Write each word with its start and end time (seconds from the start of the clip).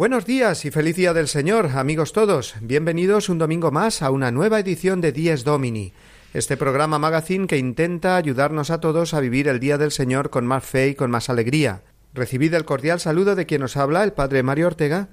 Buenos 0.00 0.24
días 0.24 0.64
y 0.64 0.70
feliz 0.70 0.96
día 0.96 1.12
del 1.12 1.28
Señor, 1.28 1.72
amigos 1.74 2.14
todos. 2.14 2.54
Bienvenidos 2.62 3.28
un 3.28 3.36
domingo 3.36 3.70
más 3.70 4.00
a 4.00 4.10
una 4.10 4.30
nueva 4.30 4.58
edición 4.58 5.02
de 5.02 5.12
Dies 5.12 5.44
Domini, 5.44 5.92
este 6.32 6.56
programa 6.56 6.98
magazine 6.98 7.46
que 7.46 7.58
intenta 7.58 8.16
ayudarnos 8.16 8.70
a 8.70 8.80
todos 8.80 9.12
a 9.12 9.20
vivir 9.20 9.46
el 9.46 9.60
día 9.60 9.76
del 9.76 9.90
Señor 9.90 10.30
con 10.30 10.46
más 10.46 10.64
fe 10.64 10.88
y 10.88 10.94
con 10.94 11.10
más 11.10 11.28
alegría. 11.28 11.82
Recibid 12.14 12.54
el 12.54 12.64
cordial 12.64 12.98
saludo 12.98 13.34
de 13.34 13.44
quien 13.44 13.60
nos 13.60 13.76
habla, 13.76 14.02
el 14.02 14.14
Padre 14.14 14.42
Mario 14.42 14.68
Ortega, 14.68 15.10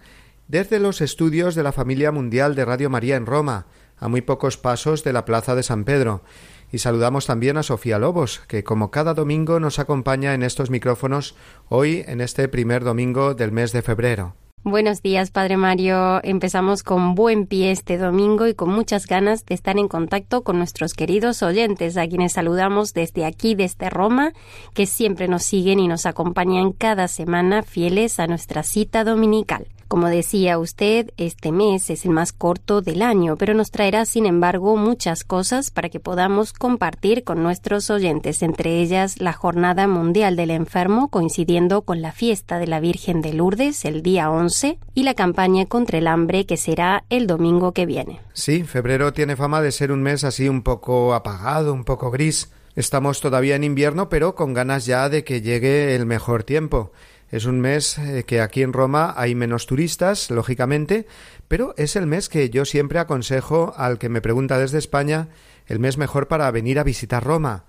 desde 0.47 0.79
los 0.79 1.01
estudios 1.01 1.53
de 1.53 1.63
la 1.63 1.73
familia 1.73 2.13
mundial 2.13 2.55
de 2.55 2.63
Radio 2.63 2.89
María 2.89 3.17
en 3.17 3.25
Roma, 3.25 3.67
a 3.97 4.07
muy 4.07 4.21
pocos 4.21 4.55
pasos 4.55 5.03
de 5.03 5.11
la 5.11 5.25
Plaza 5.25 5.53
de 5.53 5.63
San 5.63 5.83
Pedro. 5.83 6.23
Y 6.71 6.77
saludamos 6.77 7.25
también 7.25 7.57
a 7.57 7.63
Sofía 7.63 7.99
Lobos, 7.99 8.39
que 8.47 8.63
como 8.63 8.89
cada 8.89 9.13
domingo 9.13 9.59
nos 9.59 9.79
acompaña 9.79 10.33
en 10.33 10.43
estos 10.43 10.69
micrófonos 10.69 11.35
hoy 11.67 12.05
en 12.07 12.21
este 12.21 12.47
primer 12.47 12.85
domingo 12.85 13.33
del 13.33 13.51
mes 13.51 13.73
de 13.73 13.81
febrero. 13.81 14.46
Buenos 14.63 15.01
días, 15.01 15.31
Padre 15.31 15.55
Mario. 15.55 16.19
Empezamos 16.23 16.83
con 16.83 17.15
buen 17.15 17.45
pie 17.45 17.71
este 17.71 17.97
domingo 17.97 18.47
y 18.47 18.53
con 18.53 18.69
muchas 18.69 19.05
ganas 19.05 19.45
de 19.45 19.55
estar 19.55 19.77
en 19.77 19.87
contacto 19.87 20.43
con 20.43 20.57
nuestros 20.57 20.93
queridos 20.93 21.41
oyentes, 21.41 21.95
a 21.95 22.05
quienes 22.05 22.33
saludamos 22.33 22.93
desde 22.93 23.23
aquí, 23.23 23.55
desde 23.55 23.89
Roma, 23.89 24.33
que 24.73 24.85
siempre 24.85 25.29
nos 25.29 25.43
siguen 25.43 25.79
y 25.79 25.87
nos 25.87 26.05
acompañan 26.05 26.73
cada 26.73 27.07
semana 27.07 27.63
fieles 27.63 28.19
a 28.19 28.27
nuestra 28.27 28.61
cita 28.63 29.05
dominical. 29.05 29.67
Como 29.87 30.07
decía 30.07 30.59
usted, 30.59 31.11
este 31.15 31.51
mes 31.51 31.89
es 31.89 32.03
el 32.03 32.11
más 32.11 32.33
corto 32.33 32.81
del 32.81 33.01
año, 33.01 33.37
pero 33.37 33.53
nos 33.53 33.71
traerá, 33.71 34.05
sin 34.05 34.25
embargo, 34.25 34.75
muchas 34.75 35.23
cosas 35.23 35.71
para 35.71 35.87
que 35.87 36.01
podamos 36.01 36.51
compartir 36.51 37.23
con 37.23 37.41
nuestros 37.41 37.89
oyentes, 37.89 38.43
entre 38.43 38.81
ellas 38.81 39.21
la 39.21 39.31
Jornada 39.31 39.87
Mundial 39.87 40.35
del 40.35 40.51
Enfermo, 40.51 41.07
coincidiendo 41.07 41.83
con 41.83 42.01
la 42.01 42.11
fiesta 42.11 42.59
de 42.59 42.67
la 42.67 42.81
Virgen 42.81 43.21
de 43.21 43.31
Lourdes 43.31 43.85
el 43.85 44.03
día 44.03 44.29
11, 44.29 44.77
y 44.93 45.03
la 45.03 45.13
campaña 45.13 45.65
contra 45.65 45.99
el 45.99 46.07
hambre 46.07 46.45
que 46.45 46.57
será 46.57 47.05
el 47.09 47.25
domingo 47.25 47.71
que 47.71 47.85
viene. 47.85 48.19
Sí, 48.33 48.63
febrero 48.63 49.13
tiene 49.13 49.37
fama 49.37 49.61
de 49.61 49.71
ser 49.71 49.93
un 49.93 50.03
mes 50.03 50.25
así 50.25 50.49
un 50.49 50.63
poco 50.63 51.13
apagado, 51.13 51.73
un 51.73 51.85
poco 51.85 52.11
gris. 52.11 52.51
Estamos 52.75 53.21
todavía 53.21 53.55
en 53.55 53.63
invierno, 53.63 54.09
pero 54.09 54.35
con 54.35 54.53
ganas 54.53 54.85
ya 54.85 55.09
de 55.09 55.23
que 55.23 55.41
llegue 55.41 55.95
el 55.95 56.05
mejor 56.05 56.43
tiempo. 56.43 56.91
Es 57.29 57.45
un 57.45 57.59
mes 57.59 57.97
eh, 57.97 58.23
que 58.25 58.39
aquí 58.39 58.63
en 58.63 58.71
Roma 58.71 59.13
hay 59.17 59.35
menos 59.35 59.65
turistas, 59.65 60.31
lógicamente, 60.31 61.07
pero 61.47 61.73
es 61.77 61.95
el 61.97 62.07
mes 62.07 62.29
que 62.29 62.49
yo 62.49 62.63
siempre 62.63 62.99
aconsejo 62.99 63.73
al 63.75 63.99
que 63.99 64.09
me 64.09 64.21
pregunta 64.21 64.57
desde 64.57 64.77
España 64.77 65.27
el 65.67 65.79
mes 65.79 65.97
mejor 65.97 66.27
para 66.29 66.49
venir 66.51 66.79
a 66.79 66.83
visitar 66.83 67.23
Roma. 67.23 67.65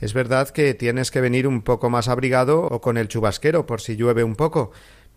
Es 0.00 0.12
verdad 0.12 0.50
que 0.50 0.74
tienes 0.74 1.10
que 1.10 1.22
venir 1.22 1.46
un 1.48 1.62
poco 1.62 1.90
más 1.90 2.08
abrigado 2.08 2.62
o 2.62 2.80
con 2.80 2.98
el 2.98 3.08
chubasquero 3.08 3.66
por 3.66 3.80
si 3.80 3.96
llueve 3.96 4.22
un 4.22 4.36
poco, 4.36 4.72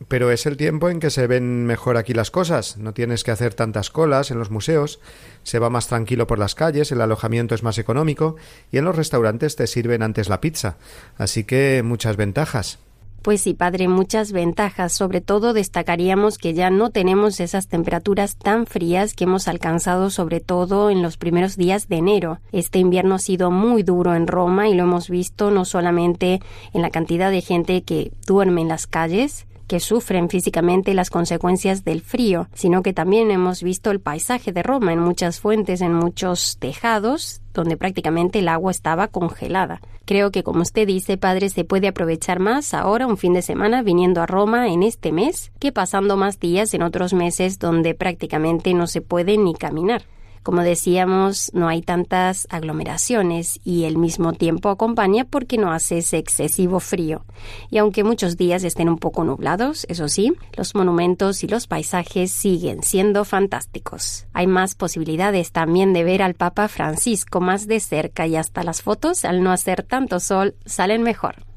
pero 0.08 0.32
es 0.32 0.46
el 0.46 0.58
tiempo 0.58 0.90
en 0.90 1.00
que 1.00 1.10
se 1.10 1.28
ven 1.28 1.66
mejor 1.66 1.98
aquí 1.98 2.14
las 2.14 2.32
cosas. 2.32 2.78
No 2.78 2.94
tienes 2.94 3.24
que 3.24 3.32
hacer 3.32 3.54
tantas 3.54 3.90
colas 3.90 4.32
en 4.32 4.40
los 4.40 4.50
museos, 4.50 5.00
se 5.44 5.60
va 5.60 5.70
más 5.70 5.88
tranquilo 5.88 6.26
por 6.28 6.40
las 6.40 6.56
calles, 6.56 6.92
el 6.92 7.02
alojamiento 7.02 7.54
es 7.54 7.62
más 7.62 7.78
económico 7.78 8.38
y 8.72 8.78
en 8.78 8.86
los 8.86 8.96
restaurantes 8.96 9.58
te 9.58 9.68
sirven 9.68 10.02
antes 10.02 10.30
la 10.30 10.42
pizza. 10.42 10.78
Así 11.18 11.44
que 11.44 11.84
muchas 11.84 12.16
ventajas. 12.16 12.80
Pues 13.22 13.42
sí, 13.42 13.54
padre, 13.54 13.88
muchas 13.88 14.32
ventajas. 14.32 14.94
Sobre 14.94 15.22
todo 15.22 15.54
destacaríamos 15.54 16.40
que 16.40 16.56
ya 16.56 16.72
no 16.72 16.90
tenemos 16.90 17.40
esas 17.40 17.68
temperaturas 17.68 18.36
tan 18.36 18.66
frías 18.66 19.14
que 19.14 19.26
hemos 19.26 19.48
alcanzado 19.48 20.10
sobre 20.10 20.40
todo 20.40 20.90
en 20.90 21.04
los 21.04 21.18
primeros 21.18 21.56
días 21.56 21.88
de 21.88 21.98
enero. 21.98 22.40
Este 22.52 22.80
invierno 22.80 23.14
ha 23.14 23.20
sido 23.20 23.52
muy 23.52 23.84
duro 23.84 24.16
en 24.16 24.26
Roma 24.26 24.70
y 24.70 24.74
lo 24.74 24.84
hemos 24.84 25.08
visto 25.08 25.52
no 25.52 25.66
solamente 25.66 26.42
en 26.74 26.82
la 26.82 26.90
cantidad 26.90 27.30
de 27.30 27.42
gente 27.42 27.84
que 27.84 28.12
duerme 28.26 28.62
en 28.62 28.70
las 28.70 28.88
calles, 28.88 29.46
que 29.72 29.80
sufren 29.80 30.28
físicamente 30.28 30.94
las 30.94 31.10
consecuencias 31.10 31.86
del 31.86 32.02
frío, 32.02 32.50
sino 32.54 32.84
que 32.84 32.92
también 32.92 33.32
hemos 33.32 33.64
visto 33.64 33.90
el 33.90 34.02
paisaje 34.02 34.52
de 34.52 34.64
Roma 34.64 34.92
en 34.92 35.00
muchas 35.00 35.40
fuentes, 35.40 35.80
en 35.80 35.94
muchos 35.94 36.58
tejados, 36.60 37.40
donde 37.54 37.78
prácticamente 37.78 38.40
el 38.40 38.50
agua 38.50 38.72
estaba 38.72 39.08
congelada. 39.08 39.80
Creo 40.04 40.30
que, 40.30 40.44
como 40.44 40.64
usted 40.64 40.86
dice, 40.86 41.16
padre, 41.16 41.48
se 41.48 41.64
puede 41.64 41.88
aprovechar 41.88 42.40
más 42.40 42.74
ahora 42.74 43.08
un 43.08 43.16
fin 43.16 43.32
de 43.32 43.42
semana 43.42 43.82
viniendo 43.82 44.22
a 44.22 44.26
Roma 44.26 44.68
en 44.68 44.84
este 44.84 45.14
mes 45.14 45.54
que 45.58 45.72
pasando 45.72 46.18
más 46.18 46.38
días 46.38 46.74
en 46.74 46.84
otros 46.84 47.14
meses 47.14 47.58
donde 47.58 47.96
prácticamente 47.96 48.74
no 48.74 48.88
se 48.88 49.00
puede 49.00 49.38
ni 49.38 49.54
caminar. 49.54 50.04
Como 50.44 50.62
decíamos, 50.62 51.52
no 51.54 51.68
hay 51.68 51.82
tantas 51.82 52.48
aglomeraciones 52.50 53.60
y 53.64 53.84
el 53.84 53.98
mismo 53.98 54.34
tiempo 54.34 54.70
acompaña 54.70 55.26
porque 55.26 55.58
no 55.58 55.72
hace 55.72 56.00
ese 56.00 56.18
excesivo 56.18 56.80
frío. 56.80 57.26
Y 57.70 57.78
aunque 57.78 58.04
muchos 58.04 58.38
días 58.38 58.64
estén 58.64 58.90
un 58.90 58.98
poco 58.98 59.24
nublados, 59.24 59.86
eso 59.88 60.08
sí, 60.08 60.34
los 60.58 60.74
monumentos 60.74 61.44
y 61.44 61.48
los 61.48 61.68
paisajes 61.68 62.32
siguen 62.32 62.82
siendo 62.82 63.24
fantásticos. 63.24 64.26
Hay 64.34 64.48
más 64.48 64.76
posibilidades 64.76 65.52
también 65.52 65.94
de 65.94 66.04
ver 66.04 66.24
al 66.24 66.34
Papa 66.34 66.68
Francisco 66.68 67.40
más 67.40 67.68
de 67.68 67.80
cerca 67.80 68.26
y 68.26 68.36
hasta 68.36 68.64
las 68.64 68.82
fotos, 68.82 69.26
al 69.26 69.44
no 69.44 69.52
hacer 69.52 69.84
tanto 69.84 70.20
sol, 70.20 70.56
salen 70.66 71.04
mejor. 71.04 71.51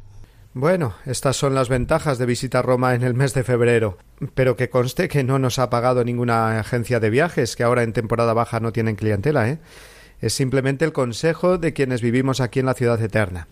Bueno, 0.57 0.95
estas 1.05 1.37
son 1.37 1.57
las 1.57 1.69
ventajas 1.69 2.17
de 2.17 2.27
visitar 2.27 2.65
Roma 2.65 2.95
en 2.95 3.03
el 3.03 3.15
mes 3.15 3.35
de 3.35 3.43
febrero. 3.43 3.99
Pero 4.35 4.55
que 4.55 4.71
conste 4.71 5.09
que 5.09 5.25
no 5.25 5.41
nos 5.41 5.59
ha 5.59 5.69
pagado 5.69 6.05
ninguna 6.05 6.61
agencia 6.61 7.01
de 7.01 7.11
viajes, 7.11 7.57
que 7.57 7.65
ahora 7.65 7.83
en 7.83 7.93
temporada 7.93 8.35
baja 8.35 8.61
no 8.61 8.73
tienen 8.73 8.95
clientela, 8.95 9.49
¿eh? 9.49 9.59
Es 10.21 10.33
simplemente 10.33 10.85
el 10.85 10.93
consejo 10.93 11.59
de 11.59 11.73
quienes 11.73 12.03
vivimos 12.03 12.41
aquí 12.41 12.61
en 12.61 12.67
la 12.67 12.75
ciudad 12.75 13.03
eterna. 13.03 13.49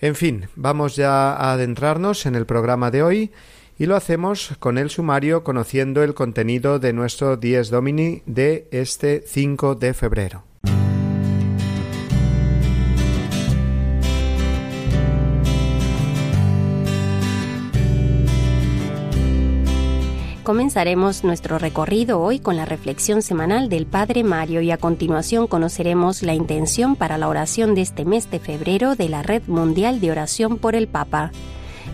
En 0.00 0.14
fin, 0.14 0.48
vamos 0.56 0.96
ya 0.96 1.34
a 1.34 1.52
adentrarnos 1.52 2.24
en 2.24 2.34
el 2.34 2.46
programa 2.46 2.90
de 2.90 3.02
hoy 3.02 3.30
y 3.78 3.84
lo 3.84 3.94
hacemos 3.94 4.54
con 4.58 4.78
el 4.78 4.88
sumario 4.88 5.44
conociendo 5.44 6.02
el 6.02 6.14
contenido 6.14 6.78
de 6.78 6.94
nuestro 6.94 7.36
Dies 7.36 7.68
Domini 7.68 8.22
de 8.24 8.68
este 8.70 9.22
5 9.26 9.74
de 9.74 9.92
febrero. 9.92 10.47
Comenzaremos 20.48 21.24
nuestro 21.24 21.58
recorrido 21.58 22.22
hoy 22.22 22.38
con 22.38 22.56
la 22.56 22.64
reflexión 22.64 23.20
semanal 23.20 23.68
del 23.68 23.84
Padre 23.84 24.24
Mario 24.24 24.62
y 24.62 24.70
a 24.70 24.78
continuación 24.78 25.46
conoceremos 25.46 26.22
la 26.22 26.32
intención 26.32 26.96
para 26.96 27.18
la 27.18 27.28
oración 27.28 27.74
de 27.74 27.82
este 27.82 28.06
mes 28.06 28.30
de 28.30 28.38
febrero 28.38 28.96
de 28.96 29.10
la 29.10 29.22
Red 29.22 29.42
Mundial 29.46 30.00
de 30.00 30.10
Oración 30.10 30.56
por 30.56 30.74
el 30.74 30.88
Papa 30.88 31.32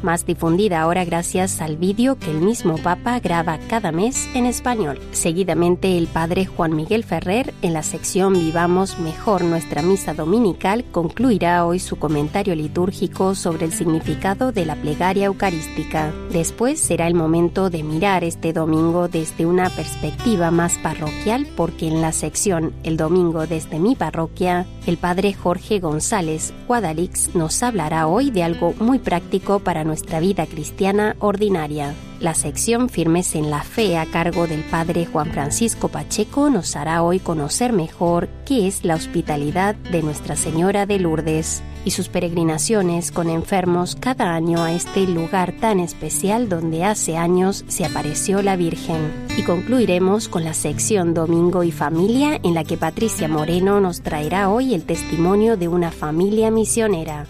más 0.05 0.25
difundida 0.27 0.81
ahora 0.83 1.05
gracias 1.05 1.61
al 1.61 1.77
vídeo 1.77 2.17
que 2.17 2.31
el 2.31 2.39
mismo 2.39 2.79
Papa 2.79 3.19
graba 3.19 3.59
cada 3.69 3.91
mes 3.91 4.29
en 4.35 4.47
español. 4.47 5.01
Seguidamente 5.11 5.99
el 5.99 6.07
Padre 6.07 6.47
Juan 6.47 6.77
Miguel 6.77 7.03
Ferrer, 7.03 7.53
en 7.63 7.73
la 7.73 7.83
sección 7.83 8.35
Vivamos 8.35 8.99
Mejor 9.01 9.43
nuestra 9.43 9.83
Misa 9.83 10.15
Dominical, 10.15 10.85
concluirá 10.93 11.67
hoy 11.67 11.81
su 11.81 11.97
comentario 11.97 12.55
litúrgico 12.55 13.35
sobre 13.35 13.67
el 13.67 13.73
significado 13.73 14.53
de 14.53 14.67
la 14.67 14.77
plegaria 14.77 15.27
eucarística. 15.27 16.13
Después 16.31 16.79
será 16.79 17.09
el 17.09 17.15
momento 17.15 17.71
de 17.71 17.83
mirar 17.83 18.23
este 18.23 18.53
domingo 18.53 19.09
desde 19.09 19.47
una 19.47 19.71
perspectiva 19.71 20.51
más 20.51 20.79
parroquial 20.79 21.47
porque 21.57 21.89
en 21.89 22.01
la 22.01 22.13
sección 22.13 22.75
El 22.83 22.97
domingo 22.97 23.47
desde 23.47 23.79
mi 23.79 23.97
parroquia, 23.97 24.67
el 24.87 24.99
Padre 24.99 25.33
Jorge 25.33 25.81
González 25.81 26.53
Guadalix 26.69 27.35
nos 27.35 27.63
hablará 27.63 28.07
hoy 28.07 28.31
de 28.31 28.43
algo 28.43 28.75
muy 28.79 28.99
práctico 28.99 29.61
para 29.61 29.85
nuestra 29.95 30.19
vida 30.19 30.45
cristiana 30.47 31.15
ordinaria. 31.21 31.95
La 32.19 32.35
sección 32.35 32.89
Firmes 32.89 33.37
en 33.37 33.49
la 33.49 33.63
Fe 33.63 33.97
a 33.97 34.07
cargo 34.07 34.49
del 34.49 34.65
Padre 34.65 35.07
Juan 35.07 35.31
Francisco 35.31 35.87
Pacheco 35.87 36.51
nos 36.51 36.75
hará 36.75 37.05
hoy 37.05 37.21
conocer 37.21 37.73
mejor 37.73 38.29
qué 38.45 38.67
es 38.67 38.85
la 38.85 38.97
hospitalidad 38.97 39.77
de 39.77 40.03
Nuestra 40.03 40.35
Señora 40.35 40.85
de 40.85 40.99
Lourdes 40.99 41.63
y 41.85 41.93
sus 41.93 42.09
peregrinaciones 42.09 43.13
con 43.13 43.31
enfermos 43.31 43.95
cada 43.95 44.35
año 44.35 44.65
a 44.65 44.73
este 44.73 45.07
lugar 45.07 45.55
tan 45.61 45.79
especial 45.79 46.49
donde 46.49 46.83
hace 46.83 47.17
años 47.17 47.65
se 47.69 47.85
apareció 47.85 48.43
la 48.43 48.57
Virgen. 48.57 49.13
Y 49.39 49.43
concluiremos 49.43 50.29
con 50.29 50.43
la 50.43 50.55
sección 50.55 51.15
Domingo 51.15 51.63
y 51.63 51.71
Familia 51.71 52.41
en 52.43 52.55
la 52.55 52.65
que 52.65 52.77
Patricia 52.77 53.29
Moreno 53.29 53.79
nos 53.79 54.01
traerá 54.01 54.51
hoy 54.51 54.75
el 54.75 54.83
testimonio 54.83 55.57
de 55.57 55.69
una 55.69 55.93
familia 55.93 56.51
misionera. 56.51 57.29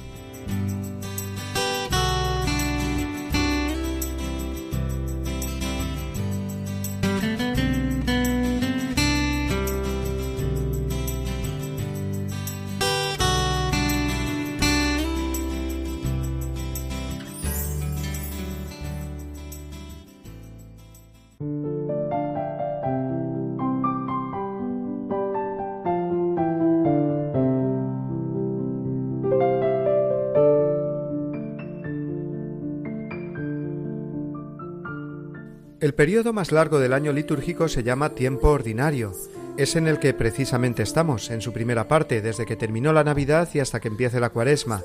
El 35.85 35.93
periodo 35.93 36.33
más 36.33 36.51
largo 36.51 36.79
del 36.79 36.95
año 36.95 37.13
litúrgico 37.13 37.69
se 37.69 37.83
llama 37.83 38.15
tiempo 38.15 38.49
ordinario. 38.49 39.13
Es 39.59 39.77
en 39.77 39.87
el 39.87 39.99
que 39.99 40.15
precisamente 40.15 40.83
estamos, 40.83 41.31
en 41.31 41.43
su 41.43 41.53
primera 41.53 41.89
parte, 41.89 42.23
desde 42.23 42.47
que 42.47 42.57
terminó 42.57 42.95
la 42.95 43.05
Navidad 43.05 43.51
y 43.53 43.59
hasta 43.59 43.81
que 43.81 43.89
empiece 43.89 44.19
la 44.19 44.31
Cuaresma, 44.31 44.83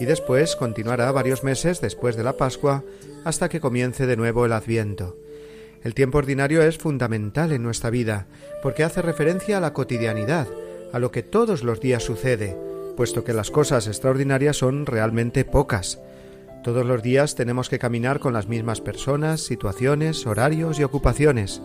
y 0.00 0.06
después 0.06 0.56
continuará 0.56 1.12
varios 1.12 1.44
meses 1.44 1.80
después 1.80 2.16
de 2.16 2.24
la 2.24 2.32
Pascua 2.32 2.82
hasta 3.24 3.48
que 3.48 3.60
comience 3.60 4.06
de 4.06 4.16
nuevo 4.16 4.44
el 4.44 4.52
Adviento. 4.52 5.16
El 5.84 5.94
tiempo 5.94 6.18
ordinario 6.18 6.62
es 6.62 6.78
fundamental 6.78 7.52
en 7.52 7.62
nuestra 7.62 7.90
vida, 7.90 8.26
porque 8.60 8.82
hace 8.82 9.02
referencia 9.02 9.58
a 9.58 9.60
la 9.60 9.72
cotidianidad, 9.72 10.48
a 10.92 10.98
lo 10.98 11.12
que 11.12 11.22
todos 11.22 11.62
los 11.62 11.78
días 11.78 12.02
sucede, 12.02 12.56
puesto 12.96 13.22
que 13.22 13.34
las 13.34 13.52
cosas 13.52 13.86
extraordinarias 13.86 14.56
son 14.56 14.84
realmente 14.84 15.44
pocas. 15.44 16.00
Todos 16.62 16.84
los 16.84 17.02
días 17.02 17.36
tenemos 17.36 17.70
que 17.70 17.78
caminar 17.78 18.20
con 18.20 18.34
las 18.34 18.46
mismas 18.46 18.82
personas, 18.82 19.40
situaciones, 19.40 20.26
horarios 20.26 20.78
y 20.78 20.84
ocupaciones. 20.84 21.62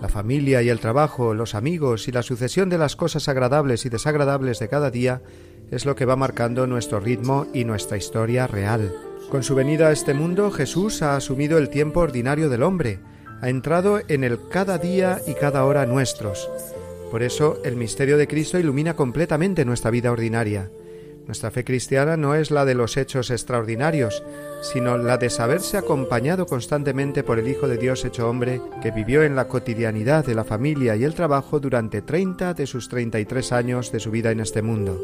La 0.00 0.08
familia 0.08 0.62
y 0.62 0.68
el 0.68 0.80
trabajo, 0.80 1.32
los 1.32 1.54
amigos 1.54 2.08
y 2.08 2.12
la 2.12 2.24
sucesión 2.24 2.68
de 2.68 2.76
las 2.76 2.96
cosas 2.96 3.28
agradables 3.28 3.86
y 3.86 3.88
desagradables 3.88 4.58
de 4.58 4.68
cada 4.68 4.90
día 4.90 5.22
es 5.70 5.86
lo 5.86 5.94
que 5.94 6.06
va 6.06 6.16
marcando 6.16 6.66
nuestro 6.66 6.98
ritmo 6.98 7.46
y 7.54 7.64
nuestra 7.64 7.96
historia 7.96 8.48
real. 8.48 8.92
Con 9.30 9.44
su 9.44 9.54
venida 9.54 9.88
a 9.88 9.92
este 9.92 10.12
mundo, 10.12 10.50
Jesús 10.50 11.02
ha 11.02 11.14
asumido 11.14 11.56
el 11.56 11.68
tiempo 11.68 12.00
ordinario 12.00 12.48
del 12.48 12.64
hombre, 12.64 12.98
ha 13.40 13.48
entrado 13.48 14.00
en 14.08 14.24
el 14.24 14.48
cada 14.48 14.76
día 14.76 15.20
y 15.24 15.34
cada 15.34 15.64
hora 15.64 15.86
nuestros. 15.86 16.50
Por 17.12 17.22
eso 17.22 17.60
el 17.64 17.76
misterio 17.76 18.18
de 18.18 18.26
Cristo 18.26 18.58
ilumina 18.58 18.96
completamente 18.96 19.64
nuestra 19.64 19.92
vida 19.92 20.10
ordinaria. 20.10 20.68
Nuestra 21.26 21.50
fe 21.50 21.64
cristiana 21.64 22.16
no 22.16 22.34
es 22.34 22.50
la 22.50 22.64
de 22.64 22.74
los 22.74 22.96
hechos 22.96 23.30
extraordinarios, 23.30 24.22
sino 24.60 24.98
la 24.98 25.18
de 25.18 25.30
saberse 25.30 25.76
acompañado 25.76 26.46
constantemente 26.46 27.22
por 27.22 27.38
el 27.38 27.48
Hijo 27.48 27.68
de 27.68 27.78
Dios 27.78 28.04
hecho 28.04 28.28
hombre, 28.28 28.60
que 28.82 28.90
vivió 28.90 29.22
en 29.22 29.36
la 29.36 29.46
cotidianidad 29.46 30.26
de 30.26 30.34
la 30.34 30.44
familia 30.44 30.96
y 30.96 31.04
el 31.04 31.14
trabajo 31.14 31.60
durante 31.60 32.02
treinta 32.02 32.54
de 32.54 32.66
sus 32.66 32.88
treinta 32.88 33.20
y 33.20 33.24
tres 33.24 33.52
años 33.52 33.92
de 33.92 34.00
su 34.00 34.10
vida 34.10 34.30
en 34.30 34.40
este 34.40 34.62
mundo. 34.62 35.00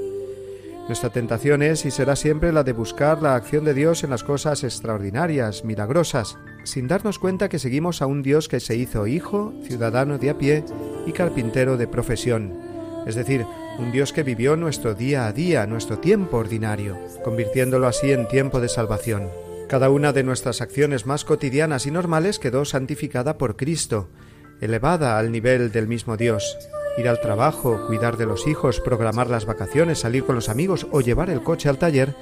Nuestra 0.89 1.11
tentación 1.11 1.63
es 1.63 1.85
y 1.85 1.91
será 1.91 2.17
siempre 2.17 2.51
la 2.51 2.65
de 2.65 2.73
buscar 2.73 3.23
la 3.23 3.35
acción 3.35 3.65
de 3.65 3.75
Dios 3.75 4.05
en 4.05 4.11
las 4.11 4.25
cosas 4.25 4.65
extraordinarias, 4.65 5.65
milagrosas, 5.65 6.39
sin 6.65 6.89
darnos 6.89 7.19
cuenta 7.19 7.49
que 7.49 7.59
seguimos 7.59 8.01
a 8.01 8.07
un 8.07 8.23
Dios 8.23 8.49
que 8.49 8.59
se 8.59 8.75
hizo 8.75 9.07
hijo, 9.07 9.53
ciudadano 9.65 10.19
de 10.19 10.31
a 10.31 10.39
pie 10.39 10.65
y 11.07 11.13
carpintero 11.13 11.77
de 11.77 11.89
profesión, 11.89 12.68
es 13.09 13.15
decir, 13.15 13.47
un 13.79 13.91
Dios 13.91 14.13
que 14.13 14.23
vivió 14.23 14.55
nuestro 14.55 14.95
día 14.95 15.27
a 15.27 15.33
día, 15.33 15.67
nuestro 15.67 15.99
tiempo 15.99 16.37
ordinario, 16.37 16.99
convirtiéndolo 17.25 17.87
así 17.87 18.13
en 18.13 18.29
tiempo 18.29 18.61
de 18.61 18.69
salvación. 18.69 19.31
Cada 19.67 19.89
una 19.89 20.13
de 20.13 20.23
nuestras 20.23 20.61
acciones 20.61 21.07
más 21.07 21.25
cotidianas 21.25 21.87
y 21.87 21.91
normales 21.91 22.39
quedó 22.39 22.67
santificada 22.67 23.39
por 23.39 23.57
Cristo, 23.57 24.11
elevada 24.61 25.19
al 25.19 25.33
nivel 25.33 25.73
del 25.73 25.89
mismo 25.89 26.19
Dios. 26.19 26.59
Ir 26.99 27.09
al 27.09 27.21
trabajo, 27.21 27.87
cuidar 27.87 28.19
de 28.19 28.27
los 28.27 28.47
hijos, 28.47 28.79
programar 28.81 29.31
las 29.31 29.47
vacaciones, 29.47 30.01
salir 30.01 30.25
con 30.25 30.35
los 30.35 30.51
amigos 30.51 30.87
o 30.91 31.01
llevar 31.01 31.31
el 31.31 31.43
coche 31.43 31.71
al 31.71 31.79
taller 31.79 32.15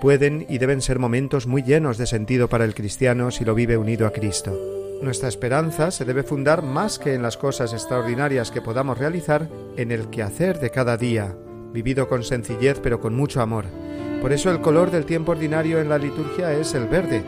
pueden 0.00 0.46
y 0.48 0.56
deben 0.56 0.80
ser 0.80 0.98
momentos 0.98 1.46
muy 1.46 1.62
llenos 1.62 1.98
de 1.98 2.06
sentido 2.06 2.48
para 2.48 2.64
el 2.64 2.74
cristiano 2.74 3.30
si 3.30 3.44
lo 3.44 3.54
vive 3.54 3.76
unido 3.76 4.06
a 4.06 4.12
Cristo. 4.12 4.58
Nuestra 5.02 5.30
esperanza 5.30 5.90
se 5.90 6.04
debe 6.04 6.22
fundar 6.22 6.62
más 6.62 6.98
que 6.98 7.14
en 7.14 7.22
las 7.22 7.38
cosas 7.38 7.72
extraordinarias 7.72 8.50
que 8.50 8.60
podamos 8.60 8.98
realizar, 8.98 9.48
en 9.76 9.92
el 9.92 10.10
quehacer 10.10 10.60
de 10.60 10.70
cada 10.70 10.98
día, 10.98 11.34
vivido 11.72 12.06
con 12.06 12.22
sencillez 12.22 12.80
pero 12.82 13.00
con 13.00 13.14
mucho 13.14 13.40
amor. 13.40 13.64
Por 14.20 14.32
eso 14.32 14.50
el 14.50 14.60
color 14.60 14.90
del 14.90 15.06
tiempo 15.06 15.32
ordinario 15.32 15.80
en 15.80 15.88
la 15.88 15.96
liturgia 15.96 16.52
es 16.52 16.74
el 16.74 16.86
verde, 16.86 17.24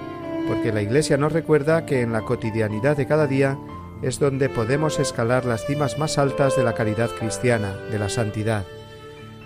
porque 0.47 0.71
la 0.71 0.83
Iglesia 0.83 1.17
nos 1.17 1.33
recuerda 1.33 1.87
que 1.87 2.03
en 2.03 2.13
la 2.13 2.21
cotidianidad 2.21 2.95
de 2.95 3.07
cada 3.07 3.27
día 3.27 3.59
es 4.03 4.19
donde 4.19 4.51
podemos 4.51 4.99
escalar 4.99 5.47
las 5.47 5.65
cimas 5.65 5.99
más 5.99 6.19
altas 6.19 6.57
de 6.57 6.65
la 6.65 6.75
caridad 6.75 7.11
cristiana, 7.19 7.75
de 7.91 7.99
la 7.99 8.11
santidad. 8.11 8.67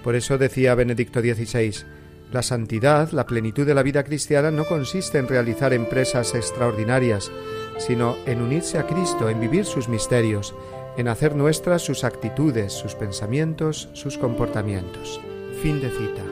Por 0.02 0.16
eso 0.16 0.36
decía 0.36 0.74
Benedicto 0.74 1.20
XVI, 1.20 1.84
la 2.32 2.42
santidad, 2.42 3.12
la 3.12 3.26
plenitud 3.26 3.64
de 3.64 3.74
la 3.74 3.84
vida 3.84 4.02
cristiana 4.02 4.50
no 4.50 4.64
consiste 4.64 5.18
en 5.18 5.28
realizar 5.28 5.72
empresas 5.72 6.34
extraordinarias, 6.34 7.30
sino 7.78 8.16
en 8.26 8.42
unirse 8.42 8.78
a 8.78 8.86
Cristo, 8.86 9.28
en 9.28 9.40
vivir 9.40 9.64
sus 9.64 9.88
misterios, 9.88 10.54
en 10.96 11.08
hacer 11.08 11.36
nuestras 11.36 11.82
sus 11.82 12.04
actitudes, 12.04 12.72
sus 12.72 12.94
pensamientos, 12.94 13.88
sus 13.92 14.16
comportamientos. 14.18 15.20
Fin 15.62 15.80
de 15.80 15.90
cita. 15.90 16.22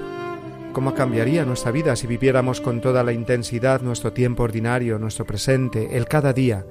¿Cómo 0.73 0.94
cambiaría 0.94 1.44
nuestra 1.44 1.70
vida 1.70 1.94
si 1.94 2.06
viviéramos 2.06 2.61
con 2.61 2.81
toda 2.81 3.05
la 3.05 3.12
intensidad 3.12 3.81
nuestro 3.81 4.12
tiempo 4.12 4.43
ordinario, 4.43 4.99
nuestro 4.99 5.25
presente, 5.25 5.96
el 5.96 6.06
cada 6.06 6.32
día, 6.32 6.67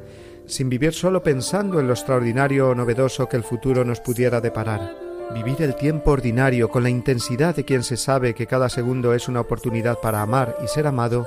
sin 0.45 0.69
vivir 0.69 0.93
solo 0.93 1.23
pensando 1.23 1.79
en 1.79 1.87
lo 1.87 1.93
extraordinario 1.93 2.69
o 2.69 2.75
novedoso 2.75 3.29
que 3.29 3.37
el 3.37 3.43
futuro 3.43 3.85
nos 3.85 4.01
pudiera 4.01 4.41
deparar? 4.41 4.93
Vivir 5.33 5.61
el 5.61 5.75
tiempo 5.75 6.11
ordinario 6.11 6.69
con 6.69 6.83
la 6.83 6.89
intensidad 6.89 7.55
de 7.55 7.63
quien 7.63 7.81
se 7.81 7.95
sabe 7.95 8.35
que 8.35 8.45
cada 8.45 8.67
segundo 8.67 9.13
es 9.13 9.29
una 9.29 9.39
oportunidad 9.39 9.97
para 9.99 10.21
amar 10.21 10.57
y 10.63 10.67
ser 10.67 10.85
amado 10.85 11.25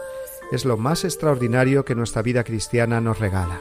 es 0.52 0.64
lo 0.64 0.76
más 0.76 1.04
extraordinario 1.04 1.84
que 1.84 1.94
nuestra 1.94 2.22
vida 2.22 2.44
cristiana 2.44 3.00
nos 3.00 3.18
regala. 3.18 3.60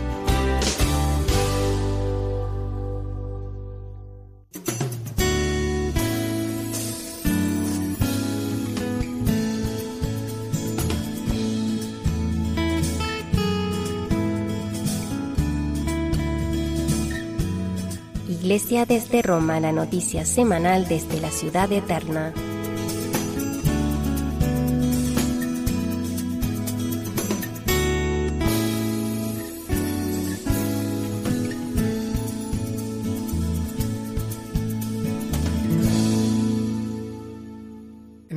Iglesia 18.41 18.87
desde 18.87 19.21
Roma, 19.21 19.59
la 19.59 19.71
noticia 19.71 20.25
semanal 20.25 20.87
desde 20.87 21.21
la 21.21 21.29
ciudad 21.29 21.71
eterna. 21.71 22.33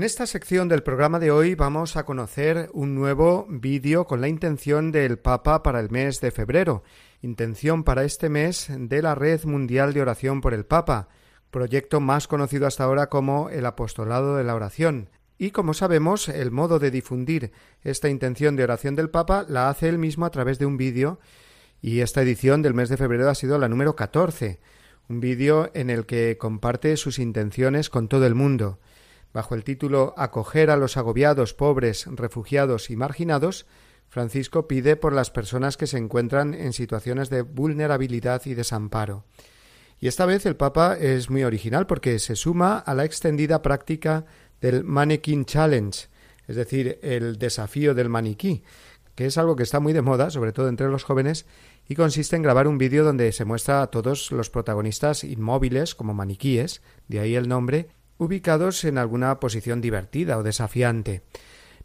Esta 0.04 0.26
sección 0.26 0.68
del 0.68 0.82
programa 0.82 1.18
de 1.18 1.30
hoy 1.30 1.54
vamos 1.54 1.96
a 1.96 2.04
conocer 2.04 2.68
un 2.74 2.94
nuevo 2.94 3.46
vídeo 3.48 4.06
con 4.06 4.20
la 4.20 4.28
intención 4.28 4.92
del 4.92 5.18
Papa 5.18 5.62
para 5.62 5.80
el 5.80 5.88
mes 5.88 6.20
de 6.20 6.30
febrero 6.30 6.82
intención 7.22 7.84
para 7.84 8.04
este 8.04 8.28
mes 8.28 8.68
de 8.70 9.00
la 9.00 9.14
Red 9.14 9.44
Mundial 9.44 9.94
de 9.94 10.02
Oración 10.02 10.42
por 10.42 10.52
el 10.52 10.66
Papa, 10.66 11.08
proyecto 11.50 12.00
más 12.00 12.28
conocido 12.28 12.66
hasta 12.66 12.84
ahora 12.84 13.08
como 13.08 13.48
el 13.48 13.64
Apostolado 13.64 14.36
de 14.36 14.44
la 14.44 14.54
Oración. 14.54 15.08
Y 15.38 15.52
como 15.52 15.72
sabemos, 15.72 16.28
el 16.28 16.50
modo 16.50 16.78
de 16.78 16.90
difundir 16.90 17.52
esta 17.82 18.10
intención 18.10 18.56
de 18.56 18.64
oración 18.64 18.96
del 18.96 19.08
Papa 19.08 19.46
la 19.48 19.70
hace 19.70 19.88
él 19.88 19.96
mismo 19.96 20.26
a 20.26 20.30
través 20.30 20.58
de 20.58 20.66
un 20.66 20.76
vídeo, 20.76 21.18
y 21.80 22.00
esta 22.00 22.20
edición 22.20 22.60
del 22.60 22.74
mes 22.74 22.90
de 22.90 22.98
febrero 22.98 23.30
ha 23.30 23.34
sido 23.34 23.58
la 23.58 23.70
número 23.70 23.96
14, 23.96 24.60
un 25.08 25.20
vídeo 25.20 25.70
en 25.72 25.88
el 25.88 26.04
que 26.04 26.36
comparte 26.36 26.94
sus 26.98 27.18
intenciones 27.18 27.88
con 27.88 28.08
todo 28.08 28.26
el 28.26 28.34
mundo. 28.34 28.78
Bajo 29.34 29.56
el 29.56 29.64
título 29.64 30.14
Acoger 30.16 30.70
a 30.70 30.76
los 30.76 30.96
agobiados, 30.96 31.54
pobres, 31.54 32.06
refugiados 32.06 32.88
y 32.88 32.94
marginados, 32.94 33.66
Francisco 34.08 34.68
pide 34.68 34.94
por 34.94 35.12
las 35.12 35.32
personas 35.32 35.76
que 35.76 35.88
se 35.88 35.98
encuentran 35.98 36.54
en 36.54 36.72
situaciones 36.72 37.30
de 37.30 37.42
vulnerabilidad 37.42 38.42
y 38.46 38.54
desamparo. 38.54 39.24
Y 39.98 40.06
esta 40.06 40.24
vez 40.24 40.46
el 40.46 40.54
Papa 40.54 40.96
es 40.96 41.30
muy 41.30 41.42
original 41.42 41.88
porque 41.88 42.20
se 42.20 42.36
suma 42.36 42.78
a 42.78 42.94
la 42.94 43.04
extendida 43.04 43.60
práctica 43.60 44.24
del 44.60 44.84
Mannequin 44.84 45.44
Challenge, 45.46 46.06
es 46.46 46.54
decir, 46.54 47.00
el 47.02 47.36
desafío 47.36 47.92
del 47.92 48.08
maniquí, 48.08 48.62
que 49.16 49.26
es 49.26 49.36
algo 49.36 49.56
que 49.56 49.64
está 49.64 49.80
muy 49.80 49.92
de 49.92 50.02
moda, 50.02 50.30
sobre 50.30 50.52
todo 50.52 50.68
entre 50.68 50.88
los 50.88 51.02
jóvenes, 51.02 51.44
y 51.88 51.96
consiste 51.96 52.36
en 52.36 52.42
grabar 52.42 52.68
un 52.68 52.78
vídeo 52.78 53.02
donde 53.02 53.32
se 53.32 53.44
muestra 53.44 53.82
a 53.82 53.88
todos 53.88 54.30
los 54.30 54.48
protagonistas 54.48 55.24
inmóviles 55.24 55.96
como 55.96 56.14
maniquíes, 56.14 56.82
de 57.08 57.18
ahí 57.18 57.34
el 57.34 57.48
nombre, 57.48 57.88
ubicados 58.18 58.84
en 58.84 58.98
alguna 58.98 59.40
posición 59.40 59.80
divertida 59.80 60.38
o 60.38 60.42
desafiante. 60.42 61.22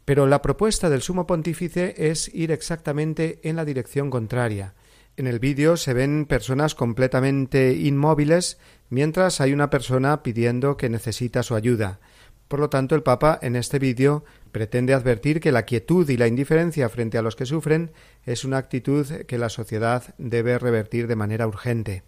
Pero 0.04 0.26
la 0.26 0.42
propuesta 0.42 0.90
del 0.90 1.02
sumo 1.02 1.26
pontífice 1.26 1.94
es 1.96 2.32
ir 2.34 2.50
exactamente 2.50 3.40
en 3.42 3.56
la 3.56 3.64
dirección 3.64 4.10
contraria. 4.10 4.74
En 5.16 5.26
el 5.26 5.38
vídeo 5.38 5.76
se 5.76 5.92
ven 5.92 6.24
personas 6.26 6.74
completamente 6.74 7.74
inmóviles 7.74 8.58
mientras 8.88 9.40
hay 9.40 9.52
una 9.52 9.70
persona 9.70 10.22
pidiendo 10.22 10.76
que 10.76 10.88
necesita 10.88 11.42
su 11.42 11.54
ayuda. 11.54 12.00
Por 12.48 12.58
lo 12.58 12.68
tanto, 12.68 12.96
el 12.96 13.02
Papa 13.02 13.38
en 13.42 13.54
este 13.54 13.78
vídeo 13.78 14.24
pretende 14.50 14.92
advertir 14.92 15.40
que 15.40 15.52
la 15.52 15.64
quietud 15.64 16.08
y 16.08 16.16
la 16.16 16.26
indiferencia 16.26 16.88
frente 16.88 17.16
a 17.16 17.22
los 17.22 17.36
que 17.36 17.46
sufren 17.46 17.92
es 18.24 18.44
una 18.44 18.58
actitud 18.58 19.06
que 19.28 19.38
la 19.38 19.48
sociedad 19.48 20.14
debe 20.18 20.58
revertir 20.58 21.06
de 21.06 21.14
manera 21.14 21.46
urgente. 21.46 22.02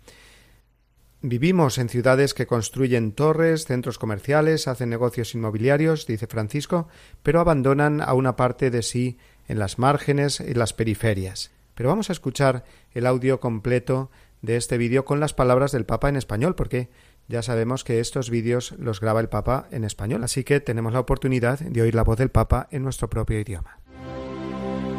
Vivimos 1.24 1.78
en 1.78 1.88
ciudades 1.88 2.34
que 2.34 2.48
construyen 2.48 3.12
torres, 3.12 3.64
centros 3.64 3.96
comerciales, 3.96 4.66
hacen 4.66 4.90
negocios 4.90 5.36
inmobiliarios, 5.36 6.04
dice 6.04 6.26
Francisco, 6.26 6.88
pero 7.22 7.38
abandonan 7.38 8.00
a 8.00 8.12
una 8.14 8.34
parte 8.34 8.72
de 8.72 8.82
sí 8.82 9.18
en 9.46 9.60
las 9.60 9.78
márgenes 9.78 10.40
y 10.40 10.54
las 10.54 10.72
periferias. 10.72 11.52
Pero 11.76 11.90
vamos 11.90 12.10
a 12.10 12.12
escuchar 12.12 12.64
el 12.92 13.06
audio 13.06 13.38
completo 13.38 14.10
de 14.40 14.56
este 14.56 14.78
vídeo 14.78 15.04
con 15.04 15.20
las 15.20 15.32
palabras 15.32 15.70
del 15.70 15.86
Papa 15.86 16.08
en 16.08 16.16
español, 16.16 16.56
porque 16.56 16.88
ya 17.28 17.40
sabemos 17.42 17.84
que 17.84 18.00
estos 18.00 18.28
vídeos 18.28 18.74
los 18.80 19.00
graba 19.00 19.20
el 19.20 19.28
Papa 19.28 19.68
en 19.70 19.84
español, 19.84 20.24
así 20.24 20.42
que 20.42 20.58
tenemos 20.58 20.92
la 20.92 20.98
oportunidad 20.98 21.60
de 21.60 21.82
oír 21.82 21.94
la 21.94 22.02
voz 22.02 22.18
del 22.18 22.30
Papa 22.30 22.66
en 22.72 22.82
nuestro 22.82 23.08
propio 23.08 23.38
idioma. 23.38 23.78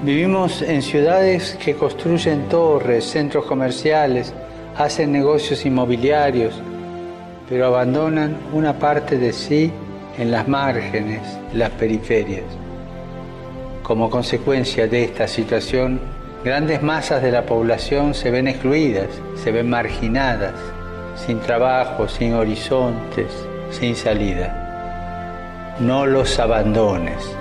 Vivimos 0.04 0.62
en 0.62 0.82
ciudades 0.82 1.58
que 1.62 1.76
construyen 1.76 2.48
torres, 2.48 3.04
centros 3.04 3.46
comerciales, 3.46 4.34
hacen 4.78 5.12
negocios 5.12 5.66
inmobiliarios, 5.66 6.54
pero 7.48 7.68
abandonan 7.68 8.38
una 8.54 8.74
parte 8.80 9.18
de 9.18 9.34
sí 9.34 9.72
en 10.18 10.32
las 10.32 10.48
márgenes, 10.48 11.22
las 11.54 11.70
periferias. 11.72 12.46
Como 13.84 14.10
consecuencia 14.10 14.88
de 14.88 15.04
esta 15.04 15.28
situación, 15.28 16.00
grandes 16.44 16.82
masas 16.82 17.22
de 17.22 17.32
la 17.32 17.46
población 17.46 18.14
se 18.14 18.32
ven 18.32 18.48
excluidas, 18.48 19.10
se 19.36 19.52
ven 19.52 19.70
marginadas, 19.70 20.54
sin 21.16 21.40
trabajo, 21.40 22.08
sin 22.08 22.34
horizontes, 22.34 23.28
sin 23.72 23.96
salida. 23.96 25.76
No 25.80 26.06
los 26.06 26.40
abandones. 26.40 27.36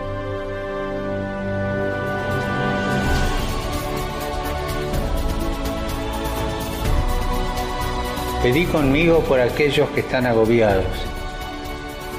Pedí 8.42 8.64
conmigo 8.64 9.20
por 9.20 9.38
aquellos 9.38 9.88
que 9.90 10.00
están 10.00 10.26
agobiados, 10.26 10.84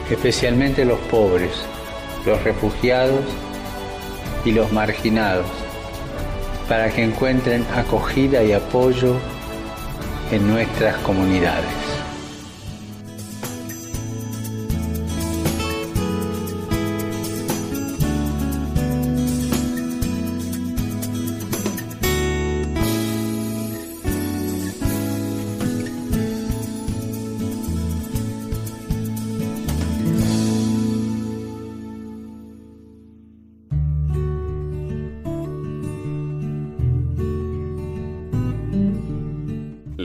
especialmente 0.09 0.85
los 0.85 0.97
pobres, 1.11 1.51
los 2.25 2.41
refugiados 2.45 3.25
y 4.45 4.53
los 4.53 4.71
marginados, 4.71 5.47
para 6.69 6.89
que 6.89 7.03
encuentren 7.03 7.65
acogida 7.75 8.41
y 8.41 8.53
apoyo 8.53 9.17
en 10.31 10.47
nuestras 10.47 10.95
comunidades. 10.99 11.92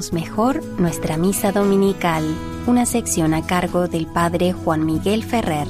Mejor 0.00 0.64
nuestra 0.80 1.18
misa 1.18 1.52
dominical, 1.52 2.24
una 2.66 2.86
sección 2.86 3.34
a 3.34 3.46
cargo 3.46 3.86
del 3.86 4.06
Padre 4.06 4.54
Juan 4.54 4.86
Miguel 4.86 5.22
Ferrer. 5.22 5.68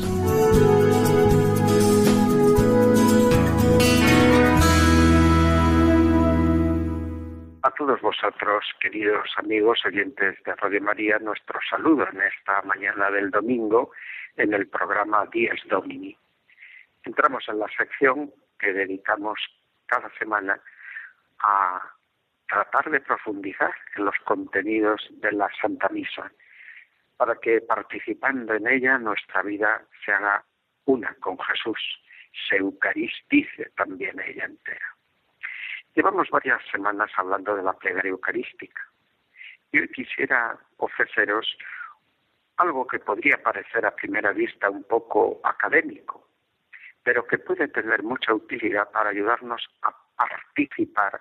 todos 7.81 8.03
vosotros, 8.03 8.67
queridos 8.79 9.27
amigos 9.37 9.81
oyentes 9.87 10.37
de 10.45 10.55
Radio 10.55 10.83
María, 10.83 11.19
nuestro 11.19 11.59
saludo 11.69 12.07
en 12.13 12.21
esta 12.21 12.61
mañana 12.63 13.11
del 13.11 13.31
domingo 13.31 13.93
en 14.37 14.53
el 14.53 14.69
programa 14.69 15.27
Días 15.33 15.59
Domini. 15.67 16.15
Entramos 17.05 17.43
en 17.49 17.59
la 17.59 17.69
sección 17.77 18.31
que 18.59 18.75
dedicamos 18.75 19.41
cada 19.87 20.11
semana 20.19 20.61
a 21.39 21.81
tratar 22.51 22.91
de 22.91 23.01
profundizar 23.01 23.73
en 23.97 24.05
los 24.07 24.17
contenidos 24.25 25.07
de 25.11 25.33
la 25.33 25.49
Santa 25.61 25.89
Misa, 25.89 26.33
para 27.17 27.37
que 27.37 27.61
participando 27.61 28.55
en 28.55 28.67
ella 28.67 28.99
nuestra 28.99 29.43
vida 29.43 29.83
se 30.05 30.13
haga 30.13 30.45
una 30.87 31.15
con 31.21 31.39
Jesús, 31.39 31.79
se 32.49 32.57
eucaristice 32.57 33.71
también 33.77 34.21
ella 34.21 34.47
entera. 34.47 34.97
Llevamos 35.95 36.29
varias 36.31 36.61
semanas 36.71 37.11
hablando 37.17 37.55
de 37.55 37.63
la 37.63 37.73
plegaria 37.73 38.11
eucarística 38.11 38.83
y 39.71 39.81
hoy 39.81 39.89
quisiera 39.89 40.59
ofreceros 40.79 41.57
algo 42.57 42.87
que 42.87 42.99
podría 42.99 43.41
parecer 43.43 43.87
a 43.87 43.95
primera 43.95 44.33
vista 44.33 44.71
un 44.71 44.83
poco 44.85 45.41
académico, 45.45 46.29
pero 47.03 47.27
que 47.27 47.39
puede 47.39 47.69
tener 47.69 48.03
mucha 48.03 48.35
utilidad 48.35 48.91
para 48.91 49.11
ayudarnos 49.11 49.69
a 49.83 49.95
participar 50.17 51.21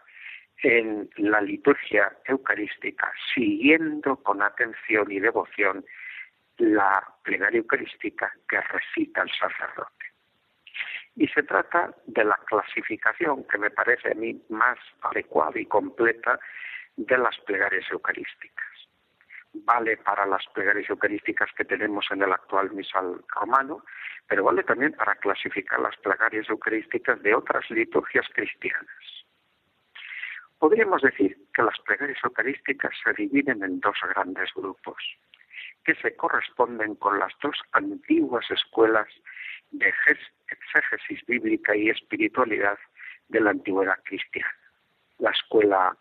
en 0.63 1.09
la 1.17 1.41
liturgia 1.41 2.11
eucarística, 2.25 3.11
siguiendo 3.33 4.17
con 4.17 4.41
atención 4.41 5.11
y 5.11 5.19
devoción 5.19 5.85
la 6.57 7.01
plegaria 7.23 7.59
eucarística 7.59 8.31
que 8.47 8.59
recita 8.59 9.21
el 9.21 9.31
sacerdote. 9.31 10.05
Y 11.15 11.27
se 11.27 11.43
trata 11.43 11.93
de 12.05 12.23
la 12.23 12.37
clasificación 12.45 13.45
que 13.45 13.57
me 13.57 13.71
parece 13.71 14.11
a 14.11 14.15
mí 14.15 14.41
más 14.49 14.77
adecuada 15.01 15.59
y 15.59 15.65
completa 15.65 16.39
de 16.97 17.17
las 17.17 17.37
plegarias 17.39 17.85
eucarísticas. 17.91 18.65
Vale 19.53 19.97
para 19.97 20.25
las 20.25 20.45
plegarias 20.53 20.89
eucarísticas 20.89 21.49
que 21.57 21.65
tenemos 21.65 22.05
en 22.11 22.21
el 22.21 22.31
actual 22.31 22.71
misal 22.71 23.21
romano, 23.35 23.83
pero 24.27 24.43
vale 24.43 24.63
también 24.63 24.93
para 24.93 25.15
clasificar 25.15 25.79
las 25.79 25.97
plegarias 25.97 26.47
eucarísticas 26.49 27.21
de 27.23 27.33
otras 27.33 27.69
liturgias 27.71 28.27
cristianas. 28.33 29.18
Podríamos 30.59 31.01
decir 31.01 31.37
que 31.53 31.63
las 31.63 31.79
plegarias 31.79 32.19
eucarísticas 32.23 32.91
se 33.01 33.13
dividen 33.13 33.63
en 33.63 33.79
dos 33.79 33.95
grandes 34.13 34.49
grupos, 34.53 35.01
que 35.85 35.95
se 35.95 36.15
corresponden 36.17 36.95
con 36.95 37.17
las 37.17 37.31
dos 37.41 37.57
antiguas 37.71 38.45
escuelas 38.51 39.07
de 39.71 39.93
exégesis 40.49 41.25
bíblica 41.25 41.75
y 41.75 41.89
espiritualidad 41.89 42.77
de 43.29 43.39
la 43.39 43.51
antigüedad 43.51 43.97
cristiana. 44.03 44.53
La 45.19 45.31
escuela 45.31 45.97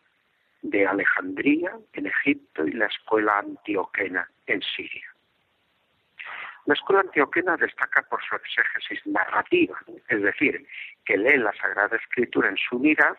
de 0.62 0.86
Alejandría 0.86 1.78
en 1.92 2.06
Egipto 2.06 2.66
y 2.66 2.72
la 2.72 2.86
escuela 2.86 3.38
antioquena 3.38 4.28
en 4.46 4.60
Siria. 4.62 5.14
La 6.66 6.74
escuela 6.74 7.02
antioquena 7.02 7.56
destaca 7.56 8.02
por 8.02 8.20
su 8.24 8.34
exégesis 8.34 9.06
narrativa, 9.06 9.78
es 10.08 10.20
decir, 10.20 10.66
que 11.04 11.16
lee 11.16 11.38
la 11.38 11.52
Sagrada 11.54 11.96
Escritura 11.96 12.48
en 12.48 12.56
su 12.56 12.76
unidad 12.76 13.16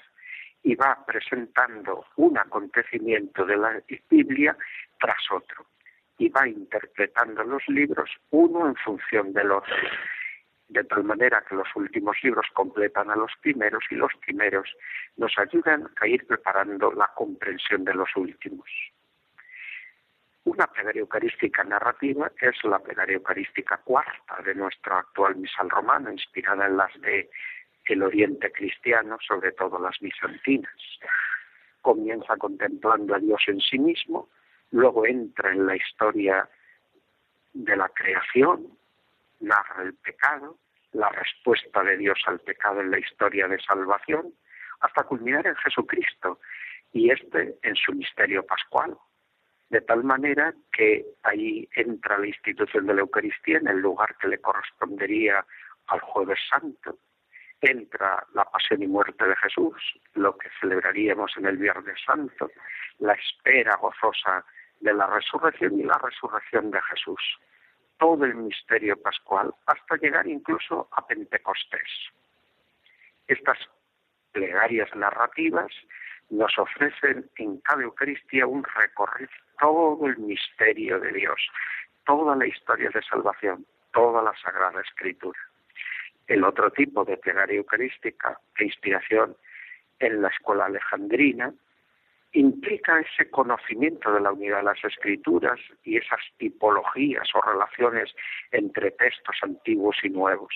y 0.63 0.75
va 0.75 1.03
presentando 1.05 2.05
un 2.17 2.37
acontecimiento 2.37 3.45
de 3.45 3.57
la 3.57 3.81
Biblia 4.09 4.55
tras 4.99 5.31
otro 5.31 5.65
y 6.17 6.29
va 6.29 6.47
interpretando 6.47 7.43
los 7.43 7.67
libros 7.69 8.09
uno 8.31 8.67
en 8.67 8.75
función 8.75 9.31
del 9.33 9.51
otro, 9.51 9.75
de 10.67 10.83
tal 10.83 11.03
manera 11.03 11.43
que 11.47 11.55
los 11.55 11.67
últimos 11.75 12.17
libros 12.21 12.45
completan 12.53 13.09
a 13.09 13.15
los 13.15 13.31
primeros 13.41 13.83
y 13.89 13.95
los 13.95 14.11
primeros 14.25 14.69
nos 15.15 15.31
ayudan 15.37 15.89
a 15.99 16.07
ir 16.07 16.27
preparando 16.27 16.91
la 16.91 17.07
comprensión 17.15 17.85
de 17.85 17.93
los 17.93 18.09
últimos. 18.15 18.69
Una 20.43 20.67
plegaria 20.67 21.01
eucarística 21.01 21.63
narrativa 21.63 22.31
es 22.41 22.63
la 22.63 22.79
plegaria 22.79 23.15
eucarística 23.15 23.77
cuarta 23.77 24.41
de 24.43 24.55
nuestro 24.55 24.97
actual 24.97 25.35
misal 25.35 25.69
romano, 25.69 26.11
inspirada 26.11 26.67
en 26.67 26.77
las 26.77 27.01
de 27.01 27.29
el 27.89 28.03
Oriente 28.03 28.51
cristiano, 28.51 29.17
sobre 29.25 29.51
todo 29.51 29.79
las 29.79 29.97
bizantinas. 29.99 30.73
Comienza 31.81 32.35
contemplando 32.37 33.15
a 33.15 33.19
Dios 33.19 33.41
en 33.47 33.59
sí 33.59 33.79
mismo, 33.79 34.29
luego 34.71 35.05
entra 35.05 35.51
en 35.51 35.65
la 35.65 35.75
historia 35.75 36.49
de 37.53 37.75
la 37.75 37.89
creación, 37.89 38.77
narra 39.39 39.83
el 39.83 39.93
pecado, 39.95 40.57
la 40.91 41.09
respuesta 41.09 41.83
de 41.83 41.97
Dios 41.97 42.19
al 42.25 42.39
pecado 42.39 42.81
en 42.81 42.91
la 42.91 42.99
historia 42.99 43.47
de 43.47 43.59
salvación, 43.59 44.33
hasta 44.81 45.03
culminar 45.03 45.45
en 45.47 45.55
Jesucristo 45.55 46.39
y 46.93 47.11
este 47.11 47.57
en 47.63 47.75
su 47.75 47.93
misterio 47.93 48.45
pascual. 48.45 48.97
De 49.69 49.81
tal 49.81 50.03
manera 50.03 50.53
que 50.71 51.05
ahí 51.23 51.67
entra 51.73 52.17
la 52.17 52.27
institución 52.27 52.87
de 52.87 52.95
la 52.95 53.01
Eucaristía 53.01 53.59
en 53.59 53.67
el 53.67 53.79
lugar 53.79 54.15
que 54.17 54.27
le 54.27 54.39
correspondería 54.39 55.45
al 55.87 55.99
jueves 55.99 56.39
santo. 56.49 56.97
Entra 57.61 58.25
la 58.33 58.45
pasión 58.45 58.81
y 58.83 58.87
muerte 58.87 59.25
de 59.27 59.35
Jesús, 59.35 59.75
lo 60.13 60.37
que 60.37 60.49
celebraríamos 60.61 61.31
en 61.37 61.45
el 61.45 61.57
Viernes 61.57 61.99
Santo, 62.05 62.49
la 62.99 63.13
espera 63.13 63.75
gozosa 63.75 64.45
de 64.79 64.93
la 64.93 65.07
resurrección 65.07 65.79
y 65.79 65.83
la 65.83 65.99
resurrección 66.01 66.71
de 66.71 66.81
Jesús 66.81 67.21
todo 67.99 68.23
el 68.25 68.33
misterio 68.35 68.99
pascual 68.99 69.53
hasta 69.67 69.97
llegar 69.97 70.25
incluso 70.25 70.87
a 70.93 71.05
Pentecostés. 71.05 71.89
Estas 73.27 73.57
plegarias 74.31 74.89
narrativas 74.95 75.71
nos 76.29 76.57
ofrecen 76.57 77.29
en 77.35 77.59
cada 77.59 77.83
Eucaristía 77.83 78.47
un 78.47 78.63
recorrido 78.63 79.31
todo 79.59 80.07
el 80.07 80.17
misterio 80.17 80.99
de 80.99 81.11
Dios, 81.11 81.39
toda 82.05 82.35
la 82.35 82.47
historia 82.47 82.89
de 82.93 83.03
salvación, 83.03 83.65
toda 83.91 84.23
la 84.23 84.33
Sagrada 84.41 84.81
Escritura. 84.81 85.39
El 86.29 86.43
otro 86.43 86.69
tipo 86.69 87.03
de 87.03 87.17
plegaria 87.17 87.57
eucarística 87.57 88.39
de 88.59 88.65
inspiración 88.65 89.35
en 89.97 90.21
la 90.21 90.27
escuela 90.27 90.65
alejandrina 90.65 91.51
implica 92.33 92.99
ese 92.99 93.31
conocimiento 93.31 94.13
de 94.13 94.21
la 94.21 94.31
unidad 94.31 94.57
de 94.57 94.63
las 94.65 94.83
escrituras 94.85 95.59
y 95.83 95.97
esas 95.97 96.19
tipologías 96.37 97.27
o 97.33 97.41
relaciones 97.41 98.13
entre 98.51 98.91
textos 98.91 99.37
antiguos 99.41 99.97
y 100.03 100.09
nuevos, 100.09 100.53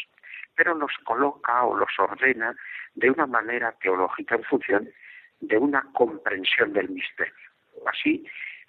pero 0.54 0.76
los 0.76 0.92
coloca 1.06 1.64
o 1.64 1.76
los 1.76 1.90
ordena 1.98 2.56
de 2.94 3.10
una 3.10 3.26
manera 3.26 3.72
teológica 3.82 4.36
en 4.36 4.44
función 4.44 4.90
de 5.40 5.58
una 5.58 5.82
comprensión 5.94 6.72
del 6.74 6.90
misterio. 6.90 7.34
Así, 7.88 8.24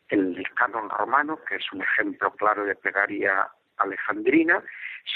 el 0.09 0.43
canon 0.55 0.89
romano, 0.89 1.39
que 1.47 1.57
es 1.57 1.71
un 1.71 1.83
ejemplo 1.83 2.31
claro 2.31 2.65
de 2.65 2.77
plegaria 2.77 3.51
alejandrina, 3.79 4.63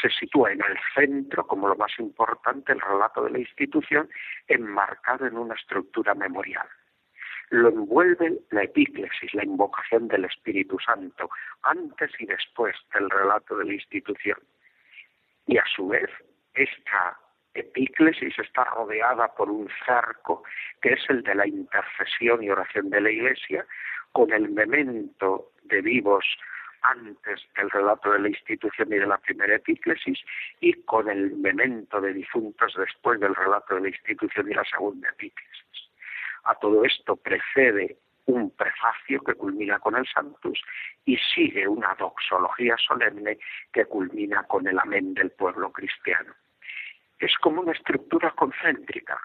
se 0.01 0.11
sitúa 0.11 0.53
en 0.53 0.61
el 0.63 0.77
centro 0.95 1.47
como 1.47 1.69
lo 1.69 1.77
más 1.77 1.93
importante 1.99 2.73
el 2.73 2.81
relato 2.81 3.25
de 3.25 3.31
la 3.31 3.39
institución, 3.39 4.09
enmarcado 4.47 5.27
en 5.27 5.37
una 5.37 5.55
estructura 5.55 6.15
memorial 6.15 6.69
lo 7.51 7.69
envuelve 7.69 8.41
la 8.51 8.65
epíclesis, 8.65 9.33
la 9.35 9.45
invocación 9.45 10.09
del 10.09 10.25
Espíritu 10.25 10.79
Santo, 10.79 11.31
antes 11.63 12.11
y 12.19 12.27
después 12.27 12.77
del 12.93 13.09
relato 13.09 13.57
de 13.57 13.65
la 13.65 13.75
institución. 13.75 14.39
Y 15.47 15.57
a 15.57 15.65
su 15.75 15.89
vez, 15.89 16.11
esta 16.55 17.19
epíclesis 17.55 18.39
está 18.39 18.65
rodeada 18.65 19.35
por 19.35 19.51
un 19.51 19.69
cerco 19.87 20.45
que 20.83 20.93
es 20.93 21.01
el 21.09 21.23
de 21.23 21.35
la 21.35 21.47
intercesión 21.47 22.43
y 22.43 22.51
oración 22.51 22.91
de 22.91 23.01
la 23.01 23.11
Iglesia, 23.11 23.67
con 24.13 24.33
el 24.33 24.51
memento 24.51 25.53
de 25.65 25.81
vivos 25.81 26.25
antes 26.83 27.41
del 27.57 27.71
relato 27.71 28.13
de 28.13 28.21
la 28.21 28.29
institución 28.29 28.93
y 28.93 28.99
de 28.99 29.07
la 29.07 29.19
primera 29.19 29.57
epíclesis 29.57 30.19
y 30.61 30.73
con 30.85 31.09
el 31.09 31.37
memento 31.37 32.01
de 32.01 32.13
difuntos 32.13 32.75
después 32.77 33.21
del 33.21 33.35
relato 33.35 33.75
de 33.75 33.83
la 33.83 33.89
institución 33.89 34.51
y 34.51 34.55
la 34.55 34.65
segunda 34.65 35.09
epíclesis. 35.09 35.65
A 36.45 36.55
todo 36.55 36.85
esto 36.85 37.17
precede 37.17 37.97
un 38.27 38.51
prefacio 38.51 39.23
que 39.23 39.35
culmina 39.35 39.79
con 39.79 39.97
el 39.97 40.07
Santus 40.07 40.61
y 41.05 41.17
sigue 41.17 41.67
una 41.67 41.95
doxología 41.95 42.77
solemne 42.77 43.39
que 43.73 43.87
culmina 43.87 44.43
con 44.45 44.67
el 44.67 44.79
amén 44.79 45.15
del 45.15 45.31
pueblo 45.31 45.73
cristiano. 45.73 46.35
Es 47.19 47.35
como 47.39 47.63
una 47.63 47.73
estructura 47.73 48.31
concéntrica 48.33 49.19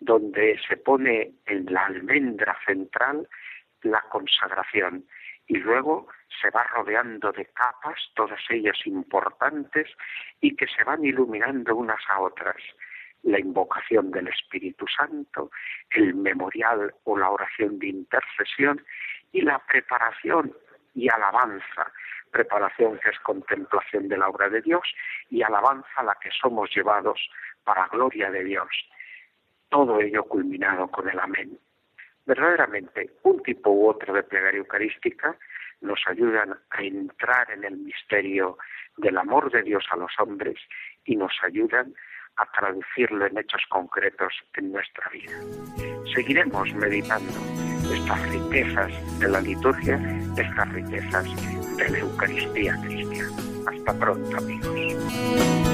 donde 0.00 0.60
se 0.68 0.76
pone 0.76 1.32
en 1.46 1.72
la 1.72 1.86
almendra 1.86 2.56
central 2.66 3.28
la 3.82 4.02
consagración 4.02 5.06
y 5.46 5.56
luego 5.58 6.08
se 6.40 6.50
va 6.50 6.64
rodeando 6.64 7.32
de 7.32 7.46
capas, 7.46 7.98
todas 8.14 8.40
ellas 8.50 8.78
importantes, 8.86 9.88
y 10.40 10.56
que 10.56 10.66
se 10.66 10.84
van 10.84 11.04
iluminando 11.04 11.76
unas 11.76 12.00
a 12.08 12.20
otras 12.20 12.56
la 13.24 13.40
invocación 13.40 14.10
del 14.10 14.28
Espíritu 14.28 14.86
Santo, 14.86 15.50
el 15.90 16.14
memorial 16.14 16.94
o 17.04 17.18
la 17.18 17.30
oración 17.30 17.78
de 17.78 17.88
intercesión 17.88 18.84
y 19.32 19.40
la 19.40 19.58
preparación 19.58 20.54
y 20.94 21.08
alabanza, 21.08 21.90
preparación 22.30 22.98
que 22.98 23.10
es 23.10 23.18
contemplación 23.20 24.08
de 24.08 24.18
la 24.18 24.28
obra 24.28 24.48
de 24.48 24.60
Dios 24.60 24.82
y 25.30 25.42
alabanza 25.42 25.88
a 25.96 26.02
la 26.02 26.16
que 26.20 26.30
somos 26.30 26.70
llevados 26.74 27.18
para 27.64 27.88
gloria 27.88 28.30
de 28.30 28.44
Dios. 28.44 28.68
Todo 29.70 30.00
ello 30.00 30.24
culminado 30.24 30.88
con 30.88 31.08
el 31.08 31.18
amén. 31.18 31.58
Verdaderamente, 32.26 33.10
un 33.22 33.42
tipo 33.42 33.70
u 33.70 33.88
otro 33.88 34.14
de 34.14 34.22
plegaria 34.22 34.58
eucarística 34.58 35.36
nos 35.80 36.00
ayudan 36.06 36.56
a 36.70 36.82
entrar 36.82 37.50
en 37.50 37.64
el 37.64 37.76
misterio 37.76 38.56
del 38.96 39.18
amor 39.18 39.50
de 39.50 39.62
Dios 39.62 39.84
a 39.90 39.96
los 39.96 40.10
hombres 40.18 40.56
y 41.04 41.16
nos 41.16 41.32
ayudan 41.42 41.94
a 42.36 42.50
traducirlo 42.50 43.26
en 43.26 43.38
hechos 43.38 43.62
concretos 43.68 44.32
en 44.54 44.72
nuestra 44.72 45.08
vida. 45.10 45.32
Seguiremos 46.14 46.72
meditando 46.74 47.32
estas 47.92 48.30
riquezas 48.30 49.20
de 49.20 49.28
la 49.28 49.40
liturgia, 49.40 50.00
estas 50.36 50.72
riquezas 50.72 51.76
de 51.76 51.90
la 51.90 51.98
Eucaristía 51.98 52.74
cristiana. 52.82 53.36
Hasta 53.66 53.98
pronto, 53.98 54.36
amigos. 54.36 55.73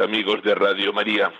Amigos 0.00 0.42
de 0.42 0.54
Radio 0.54 0.92
María. 0.92 1.32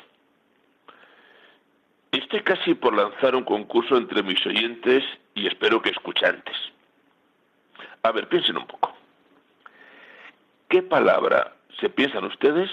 Estoy 2.12 2.42
casi 2.42 2.74
por 2.74 2.94
lanzar 2.94 3.34
un 3.34 3.44
concurso 3.44 3.96
entre 3.96 4.22
mis 4.22 4.44
oyentes 4.46 5.02
y 5.34 5.46
espero 5.46 5.82
que 5.82 5.90
escuchantes. 5.90 6.56
A 8.02 8.12
ver, 8.12 8.28
piensen 8.28 8.56
un 8.56 8.66
poco. 8.66 8.94
¿Qué 10.68 10.82
palabra 10.82 11.54
se 11.80 11.88
piensan 11.88 12.24
ustedes 12.24 12.70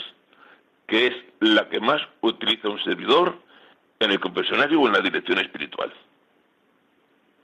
que 0.87 1.07
es 1.07 1.15
la 1.39 1.67
que 1.69 1.79
más 1.79 2.01
utiliza 2.21 2.69
un 2.69 2.83
servidor 2.83 3.39
en 3.99 4.11
el 4.11 4.19
confesionario 4.19 4.81
o 4.81 4.87
en 4.87 4.93
la 4.93 5.01
dirección 5.01 5.39
espiritual? 5.39 5.91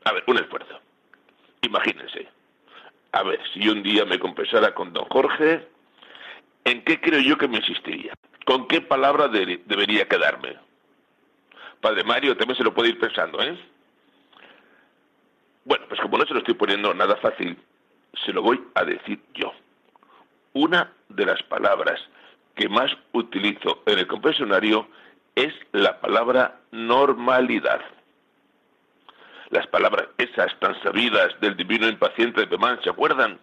A 0.04 0.14
ver, 0.14 0.24
un 0.28 0.38
esfuerzo. 0.38 0.80
Imagínense. 1.62 2.28
A 3.14 3.24
ver, 3.24 3.40
si 3.54 3.68
un 3.68 3.82
día 3.82 4.06
me 4.06 4.20
confesara 4.20 4.74
con 4.74 4.94
don 4.94 5.06
Jorge, 5.06 5.68
¿En 6.68 6.84
qué 6.84 7.00
creo 7.00 7.22
yo 7.22 7.38
que 7.38 7.48
me 7.48 7.60
insistiría? 7.60 8.14
¿Con 8.46 8.68
qué 8.68 8.82
palabra 8.82 9.30
debería 9.30 10.06
quedarme? 10.06 10.58
Padre 11.80 12.04
Mario 12.04 12.36
también 12.36 12.58
se 12.58 12.64
lo 12.66 12.74
puede 12.74 12.90
ir 12.90 13.00
pensando, 13.00 13.42
¿eh? 13.42 13.58
Bueno, 15.64 15.86
pues 15.88 16.02
como 16.02 16.18
no 16.18 16.26
se 16.26 16.34
lo 16.34 16.40
estoy 16.40 16.56
poniendo 16.56 16.94
nada 16.94 17.16
fácil, 17.16 17.58
se 18.26 18.34
lo 18.34 18.42
voy 18.42 18.62
a 18.76 18.84
decir 18.84 19.18
yo. 19.34 19.54
Una 20.52 20.92
de 21.08 21.26
las 21.26 21.42
palabras 21.44 22.02
que 22.54 22.68
más 22.68 22.92
utilizo 23.14 23.82
en 23.86 24.00
el 24.00 24.08
confesionario 24.08 24.90
es 25.36 25.54
la 25.72 26.02
palabra 26.02 26.60
normalidad. 26.72 27.80
Las 29.52 29.68
palabras 29.68 30.10
esas 30.18 30.54
tan 30.60 30.78
sabidas 30.84 31.40
del 31.40 31.56
divino 31.56 31.88
impaciente 31.88 32.42
de 32.42 32.48
Pemán, 32.48 32.82
¿se 32.84 32.90
acuerdan? 32.90 33.40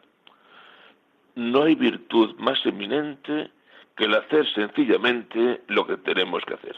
No 1.34 1.64
hay 1.64 1.74
virtud 1.74 2.34
más 2.38 2.64
eminente 2.64 3.50
que 3.96 4.04
el 4.04 4.14
hacer 4.14 4.46
sencillamente 4.54 5.62
lo 5.68 5.86
que 5.86 5.96
tenemos 5.98 6.44
que 6.44 6.54
hacer. 6.54 6.76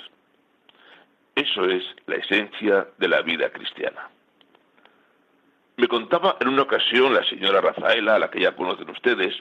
Eso 1.34 1.64
es 1.66 1.84
la 2.06 2.16
esencia 2.16 2.88
de 2.98 3.08
la 3.08 3.22
vida 3.22 3.50
cristiana. 3.50 4.08
Me 5.76 5.88
contaba 5.88 6.36
en 6.40 6.48
una 6.48 6.62
ocasión 6.62 7.12
la 7.12 7.24
señora 7.24 7.60
Rafaela, 7.60 8.14
a 8.14 8.18
la 8.18 8.30
que 8.30 8.40
ya 8.40 8.56
conocen 8.56 8.88
ustedes, 8.88 9.34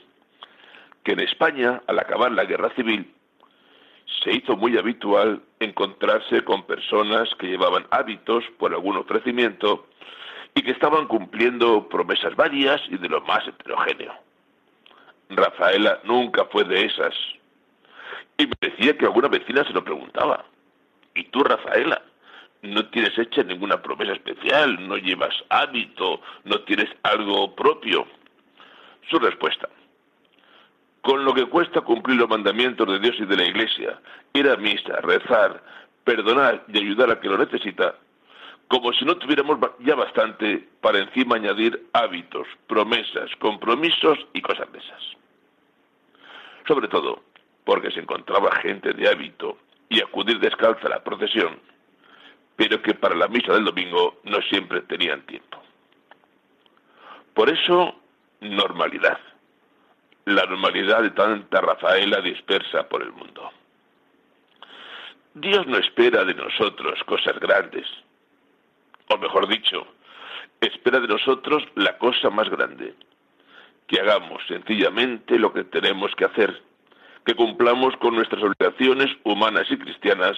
que 1.02 1.12
en 1.12 1.20
España, 1.20 1.82
al 1.86 1.98
acabar 1.98 2.32
la 2.32 2.44
guerra 2.44 2.74
civil, 2.74 3.10
se 4.22 4.32
hizo 4.32 4.56
muy 4.56 4.76
habitual 4.76 5.42
encontrarse 5.60 6.42
con 6.44 6.66
personas 6.66 7.28
que 7.38 7.46
llevaban 7.46 7.86
hábitos 7.90 8.44
por 8.58 8.74
algún 8.74 8.96
ofrecimiento 8.96 9.86
y 10.54 10.62
que 10.62 10.72
estaban 10.72 11.06
cumpliendo 11.06 11.88
promesas 11.88 12.36
varias 12.36 12.82
y 12.88 12.98
de 12.98 13.08
lo 13.08 13.22
más 13.22 13.46
heterogéneo. 13.48 14.25
Rafaela 15.28 16.00
nunca 16.04 16.44
fue 16.46 16.64
de 16.64 16.84
esas. 16.86 17.14
Y 18.38 18.46
me 18.46 18.54
decía 18.60 18.96
que 18.96 19.06
alguna 19.06 19.28
vecina 19.28 19.64
se 19.64 19.72
lo 19.72 19.84
preguntaba. 19.84 20.44
¿Y 21.14 21.24
tú, 21.24 21.42
Rafaela? 21.42 22.02
No 22.62 22.86
tienes 22.88 23.16
hecha 23.18 23.42
ninguna 23.42 23.80
promesa 23.82 24.12
especial, 24.12 24.88
no 24.88 24.96
llevas 24.96 25.34
hábito, 25.48 26.20
no 26.44 26.60
tienes 26.60 26.88
algo 27.02 27.54
propio. 27.54 28.06
Su 29.08 29.18
respuesta. 29.18 29.68
Con 31.02 31.24
lo 31.24 31.32
que 31.32 31.46
cuesta 31.46 31.80
cumplir 31.80 32.18
los 32.18 32.28
mandamientos 32.28 32.86
de 32.88 32.98
Dios 32.98 33.16
y 33.18 33.24
de 33.26 33.36
la 33.36 33.44
Iglesia, 33.44 34.00
ir 34.34 34.48
a 34.48 34.56
misa, 34.56 35.00
rezar, 35.02 35.62
perdonar 36.04 36.64
y 36.68 36.78
ayudar 36.78 37.10
a 37.10 37.20
que 37.20 37.28
lo 37.28 37.38
necesita, 37.38 37.94
como 38.68 38.92
si 38.92 39.04
no 39.04 39.16
tuviéramos 39.16 39.58
ya 39.80 39.94
bastante 39.94 40.68
para 40.80 40.98
encima 40.98 41.36
añadir 41.36 41.86
hábitos, 41.92 42.46
promesas, 42.66 43.30
compromisos 43.38 44.18
y 44.32 44.42
cosas 44.42 44.70
de 44.72 44.78
esas. 44.78 45.02
Sobre 46.66 46.88
todo 46.88 47.22
porque 47.64 47.90
se 47.90 48.00
encontraba 48.00 48.54
gente 48.56 48.92
de 48.92 49.08
hábito 49.08 49.58
y 49.88 50.00
acudir 50.00 50.38
descalza 50.38 50.86
a 50.86 50.90
la 50.90 51.04
procesión, 51.04 51.60
pero 52.56 52.80
que 52.80 52.94
para 52.94 53.14
la 53.14 53.28
misa 53.28 53.52
del 53.52 53.64
domingo 53.64 54.20
no 54.24 54.40
siempre 54.42 54.80
tenían 54.82 55.22
tiempo. 55.26 55.62
Por 57.34 57.50
eso, 57.50 58.00
normalidad. 58.40 59.18
La 60.24 60.44
normalidad 60.46 61.02
de 61.02 61.10
tanta 61.10 61.60
Rafaela 61.60 62.20
dispersa 62.20 62.88
por 62.88 63.02
el 63.02 63.12
mundo. 63.12 63.50
Dios 65.34 65.66
no 65.66 65.76
espera 65.76 66.24
de 66.24 66.34
nosotros 66.34 67.02
cosas 67.04 67.38
grandes, 67.38 67.86
o 69.08 69.18
mejor 69.18 69.48
dicho, 69.48 69.86
espera 70.60 71.00
de 71.00 71.08
nosotros 71.08 71.62
la 71.74 71.98
cosa 71.98 72.30
más 72.30 72.48
grande, 72.48 72.94
que 73.86 74.00
hagamos 74.00 74.42
sencillamente 74.48 75.38
lo 75.38 75.52
que 75.52 75.64
tenemos 75.64 76.14
que 76.16 76.24
hacer, 76.24 76.62
que 77.24 77.34
cumplamos 77.34 77.96
con 77.96 78.14
nuestras 78.14 78.42
obligaciones 78.42 79.08
humanas 79.24 79.66
y 79.70 79.76
cristianas 79.76 80.36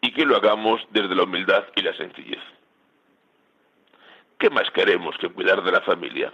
y 0.00 0.12
que 0.12 0.26
lo 0.26 0.36
hagamos 0.36 0.80
desde 0.90 1.14
la 1.14 1.24
humildad 1.24 1.64
y 1.76 1.82
la 1.82 1.94
sencillez. 1.96 2.40
¿Qué 4.38 4.50
más 4.50 4.70
queremos 4.72 5.16
que 5.18 5.28
cuidar 5.28 5.62
de 5.62 5.72
la 5.72 5.80
familia? 5.82 6.32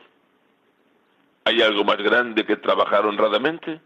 ¿Hay 1.45 1.61
algo 1.63 1.85
más 1.85 1.99
grande 1.99 2.45
que 2.45 2.57
trabajar 2.57 3.07
honradamente? 3.07 3.81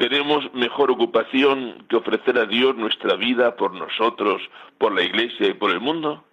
¿Tenemos 0.00 0.50
mejor 0.54 0.90
ocupación 0.90 1.84
que 1.86 1.96
ofrecer 1.96 2.38
a 2.38 2.46
Dios 2.46 2.74
nuestra 2.74 3.16
vida 3.16 3.54
por 3.54 3.74
nosotros, 3.74 4.40
por 4.78 4.94
la 4.94 5.02
Iglesia 5.02 5.48
y 5.48 5.52
por 5.52 5.70
el 5.70 5.78
mundo? 5.78 6.24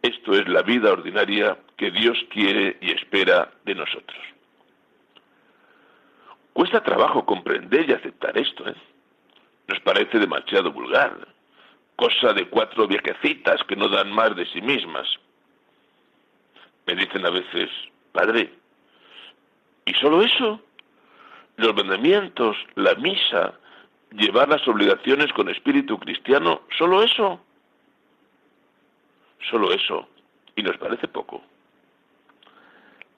Esto 0.00 0.32
es 0.34 0.46
la 0.46 0.62
vida 0.62 0.92
ordinaria 0.92 1.58
que 1.76 1.90
Dios 1.90 2.16
quiere 2.30 2.78
y 2.80 2.92
espera 2.92 3.50
de 3.64 3.74
nosotros. 3.74 4.20
Cuesta 6.52 6.84
trabajo 6.84 7.26
comprender 7.26 7.90
y 7.90 7.94
aceptar 7.94 8.38
esto, 8.38 8.68
¿eh? 8.68 8.76
Nos 9.66 9.80
parece 9.80 10.20
demasiado 10.20 10.70
vulgar, 10.70 11.26
cosa 11.96 12.32
de 12.32 12.46
cuatro 12.46 12.86
viejecitas 12.86 13.60
que 13.64 13.74
no 13.74 13.88
dan 13.88 14.12
más 14.12 14.36
de 14.36 14.46
sí 14.46 14.62
mismas. 14.62 15.08
Me 16.86 16.94
dicen 16.94 17.26
a 17.26 17.30
veces, 17.30 17.68
Padre, 18.12 18.52
¿y 19.84 19.94
solo 19.94 20.22
eso? 20.22 20.62
Los 21.58 21.74
mandamientos, 21.74 22.56
la 22.76 22.94
misa, 22.94 23.52
llevar 24.12 24.48
las 24.48 24.66
obligaciones 24.66 25.32
con 25.32 25.48
espíritu 25.48 25.98
cristiano, 25.98 26.62
solo 26.78 27.02
eso. 27.02 27.40
Solo 29.50 29.72
eso. 29.72 30.08
Y 30.54 30.62
nos 30.62 30.76
parece 30.78 31.08
poco. 31.08 31.42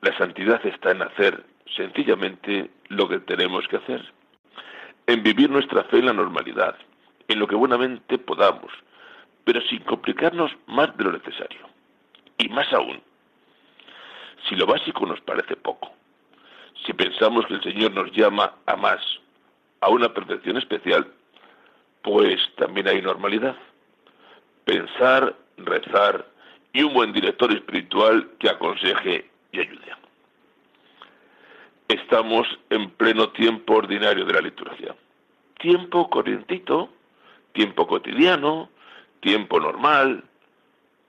La 0.01 0.17
santidad 0.17 0.65
está 0.65 0.93
en 0.93 1.03
hacer 1.03 1.45
sencillamente 1.77 2.71
lo 2.89 3.09
que 3.09 3.19
tenemos 3.21 3.69
que 3.69 3.77
hacer, 3.77 4.11
en 5.07 5.23
vivir 5.23 5.51
nuestra 5.51 5.85
fe 5.85 5.99
en 5.99 6.07
la 6.07 6.13
normalidad, 6.15 6.77
en 7.29 7.39
lo 7.39 7.47
que 7.47 7.55
buenamente 7.55 8.19
podamos, 8.19 8.73
pero 9.45 9.61
sin 9.63 9.81
complicarnos 9.81 10.51
más 10.67 10.97
de 10.97 11.05
lo 11.05 11.13
necesario. 11.13 11.69
Y 12.39 12.49
más 12.49 12.73
aún, 12.73 13.03
si 14.49 14.57
lo 14.57 14.67
básico 14.67 15.05
nos 15.05 15.21
parece 15.21 15.57
poco, 15.57 15.93
Si 16.87 16.93
pensamos 16.93 17.47
que 17.47 17.55
el 17.55 17.63
Señor 17.63 17.93
nos 17.93 18.11
llama 18.13 18.55
a 18.67 18.77
más, 18.77 19.01
a 19.81 19.91
una 19.91 20.13
perfección 20.13 20.57
especial, 20.57 21.07
pues 22.03 22.39
también 22.57 22.89
hay 22.89 23.03
normalidad. 23.03 23.57
Pensar, 24.65 25.35
rezar 25.59 26.27
y 26.73 26.83
un 26.83 26.95
buen 26.95 27.13
director 27.13 27.53
espiritual 27.53 28.31
que 28.39 28.49
aconseje 28.49 29.31
y 29.53 29.61
ayude. 29.61 29.91
Estamos 31.89 32.47
en 32.71 32.89
pleno 32.91 33.31
tiempo 33.31 33.75
ordinario 33.75 34.25
de 34.25 34.33
la 34.33 34.41
liturgia. 34.41 34.95
Tiempo 35.59 36.09
corrientito, 36.09 36.89
tiempo 37.53 37.87
cotidiano, 37.89 38.71
tiempo 39.19 39.59
normal. 39.59 40.23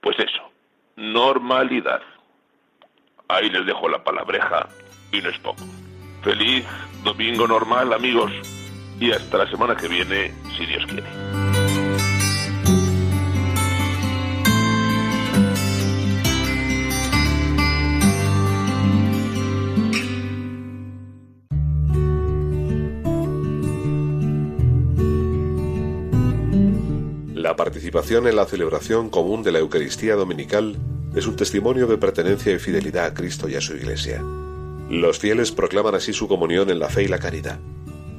Pues 0.02 0.18
eso, 0.18 0.52
normalidad. 0.96 2.02
Ahí 3.28 3.50
les 3.52 3.66
dejo 3.68 3.88
la 3.90 4.04
palabreja 4.04 4.68
y 5.12 5.22
no 5.22 5.30
es 5.30 5.40
poco. 5.40 5.64
Feliz 6.24 6.66
domingo 7.04 7.48
normal, 7.48 7.94
amigos, 7.94 8.32
y 9.00 9.12
hasta 9.12 9.40
la 9.40 9.50
semana 9.50 9.76
que 9.76 9.88
viene, 9.88 10.34
si 10.58 10.66
Dios 10.66 10.86
quiere. 10.86 11.08
La 27.34 27.56
participación 27.56 28.28
en 28.28 28.36
la 28.36 28.46
celebración 28.46 29.10
común 29.10 29.44
de 29.44 29.52
la 29.52 29.60
Eucaristía 29.60 30.16
Dominical 30.16 30.78
es 31.16 31.28
un 31.28 31.36
testimonio 31.36 31.88
de 31.88 31.98
pertenencia 31.98 32.54
y 32.54 32.60
fidelidad 32.60 33.06
a 33.06 33.14
Cristo 33.14 33.50
y 33.50 33.56
a 33.56 33.62
su 33.62 33.76
Iglesia. 33.76 34.24
Los 34.92 35.20
fieles 35.20 35.54
proclaman 35.54 35.96
así 35.96 36.12
su 36.12 36.28
comunión 36.28 36.70
en 36.70 36.78
la 36.78 36.90
fe 36.90 37.04
y 37.04 37.08
la 37.08 37.18
caridad. 37.18 37.62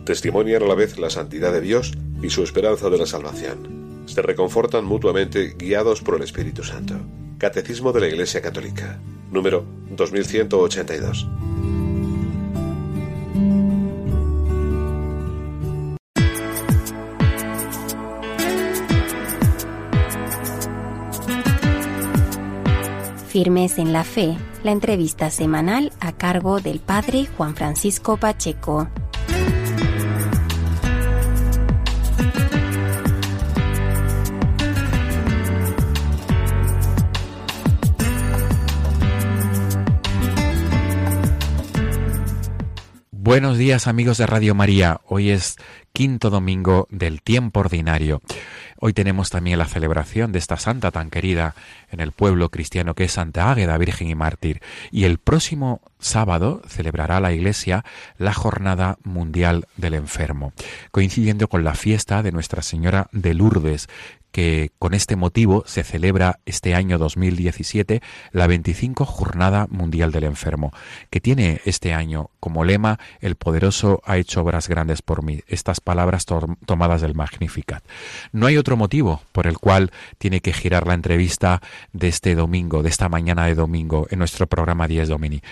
Testimonian 0.06 0.62
a 0.62 0.66
la 0.66 0.74
vez 0.74 0.98
la 0.98 1.10
santidad 1.10 1.52
de 1.52 1.60
Dios 1.60 1.92
y 2.22 2.30
su 2.30 2.42
esperanza 2.42 2.88
de 2.88 2.96
la 2.96 3.04
salvación. 3.04 4.04
Se 4.06 4.22
reconfortan 4.22 4.86
mutuamente 4.86 5.54
guiados 5.58 6.00
por 6.00 6.16
el 6.16 6.22
Espíritu 6.22 6.64
Santo. 6.64 6.94
Catecismo 7.36 7.92
de 7.92 8.00
la 8.00 8.08
Iglesia 8.08 8.40
Católica, 8.40 8.98
número 9.30 9.66
2182. 9.90 11.28
Firmes 23.42 23.78
en 23.78 23.92
la 23.92 24.04
Fe, 24.04 24.36
la 24.62 24.70
entrevista 24.70 25.28
semanal 25.28 25.90
a 25.98 26.12
cargo 26.12 26.60
del 26.60 26.78
Padre 26.78 27.26
Juan 27.36 27.56
Francisco 27.56 28.16
Pacheco. 28.16 28.88
Buenos 43.10 43.58
días 43.58 43.88
amigos 43.88 44.18
de 44.18 44.26
Radio 44.26 44.54
María, 44.54 45.00
hoy 45.08 45.30
es 45.30 45.56
quinto 45.92 46.30
domingo 46.30 46.86
del 46.90 47.22
tiempo 47.22 47.60
ordinario. 47.60 48.22
Hoy 48.78 48.92
tenemos 48.92 49.30
también 49.30 49.58
la 49.58 49.66
celebración 49.66 50.32
de 50.32 50.38
esta 50.38 50.56
santa 50.56 50.90
tan 50.90 51.10
querida 51.10 51.54
en 51.90 52.00
el 52.00 52.12
pueblo 52.12 52.48
cristiano 52.50 52.94
que 52.94 53.04
es 53.04 53.12
Santa 53.12 53.50
Águeda, 53.50 53.78
Virgen 53.78 54.08
y 54.08 54.14
Mártir. 54.14 54.60
Y 54.90 55.04
el 55.04 55.18
próximo 55.18 55.80
sábado 56.00 56.62
celebrará 56.66 57.20
la 57.20 57.32
Iglesia 57.32 57.84
la 58.18 58.32
Jornada 58.32 58.98
Mundial 59.04 59.66
del 59.76 59.94
Enfermo, 59.94 60.52
coincidiendo 60.90 61.48
con 61.48 61.62
la 61.62 61.74
fiesta 61.74 62.22
de 62.22 62.32
Nuestra 62.32 62.62
Señora 62.62 63.08
de 63.12 63.34
Lourdes, 63.34 63.88
que 64.32 64.70
con 64.78 64.94
este 64.94 65.14
motivo 65.14 65.62
se 65.66 65.84
celebra 65.84 66.40
este 66.46 66.74
año 66.74 66.98
2017 66.98 68.02
la 68.32 68.46
25 68.46 69.04
Jornada 69.04 69.66
Mundial 69.70 70.10
del 70.10 70.24
Enfermo, 70.24 70.72
que 71.10 71.20
tiene 71.20 71.60
este 71.66 71.92
año 71.92 72.30
como 72.40 72.64
lema 72.64 72.98
El 73.20 73.36
poderoso 73.36 74.00
ha 74.04 74.16
hecho 74.16 74.40
obras 74.40 74.68
grandes 74.68 75.02
por 75.02 75.22
mí. 75.22 75.42
Estas 75.46 75.80
palabras 75.82 76.24
tomadas 76.66 77.00
del 77.00 77.14
Magnificat. 77.14 77.84
No 78.32 78.46
hay 78.46 78.56
otro 78.56 78.76
motivo 78.76 79.22
por 79.32 79.46
el 79.46 79.58
cual 79.58 79.90
tiene 80.18 80.40
que 80.40 80.52
girar 80.52 80.86
la 80.86 80.94
entrevista 80.94 81.60
de 81.92 82.08
este 82.08 82.34
domingo, 82.34 82.82
de 82.82 82.88
esta 82.88 83.08
mañana 83.08 83.46
de 83.46 83.54
domingo, 83.54 84.06
en 84.10 84.18
nuestro 84.18 84.46
programa 84.46 84.88
10 84.88 85.08
Domini 85.08 85.42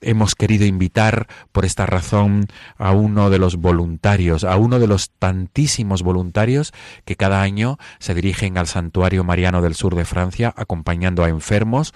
hemos 0.00 0.34
querido 0.34 0.66
invitar 0.66 1.26
por 1.52 1.64
esta 1.64 1.86
razón 1.86 2.46
a 2.76 2.92
uno 2.92 3.30
de 3.30 3.38
los 3.38 3.56
voluntarios, 3.56 4.44
a 4.44 4.56
uno 4.56 4.78
de 4.78 4.86
los 4.86 5.10
tantísimos 5.10 6.02
voluntarios 6.02 6.72
que 7.04 7.16
cada 7.16 7.42
año 7.42 7.78
se 7.98 8.14
dirigen 8.14 8.58
al 8.58 8.66
santuario 8.66 9.24
mariano 9.24 9.62
del 9.62 9.74
sur 9.74 9.94
de 9.94 10.04
Francia 10.04 10.52
acompañando 10.56 11.24
a 11.24 11.28
enfermos 11.28 11.92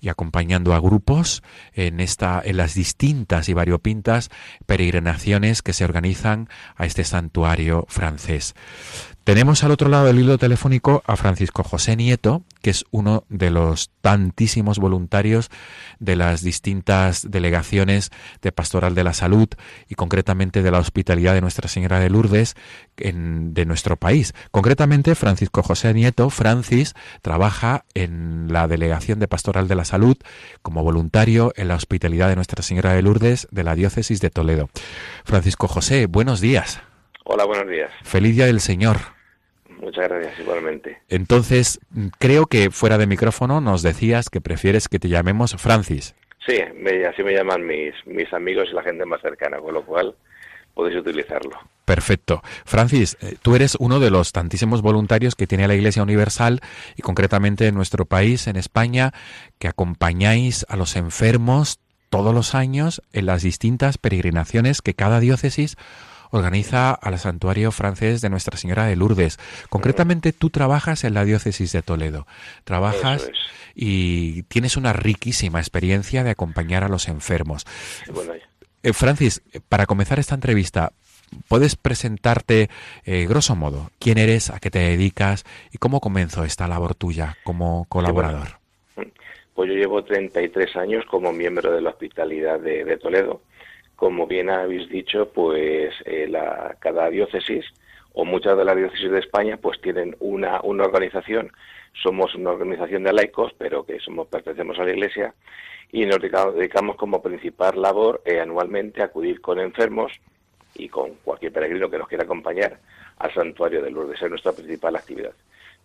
y 0.00 0.08
acompañando 0.08 0.74
a 0.74 0.80
grupos 0.80 1.42
en 1.72 1.98
en 1.98 2.56
las 2.56 2.74
distintas 2.74 3.48
y 3.48 3.54
variopintas 3.54 4.30
peregrinaciones 4.66 5.62
que 5.62 5.72
se 5.72 5.84
organizan 5.84 6.48
a 6.76 6.86
este 6.86 7.04
santuario 7.04 7.84
francés. 7.88 8.54
Tenemos 9.28 9.62
al 9.62 9.72
otro 9.72 9.90
lado 9.90 10.06
del 10.06 10.20
hilo 10.20 10.38
telefónico 10.38 11.02
a 11.06 11.14
Francisco 11.14 11.62
José 11.62 11.96
Nieto, 11.96 12.44
que 12.62 12.70
es 12.70 12.86
uno 12.90 13.24
de 13.28 13.50
los 13.50 13.90
tantísimos 14.00 14.78
voluntarios 14.78 15.50
de 15.98 16.16
las 16.16 16.42
distintas 16.42 17.30
delegaciones 17.30 18.08
de 18.40 18.52
Pastoral 18.52 18.94
de 18.94 19.04
la 19.04 19.12
Salud 19.12 19.46
y 19.86 19.96
concretamente 19.96 20.62
de 20.62 20.70
la 20.70 20.78
Hospitalidad 20.78 21.34
de 21.34 21.42
Nuestra 21.42 21.68
Señora 21.68 22.00
de 22.00 22.08
Lourdes 22.08 22.54
en, 22.96 23.52
de 23.52 23.66
nuestro 23.66 23.98
país. 23.98 24.32
Concretamente, 24.50 25.14
Francisco 25.14 25.62
José 25.62 25.92
Nieto, 25.92 26.30
Francis, 26.30 26.94
trabaja 27.20 27.84
en 27.92 28.50
la 28.50 28.66
Delegación 28.66 29.18
de 29.18 29.28
Pastoral 29.28 29.68
de 29.68 29.74
la 29.74 29.84
Salud 29.84 30.16
como 30.62 30.82
voluntario 30.82 31.52
en 31.56 31.68
la 31.68 31.74
Hospitalidad 31.74 32.30
de 32.30 32.36
Nuestra 32.36 32.62
Señora 32.62 32.94
de 32.94 33.02
Lourdes 33.02 33.46
de 33.50 33.62
la 33.62 33.74
Diócesis 33.74 34.22
de 34.22 34.30
Toledo. 34.30 34.70
Francisco 35.26 35.68
José, 35.68 36.06
buenos 36.06 36.40
días. 36.40 36.80
Hola, 37.24 37.44
buenos 37.44 37.68
días. 37.68 37.90
Feliz 38.04 38.34
Día 38.34 38.46
del 38.46 38.60
Señor. 38.60 39.17
Muchas 39.88 40.06
gracias, 40.06 40.38
igualmente. 40.38 40.98
Entonces, 41.08 41.80
creo 42.18 42.44
que 42.44 42.70
fuera 42.70 42.98
de 42.98 43.06
micrófono 43.06 43.62
nos 43.62 43.80
decías 43.82 44.28
que 44.28 44.42
prefieres 44.42 44.86
que 44.86 44.98
te 44.98 45.08
llamemos 45.08 45.56
Francis. 45.56 46.14
Sí, 46.46 46.60
así 47.08 47.22
me 47.22 47.32
llaman 47.32 47.66
mis, 47.66 47.94
mis 48.04 48.30
amigos 48.34 48.68
y 48.70 48.74
la 48.74 48.82
gente 48.82 49.06
más 49.06 49.22
cercana, 49.22 49.56
con 49.60 49.72
lo 49.72 49.82
cual 49.86 50.14
podéis 50.74 50.98
utilizarlo. 50.98 51.58
Perfecto. 51.86 52.42
Francis, 52.66 53.16
eh, 53.22 53.36
tú 53.40 53.56
eres 53.56 53.78
uno 53.80 53.98
de 53.98 54.10
los 54.10 54.32
tantísimos 54.32 54.82
voluntarios 54.82 55.34
que 55.34 55.46
tiene 55.46 55.66
la 55.66 55.74
Iglesia 55.74 56.02
Universal 56.02 56.60
y 56.94 57.00
concretamente 57.00 57.66
en 57.66 57.74
nuestro 57.74 58.04
país, 58.04 58.46
en 58.46 58.56
España, 58.56 59.12
que 59.58 59.68
acompañáis 59.68 60.66
a 60.68 60.76
los 60.76 60.96
enfermos 60.96 61.80
todos 62.10 62.34
los 62.34 62.54
años 62.54 63.00
en 63.14 63.24
las 63.24 63.42
distintas 63.42 63.96
peregrinaciones 63.96 64.82
que 64.82 64.92
cada 64.92 65.18
diócesis 65.18 65.76
organiza 66.30 66.92
al 66.92 67.18
santuario 67.18 67.72
francés 67.72 68.20
de 68.20 68.30
Nuestra 68.30 68.56
Señora 68.56 68.86
de 68.86 68.96
Lourdes. 68.96 69.38
Concretamente, 69.68 70.32
tú 70.32 70.50
trabajas 70.50 71.04
en 71.04 71.14
la 71.14 71.24
diócesis 71.24 71.72
de 71.72 71.82
Toledo. 71.82 72.26
Trabajas 72.64 73.30
y 73.74 74.42
tienes 74.44 74.76
una 74.76 74.92
riquísima 74.92 75.60
experiencia 75.60 76.24
de 76.24 76.30
acompañar 76.30 76.84
a 76.84 76.88
los 76.88 77.08
enfermos. 77.08 77.66
Eh, 78.82 78.92
Francis, 78.92 79.42
para 79.68 79.86
comenzar 79.86 80.18
esta 80.18 80.34
entrevista, 80.34 80.92
¿puedes 81.48 81.76
presentarte, 81.76 82.70
eh, 83.04 83.26
grosso 83.28 83.56
modo, 83.56 83.90
quién 83.98 84.18
eres, 84.18 84.50
a 84.50 84.58
qué 84.60 84.70
te 84.70 84.78
dedicas 84.78 85.44
y 85.72 85.78
cómo 85.78 86.00
comenzó 86.00 86.44
esta 86.44 86.68
labor 86.68 86.94
tuya 86.94 87.36
como 87.44 87.86
colaborador? 87.88 88.58
Pues 89.54 89.70
yo 89.70 89.74
llevo 89.74 90.04
33 90.04 90.76
años 90.76 91.04
como 91.10 91.32
miembro 91.32 91.72
de 91.72 91.80
la 91.80 91.90
Hospitalidad 91.90 92.60
de 92.60 92.96
Toledo 92.96 93.42
como 93.98 94.28
bien 94.28 94.48
habéis 94.48 94.88
dicho, 94.88 95.28
pues 95.32 95.92
eh, 96.04 96.28
la, 96.28 96.76
cada 96.78 97.10
diócesis 97.10 97.64
o 98.12 98.24
muchas 98.24 98.56
de 98.56 98.64
las 98.64 98.76
diócesis 98.76 99.10
de 99.10 99.18
España 99.18 99.56
pues 99.56 99.80
tienen 99.80 100.14
una, 100.20 100.60
una 100.60 100.84
organización. 100.84 101.50
Somos 102.00 102.32
una 102.36 102.50
organización 102.50 103.02
de 103.02 103.12
laicos, 103.12 103.52
pero 103.58 103.84
que 103.84 103.98
somos 103.98 104.28
pertenecemos 104.28 104.78
a 104.78 104.84
la 104.84 104.92
Iglesia 104.92 105.34
y 105.90 106.06
nos 106.06 106.20
dedicamos 106.20 106.94
como 106.94 107.20
principal 107.20 107.82
labor 107.82 108.22
eh, 108.24 108.38
anualmente 108.38 109.02
a 109.02 109.06
acudir 109.06 109.40
con 109.40 109.58
enfermos 109.58 110.12
y 110.76 110.88
con 110.88 111.14
cualquier 111.24 111.52
peregrino 111.52 111.90
que 111.90 111.98
nos 111.98 112.06
quiera 112.06 112.22
acompañar 112.22 112.78
al 113.16 113.34
santuario 113.34 113.82
de 113.82 113.90
Lourdes. 113.90 114.22
Es 114.22 114.30
nuestra 114.30 114.52
principal 114.52 114.94
actividad. 114.94 115.32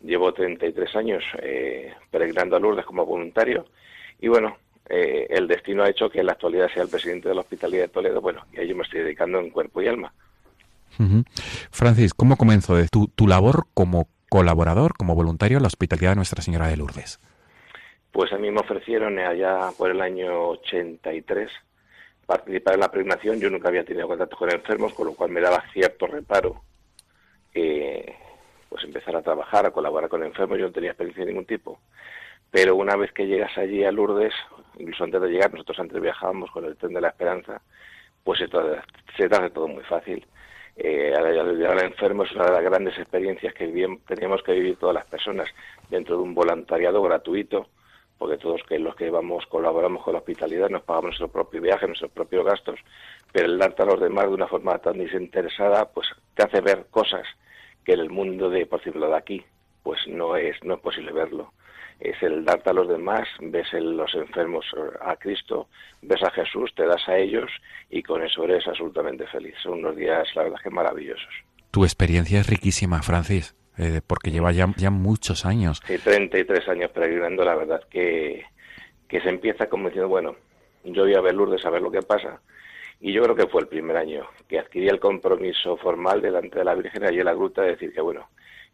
Llevo 0.04 0.32
33 0.32 0.96
años 0.98 1.24
eh, 1.42 1.92
peregrinando 2.12 2.58
a 2.58 2.60
Lourdes 2.60 2.86
como 2.86 3.08
voluntario 3.08 3.66
y 4.22 4.28
bueno, 4.28 4.56
eh, 4.90 5.28
el 5.30 5.48
destino 5.48 5.84
ha 5.84 5.90
hecho 5.90 6.10
que 6.10 6.20
en 6.20 6.28
la 6.28 6.34
actualidad 6.34 6.70
sea 6.74 6.84
el 6.84 6.90
presidente 6.90 7.30
de 7.30 7.36
la 7.36 7.42
Hospitalidad 7.42 7.84
de 7.84 7.90
Toledo, 7.90 8.22
bueno, 8.22 8.46
y 8.52 8.60
a 8.60 8.62
ello 8.64 8.76
me 8.76 8.84
estoy 8.84 9.02
dedicando 9.02 9.40
en 9.40 9.50
cuerpo 9.50 9.82
y 9.82 9.88
alma. 9.88 10.14
Francis, 11.72 12.14
¿cómo 12.14 12.38
comenzó 12.38 12.76
tu, 12.92 13.08
tu 13.08 13.28
labor 13.28 13.66
como 13.74 14.08
colaborador, 14.30 14.94
como 14.96 15.16
voluntario 15.16 15.58
en 15.58 15.64
la 15.64 15.68
Hospitalidad 15.68 16.12
de 16.12 16.18
Nuestra 16.18 16.44
Señora 16.44 16.68
de 16.68 16.78
Lourdes? 16.78 17.20
Pues 18.12 18.32
a 18.32 18.38
mí 18.38 18.52
me 18.52 18.62
ofrecieron 18.62 19.18
allá 19.18 19.72
por 19.76 19.90
el 19.90 20.02
año 20.02 20.50
83 20.50 21.50
participar 22.26 22.76
en 22.76 22.80
la 22.80 22.92
pregnación. 22.92 23.40
Yo 23.40 23.50
nunca 23.50 23.70
había 23.70 23.84
tenido 23.84 24.08
contacto 24.08 24.38
con 24.38 24.52
enfermos, 24.52 24.94
con 24.94 25.08
lo 25.08 25.14
cual 25.14 25.32
me 25.32 25.42
daba 25.42 25.64
cierto 25.74 26.08
reparo 26.08 26.62
eh, 27.54 28.16
pues 28.70 28.84
empezar 28.84 29.16
a 29.16 29.22
trabajar, 29.22 29.66
a 29.66 29.72
colaborar 29.72 30.10
con 30.10 30.24
enfermos. 30.24 30.58
Yo 30.58 30.66
no 30.66 30.72
tenía 30.72 30.92
experiencia 30.92 31.26
de 31.26 31.32
ningún 31.32 31.46
tipo. 31.46 31.80
Pero 32.54 32.76
una 32.76 32.96
vez 32.96 33.12
que 33.12 33.26
llegas 33.26 33.58
allí 33.58 33.84
a 33.84 33.92
Lourdes, 33.92 34.32
incluso 34.78 35.06
antes 35.06 35.20
de 35.20 35.30
llegar, 35.30 35.52
nosotros 35.52 35.80
antes 35.80 36.00
viajábamos 36.00 36.52
con 36.52 36.66
el 36.66 36.78
tren 36.78 36.94
de 36.94 37.02
la 37.02 37.08
esperanza, 37.08 37.60
pues 38.24 38.38
se, 38.38 38.46
se 38.46 39.26
hace 39.26 39.50
todo 39.50 39.68
muy 39.68 39.84
fácil. 39.86 40.24
Eh, 40.76 41.12
al 41.16 41.84
enfermo 41.84 42.26
es 42.26 42.32
una 42.34 42.46
de 42.46 42.52
las 42.52 42.64
grandes 42.64 42.96
experiencias 43.00 43.56
que 43.56 43.66
teníamos 44.06 44.44
que 44.44 44.52
vivir 44.52 44.76
todas 44.76 44.94
las 44.94 45.06
personas 45.08 45.50
dentro 45.90 46.16
de 46.16 46.22
un 46.22 46.36
voluntariado 46.36 47.02
gratuito, 47.02 47.70
porque 48.20 48.38
todos 48.38 48.62
que 48.70 48.78
los 48.78 48.96
que 48.96 49.10
vamos 49.10 49.48
colaboramos 49.48 50.04
con 50.04 50.14
la 50.14 50.20
hospitalidad 50.20 50.70
nos 50.70 50.84
pagamos 50.84 51.06
nuestro 51.06 51.30
propio 51.30 51.60
viaje, 51.60 51.88
nuestros 51.88 52.12
propios 52.12 52.46
gastos, 52.46 52.80
pero 53.32 53.48
el 53.48 53.58
darte 53.58 53.82
a 53.82 53.88
los 53.88 54.00
demás 54.00 54.28
de 54.28 54.36
una 54.36 54.48
forma 54.48 54.78
tan 54.78 55.00
desinteresada, 55.00 55.86
pues 55.86 56.08
te 56.36 56.44
hace 56.44 56.62
ver 56.62 56.86
cosas 56.92 57.26
que 57.84 57.94
en 57.94 58.02
el 58.02 58.12
mundo 58.12 58.52
de, 58.52 58.68
por 58.68 58.80
ejemplo, 58.80 59.08
de 59.08 59.18
aquí, 59.18 59.44
pues 59.82 60.08
no 60.08 60.36
es, 60.36 60.64
no 60.64 60.76
es 60.76 60.82
posible 60.82 61.12
verlo 61.12 61.52
es 62.04 62.22
el 62.22 62.44
darte 62.44 62.70
a 62.70 62.74
los 62.74 62.90
demás, 62.90 63.30
ves 63.40 63.72
los 63.72 64.14
enfermos 64.14 64.66
a 65.02 65.16
Cristo, 65.16 65.70
ves 66.02 66.22
a 66.22 66.32
Jesús, 66.32 66.74
te 66.76 66.86
das 66.86 67.08
a 67.08 67.18
ellos 67.18 67.50
y 67.90 68.04
con 68.04 68.22
eso 68.22 68.44
eres 68.44 68.68
absolutamente 68.68 69.26
feliz. 69.28 69.56
Son 69.64 69.80
unos 69.80 69.96
días, 69.96 70.28
la 70.36 70.44
verdad, 70.44 70.58
que 70.62 70.70
maravillosos. 70.70 71.34
Tu 71.72 71.86
experiencia 71.86 72.42
es 72.42 72.48
riquísima, 72.48 73.02
Francis, 73.02 73.56
eh, 73.78 74.02
porque 74.06 74.32
lleva 74.32 74.52
ya, 74.52 74.68
ya 74.76 74.90
muchos 74.92 75.46
años. 75.46 75.82
Sí, 75.88 75.98
33 75.98 76.68
años 76.68 76.92
peregrinando, 76.92 77.46
la 77.46 77.56
verdad 77.56 77.82
que, 77.90 78.44
que 79.08 79.22
se 79.22 79.30
empieza 79.30 79.70
como 79.70 79.88
diciendo, 79.88 80.10
bueno, 80.10 80.36
yo 80.84 81.04
voy 81.04 81.16
a 81.16 81.22
ver 81.22 81.34
Lourdes 81.34 81.66
a 81.66 81.70
ver 81.70 81.82
lo 81.82 81.90
que 81.90 82.02
pasa. 82.02 82.42
Y 83.00 83.14
yo 83.14 83.24
creo 83.24 83.36
que 83.36 83.48
fue 83.48 83.62
el 83.62 83.68
primer 83.68 83.96
año 83.96 84.28
que 84.50 84.60
adquirí 84.60 84.90
el 84.90 85.00
compromiso 85.00 85.78
formal 85.78 86.22
delante 86.22 86.60
de 86.60 86.66
la 86.66 86.76
Virgen 86.76 87.06
allí 87.06 87.20
en 87.20 87.26
la 87.26 87.34
gruta 87.34 87.62
de 87.62 87.70
decir 87.70 87.94
que, 87.94 88.02
bueno, 88.02 88.28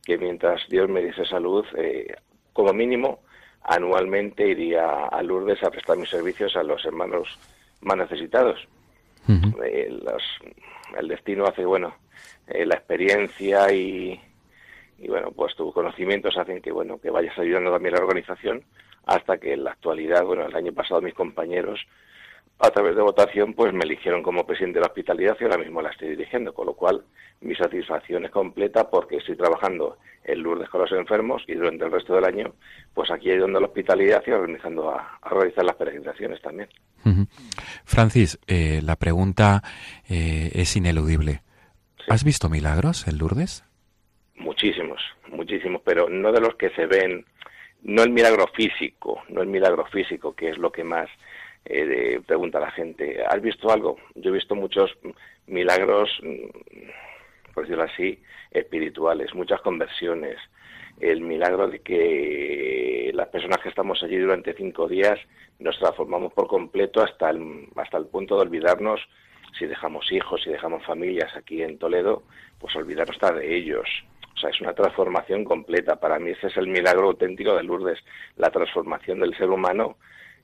que 0.03 0.17
mientras 0.17 0.67
Dios 0.67 0.89
me 0.89 1.03
diese 1.03 1.25
salud, 1.25 1.63
eh, 1.77 2.15
como 2.59 2.73
mínimo, 2.73 3.21
anualmente 3.63 4.45
iría 4.45 5.05
a 5.05 5.23
Lourdes 5.23 5.63
a 5.63 5.71
prestar 5.71 5.95
mis 5.97 6.09
servicios 6.09 6.57
a 6.57 6.63
los 6.63 6.83
hermanos 6.83 7.39
más 7.79 7.95
necesitados. 7.95 8.67
Eh, 9.63 9.97
el 10.97 11.07
destino 11.07 11.45
hace, 11.45 11.63
bueno, 11.63 11.95
eh, 12.47 12.65
la 12.65 12.75
experiencia 12.75 13.71
y, 13.71 14.19
y, 14.97 15.07
bueno, 15.07 15.31
pues 15.31 15.55
tus 15.55 15.73
conocimientos 15.73 16.37
hacen 16.37 16.61
que, 16.61 16.73
bueno, 16.73 16.99
que 16.99 17.11
vayas 17.11 17.37
ayudando 17.39 17.71
también 17.71 17.95
a 17.95 17.99
la 17.99 18.03
organización 18.03 18.61
hasta 19.05 19.37
que 19.37 19.53
en 19.53 19.63
la 19.63 19.71
actualidad, 19.71 20.25
bueno, 20.25 20.45
el 20.45 20.55
año 20.55 20.73
pasado 20.73 21.01
mis 21.01 21.13
compañeros 21.13 21.79
a 22.59 22.71
través 22.71 22.95
de 22.95 23.01
votación, 23.01 23.53
pues 23.53 23.73
me 23.73 23.85
eligieron 23.85 24.21
como 24.21 24.45
presidente 24.45 24.79
de 24.79 24.81
la 24.81 24.87
hospitalidad 24.87 25.37
y 25.39 25.43
ahora 25.45 25.57
mismo 25.57 25.81
la 25.81 25.89
estoy 25.89 26.09
dirigiendo, 26.09 26.53
con 26.53 26.67
lo 26.67 26.73
cual 26.73 27.03
mi 27.41 27.55
satisfacción 27.55 28.25
es 28.25 28.31
completa 28.31 28.89
porque 28.89 29.17
estoy 29.17 29.37
trabajando 29.37 29.97
en 30.25 30.43
Lourdes 30.43 30.69
con 30.69 30.81
los 30.81 30.91
enfermos 30.91 31.41
y 31.47 31.53
durante 31.53 31.85
el 31.85 31.91
resto 31.91 32.15
del 32.15 32.25
año, 32.25 32.53
pues 32.93 33.09
aquí 33.11 33.31
ayudando 33.31 33.59
a 33.59 33.61
la 33.61 33.67
hospitalidad 33.67 34.21
y 34.27 34.31
organizando 34.31 34.91
a, 34.91 35.19
realizar 35.31 35.63
las 35.63 35.75
peregrinaciones 35.75 36.41
también. 36.41 36.69
Francis, 37.85 38.37
eh, 38.47 38.81
la 38.83 38.97
pregunta 38.97 39.63
eh, 40.09 40.51
es 40.53 40.75
ineludible. 40.75 41.41
¿Has 42.09 42.25
visto 42.25 42.49
milagros 42.49 43.07
en 43.07 43.17
Lourdes? 43.17 43.63
Muchísimos, 44.35 45.01
muchísimos, 45.29 45.81
pero 45.85 46.09
no 46.09 46.31
de 46.31 46.41
los 46.41 46.55
que 46.55 46.69
se 46.71 46.85
ven, 46.85 47.25
no 47.83 48.03
el 48.03 48.11
milagro 48.11 48.47
físico, 48.47 49.23
no 49.29 49.41
el 49.41 49.47
milagro 49.47 49.85
físico, 49.85 50.35
que 50.35 50.49
es 50.49 50.57
lo 50.57 50.71
que 50.71 50.83
más 50.83 51.09
eh, 51.65 52.21
pregunta 52.25 52.57
a 52.57 52.61
la 52.61 52.71
gente, 52.71 53.23
¿has 53.23 53.41
visto 53.41 53.71
algo? 53.71 53.97
Yo 54.15 54.31
he 54.31 54.33
visto 54.33 54.55
muchos 54.55 54.91
milagros, 55.47 56.09
mm, 56.23 57.53
por 57.53 57.63
decirlo 57.63 57.83
así, 57.83 58.21
espirituales, 58.51 59.33
muchas 59.33 59.61
conversiones. 59.61 60.37
El 60.99 61.21
milagro 61.21 61.67
de 61.67 61.79
que 61.79 63.11
las 63.13 63.27
personas 63.29 63.59
que 63.59 63.69
estamos 63.69 64.01
allí 64.03 64.17
durante 64.17 64.53
cinco 64.53 64.87
días 64.87 65.19
nos 65.59 65.77
transformamos 65.79 66.33
por 66.33 66.47
completo 66.47 67.01
hasta 67.01 67.29
el, 67.29 67.67
hasta 67.75 67.97
el 67.97 68.07
punto 68.07 68.35
de 68.35 68.41
olvidarnos, 68.41 69.01
si 69.57 69.65
dejamos 69.65 70.11
hijos, 70.11 70.41
si 70.43 70.49
dejamos 70.49 70.85
familias 70.85 71.35
aquí 71.35 71.61
en 71.61 71.77
Toledo, 71.77 72.23
pues 72.59 72.75
olvidarnos 72.75 73.17
de 73.19 73.55
ellos. 73.55 73.87
O 74.39 74.41
sea, 74.41 74.51
es 74.51 74.61
una 74.61 74.73
transformación 74.73 75.43
completa. 75.43 75.97
Para 75.97 76.17
mí 76.17 76.31
ese 76.31 76.47
es 76.47 76.55
el 76.55 76.67
milagro 76.67 77.07
auténtico 77.07 77.55
de 77.55 77.63
Lourdes, 77.63 77.99
la 78.37 78.49
transformación 78.49 79.19
del 79.19 79.35
ser 79.37 79.49
humano 79.49 79.97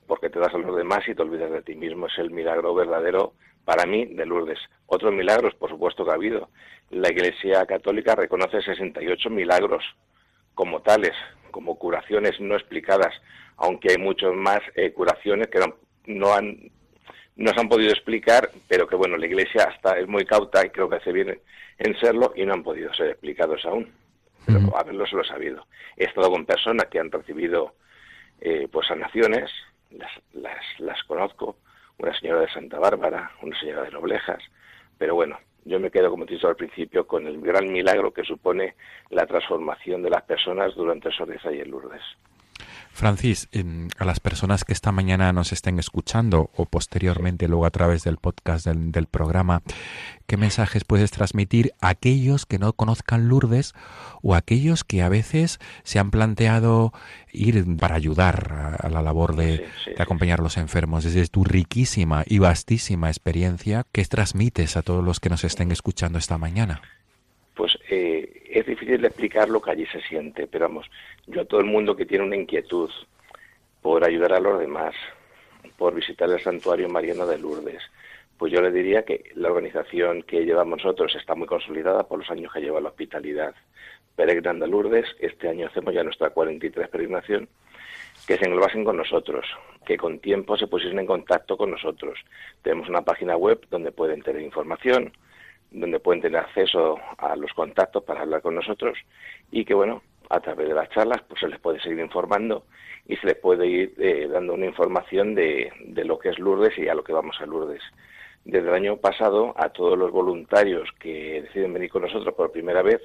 porque 0.06 0.28
te 0.28 0.38
das 0.38 0.54
a 0.54 0.58
los 0.58 0.76
demás 0.76 1.00
y 1.08 1.14
te 1.14 1.22
olvidas 1.22 1.50
de 1.50 1.62
ti 1.62 1.74
mismo. 1.74 2.06
Es 2.06 2.18
el 2.18 2.30
milagro 2.30 2.74
verdadero 2.74 3.32
para 3.64 3.86
mí 3.86 4.04
de 4.04 4.26
Lourdes. 4.26 4.58
Otros 4.86 5.14
milagros, 5.14 5.54
por 5.54 5.70
supuesto 5.70 6.04
que 6.04 6.10
ha 6.10 6.14
habido. 6.14 6.50
La 6.90 7.10
Iglesia 7.10 7.64
Católica 7.64 8.14
reconoce 8.14 8.60
68 8.60 9.30
milagros 9.30 9.82
como 10.54 10.82
tales, 10.82 11.14
como 11.50 11.78
curaciones 11.78 12.38
no 12.38 12.54
explicadas, 12.54 13.14
aunque 13.56 13.92
hay 13.92 13.98
muchos 13.98 14.34
más 14.34 14.60
eh, 14.74 14.92
curaciones 14.92 15.48
que 15.48 15.58
no, 16.06 16.34
han 16.34 16.70
no 17.36 17.52
se 17.52 17.60
han 17.60 17.68
podido 17.68 17.90
explicar, 17.90 18.50
pero 18.68 18.86
que 18.86 18.96
bueno, 18.96 19.16
la 19.16 19.26
Iglesia 19.26 19.64
hasta 19.64 19.98
es 19.98 20.08
muy 20.08 20.24
cauta 20.24 20.64
y 20.64 20.70
creo 20.70 20.88
que 20.88 20.96
hace 20.96 21.12
bien 21.12 21.38
en 21.78 21.98
serlo 22.00 22.32
y 22.34 22.44
no 22.44 22.54
han 22.54 22.62
podido 22.62 22.92
ser 22.94 23.10
explicados 23.10 23.64
aún. 23.64 23.92
Pero 24.46 24.76
haberlo 24.78 25.06
se 25.06 25.16
lo 25.16 25.24
sabido. 25.24 25.66
He 25.96 26.04
estado 26.04 26.30
con 26.30 26.46
personas 26.46 26.86
que 26.86 27.00
han 27.00 27.10
recibido 27.10 27.74
eh, 28.40 28.68
pues 28.70 28.86
sanaciones, 28.86 29.50
las, 29.90 30.10
las, 30.34 30.62
las 30.78 31.02
conozco, 31.04 31.56
una 31.98 32.16
señora 32.18 32.42
de 32.42 32.52
Santa 32.52 32.78
Bárbara, 32.78 33.32
una 33.42 33.58
señora 33.58 33.82
de 33.82 33.90
Noblejas, 33.90 34.42
pero 34.98 35.14
bueno, 35.14 35.38
yo 35.64 35.80
me 35.80 35.90
quedo, 35.90 36.10
como 36.10 36.24
te 36.24 36.32
he 36.32 36.36
dicho 36.36 36.48
al 36.48 36.56
principio, 36.56 37.06
con 37.06 37.26
el 37.26 37.40
gran 37.40 37.72
milagro 37.72 38.12
que 38.12 38.22
supone 38.22 38.76
la 39.10 39.26
transformación 39.26 40.02
de 40.02 40.10
las 40.10 40.22
personas 40.22 40.74
durante 40.76 41.08
esos 41.08 41.28
días 41.28 41.44
en 41.44 41.70
Lourdes. 41.70 42.02
Francis, 42.96 43.50
a 43.98 44.04
las 44.06 44.20
personas 44.20 44.64
que 44.64 44.72
esta 44.72 44.90
mañana 44.90 45.30
nos 45.34 45.52
estén 45.52 45.78
escuchando 45.78 46.50
o 46.56 46.64
posteriormente 46.64 47.46
luego 47.46 47.66
a 47.66 47.70
través 47.70 48.04
del 48.04 48.16
podcast 48.16 48.66
del, 48.66 49.06
programa, 49.06 49.60
¿qué 50.26 50.38
mensajes 50.38 50.84
puedes 50.84 51.10
transmitir 51.10 51.72
a 51.82 51.90
aquellos 51.90 52.46
que 52.46 52.58
no 52.58 52.72
conozcan 52.72 53.28
Lourdes 53.28 53.74
o 54.22 54.34
a 54.34 54.38
aquellos 54.38 54.82
que 54.82 55.02
a 55.02 55.10
veces 55.10 55.60
se 55.82 55.98
han 55.98 56.10
planteado 56.10 56.94
ir 57.32 57.66
para 57.76 57.96
ayudar 57.96 58.78
a, 58.80 58.88
la 58.88 59.02
labor 59.02 59.36
de, 59.36 59.66
acompañar 59.98 60.40
a 60.40 60.42
los 60.42 60.56
enfermos? 60.56 61.04
Desde 61.04 61.26
tu 61.28 61.44
riquísima 61.44 62.24
y 62.26 62.38
vastísima 62.38 63.08
experiencia, 63.08 63.84
¿qué 63.92 64.02
transmites 64.06 64.78
a 64.78 64.82
todos 64.82 65.04
los 65.04 65.20
que 65.20 65.28
nos 65.28 65.44
estén 65.44 65.70
escuchando 65.70 66.18
esta 66.18 66.38
mañana? 66.38 66.80
Pues 67.56 67.72
eh, 67.90 68.15
es 68.58 68.66
difícil 68.66 69.04
explicar 69.04 69.48
lo 69.48 69.60
que 69.60 69.70
allí 69.70 69.86
se 69.86 70.00
siente, 70.02 70.46
pero 70.46 70.68
vamos, 70.68 70.90
yo 71.26 71.42
a 71.42 71.44
todo 71.44 71.60
el 71.60 71.66
mundo 71.66 71.96
que 71.96 72.06
tiene 72.06 72.24
una 72.24 72.36
inquietud 72.36 72.90
por 73.82 74.04
ayudar 74.04 74.32
a 74.32 74.40
los 74.40 74.58
demás, 74.58 74.94
por 75.76 75.94
visitar 75.94 76.30
el 76.30 76.40
santuario 76.40 76.88
mariano 76.88 77.26
de 77.26 77.38
Lourdes, 77.38 77.82
pues 78.38 78.52
yo 78.52 78.60
le 78.60 78.70
diría 78.70 79.04
que 79.04 79.30
la 79.34 79.48
organización 79.48 80.22
que 80.22 80.44
llevamos 80.44 80.78
nosotros 80.78 81.14
está 81.14 81.34
muy 81.34 81.46
consolidada 81.46 82.06
por 82.06 82.18
los 82.18 82.30
años 82.30 82.52
que 82.52 82.60
lleva 82.60 82.80
la 82.80 82.90
hospitalidad 82.90 83.54
peregrina 84.14 84.54
de 84.54 84.68
Lourdes. 84.68 85.06
Este 85.20 85.48
año 85.48 85.66
hacemos 85.66 85.94
ya 85.94 86.02
nuestra 86.02 86.30
43 86.30 86.88
peregrinación, 86.88 87.48
que 88.26 88.36
se 88.36 88.44
englobasen 88.44 88.84
con 88.84 88.96
nosotros, 88.96 89.46
que 89.86 89.96
con 89.96 90.18
tiempo 90.18 90.56
se 90.56 90.66
pusiesen 90.66 90.98
en 90.98 91.06
contacto 91.06 91.56
con 91.56 91.70
nosotros. 91.70 92.18
Tenemos 92.62 92.88
una 92.88 93.02
página 93.02 93.36
web 93.36 93.66
donde 93.70 93.92
pueden 93.92 94.22
tener 94.22 94.42
información, 94.42 95.12
donde 95.70 96.00
pueden 96.00 96.22
tener 96.22 96.40
acceso 96.40 96.98
a 97.18 97.36
los 97.36 97.52
contactos 97.52 98.04
para 98.04 98.22
hablar 98.22 98.42
con 98.42 98.54
nosotros 98.54 98.98
y 99.50 99.64
que, 99.64 99.74
bueno, 99.74 100.02
a 100.30 100.40
través 100.40 100.68
de 100.68 100.74
las 100.74 100.88
charlas 100.90 101.22
pues 101.28 101.40
se 101.40 101.48
les 101.48 101.60
puede 101.60 101.80
seguir 101.80 102.00
informando 102.00 102.64
y 103.06 103.16
se 103.16 103.26
les 103.26 103.36
puede 103.36 103.66
ir 103.66 103.94
eh, 103.98 104.28
dando 104.30 104.54
una 104.54 104.66
información 104.66 105.34
de, 105.34 105.72
de, 105.80 106.04
lo 106.04 106.18
que 106.18 106.30
es 106.30 106.38
Lourdes 106.38 106.76
y 106.78 106.88
a 106.88 106.94
lo 106.94 107.04
que 107.04 107.12
vamos 107.12 107.36
a 107.40 107.46
Lourdes. 107.46 107.82
Desde 108.44 108.68
el 108.68 108.74
año 108.74 108.96
pasado 108.96 109.54
a 109.56 109.68
todos 109.68 109.98
los 109.98 110.10
voluntarios 110.10 110.88
que 110.98 111.42
deciden 111.42 111.72
venir 111.72 111.90
con 111.90 112.02
nosotros 112.02 112.34
por 112.34 112.52
primera 112.52 112.82
vez 112.82 113.00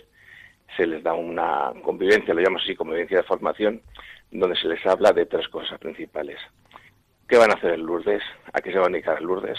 se 0.78 0.88
les 0.88 1.04
da 1.04 1.14
una 1.14 1.74
convivencia, 1.84 2.34
lo 2.34 2.42
llamamos 2.42 2.64
así, 2.64 2.76
convivencia 2.76 3.18
de 3.18 3.24
formación, 3.24 3.82
donde 4.32 4.56
se 4.56 4.68
les 4.68 4.86
habla 4.86 5.12
de 5.12 5.26
tres 5.26 5.48
cosas 5.50 5.78
principales. 5.80 6.38
¿Qué 7.28 7.38
van 7.38 7.52
a 7.52 7.56
hacer 7.56 7.74
en 7.74 7.86
Lourdes? 7.86 8.24
¿A 8.54 8.62
qué 8.62 8.72
se 8.72 8.78
van 8.78 8.90
a 8.90 8.94
dedicar 8.94 9.18
a 9.18 9.22
Lourdes? 9.22 9.58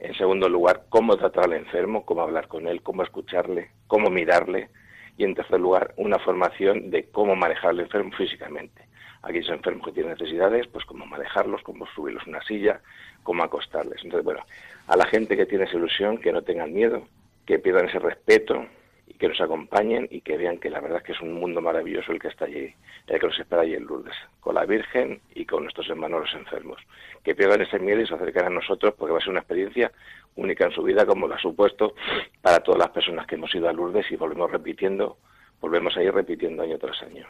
En 0.00 0.14
segundo 0.14 0.48
lugar, 0.48 0.84
cómo 0.88 1.14
tratar 1.18 1.44
al 1.44 1.52
enfermo, 1.52 2.06
cómo 2.06 2.22
hablar 2.22 2.48
con 2.48 2.66
él, 2.66 2.82
cómo 2.82 3.02
escucharle, 3.02 3.70
cómo 3.86 4.08
mirarle. 4.08 4.70
Y 5.18 5.24
en 5.24 5.34
tercer 5.34 5.60
lugar, 5.60 5.92
una 5.98 6.18
formación 6.18 6.90
de 6.90 7.10
cómo 7.10 7.36
manejar 7.36 7.70
al 7.70 7.80
enfermo 7.80 8.10
físicamente. 8.16 8.88
Aquellos 9.22 9.50
enfermos 9.50 9.84
que 9.84 9.92
tienen 9.92 10.12
necesidades, 10.12 10.66
pues 10.68 10.86
cómo 10.86 11.04
manejarlos, 11.04 11.62
cómo 11.62 11.86
subirlos 11.94 12.26
a 12.26 12.30
una 12.30 12.42
silla, 12.42 12.80
cómo 13.22 13.42
acostarles. 13.42 14.02
Entonces, 14.02 14.24
bueno, 14.24 14.40
a 14.86 14.96
la 14.96 15.04
gente 15.04 15.36
que 15.36 15.44
tiene 15.44 15.64
esa 15.64 15.76
ilusión, 15.76 16.16
que 16.16 16.32
no 16.32 16.40
tengan 16.40 16.72
miedo, 16.72 17.06
que 17.44 17.58
pierdan 17.58 17.86
ese 17.86 17.98
respeto 17.98 18.64
y 19.10 19.14
que 19.14 19.28
nos 19.28 19.40
acompañen 19.40 20.06
y 20.08 20.20
que 20.20 20.36
vean 20.36 20.58
que 20.58 20.70
la 20.70 20.80
verdad 20.80 20.98
es 20.98 21.04
que 21.04 21.12
es 21.12 21.20
un 21.20 21.32
mundo 21.32 21.60
maravilloso 21.60 22.12
el 22.12 22.20
que 22.20 22.28
está 22.28 22.44
allí, 22.44 22.72
el 23.08 23.20
que 23.20 23.26
nos 23.26 23.38
espera 23.38 23.62
allí 23.62 23.74
en 23.74 23.84
Lourdes, 23.84 24.14
con 24.38 24.54
la 24.54 24.64
Virgen 24.64 25.20
y 25.34 25.44
con 25.44 25.64
nuestros 25.64 25.88
hermanos 25.88 26.20
los 26.20 26.34
enfermos. 26.34 26.80
Que 27.24 27.34
pierdan 27.34 27.60
ese 27.60 27.80
miedo 27.80 28.00
y 28.00 28.06
se 28.06 28.14
acerquen 28.14 28.44
a 28.44 28.50
nosotros 28.50 28.94
porque 28.96 29.12
va 29.12 29.18
a 29.18 29.20
ser 29.20 29.30
una 29.30 29.40
experiencia 29.40 29.90
única 30.36 30.64
en 30.64 30.70
su 30.70 30.84
vida, 30.84 31.04
como 31.04 31.26
lo 31.26 31.34
ha 31.34 31.40
supuesto 31.40 31.94
para 32.40 32.60
todas 32.60 32.78
las 32.78 32.90
personas 32.90 33.26
que 33.26 33.34
hemos 33.34 33.52
ido 33.52 33.68
a 33.68 33.72
Lourdes 33.72 34.06
y 34.12 34.16
volvemos 34.16 34.48
repitiendo, 34.48 35.18
volvemos 35.60 35.96
a 35.96 36.02
ir 36.04 36.14
repitiendo 36.14 36.62
año 36.62 36.78
tras 36.78 37.02
año. 37.02 37.26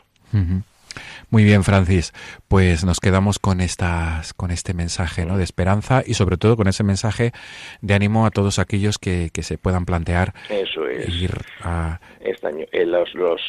Muy 1.30 1.44
bien, 1.44 1.62
Francis. 1.64 2.12
Pues 2.48 2.84
nos 2.84 2.98
quedamos 3.00 3.38
con 3.38 3.60
estas, 3.60 4.34
con 4.34 4.50
este 4.50 4.74
mensaje, 4.74 5.24
¿no? 5.26 5.36
De 5.38 5.44
esperanza 5.44 6.02
y 6.04 6.14
sobre 6.14 6.36
todo 6.36 6.56
con 6.56 6.66
ese 6.66 6.82
mensaje 6.82 7.32
de 7.82 7.94
ánimo 7.94 8.26
a 8.26 8.30
todos 8.30 8.58
aquellos 8.58 8.98
que, 8.98 9.30
que 9.32 9.42
se 9.42 9.56
puedan 9.56 9.84
plantear 9.84 10.34
Eso 10.48 10.86
es. 10.88 11.08
ir 11.08 11.32
a 11.62 12.00
este 12.20 12.46
año. 12.48 12.66
Eh, 12.72 12.84
los, 12.84 13.14
los, 13.14 13.40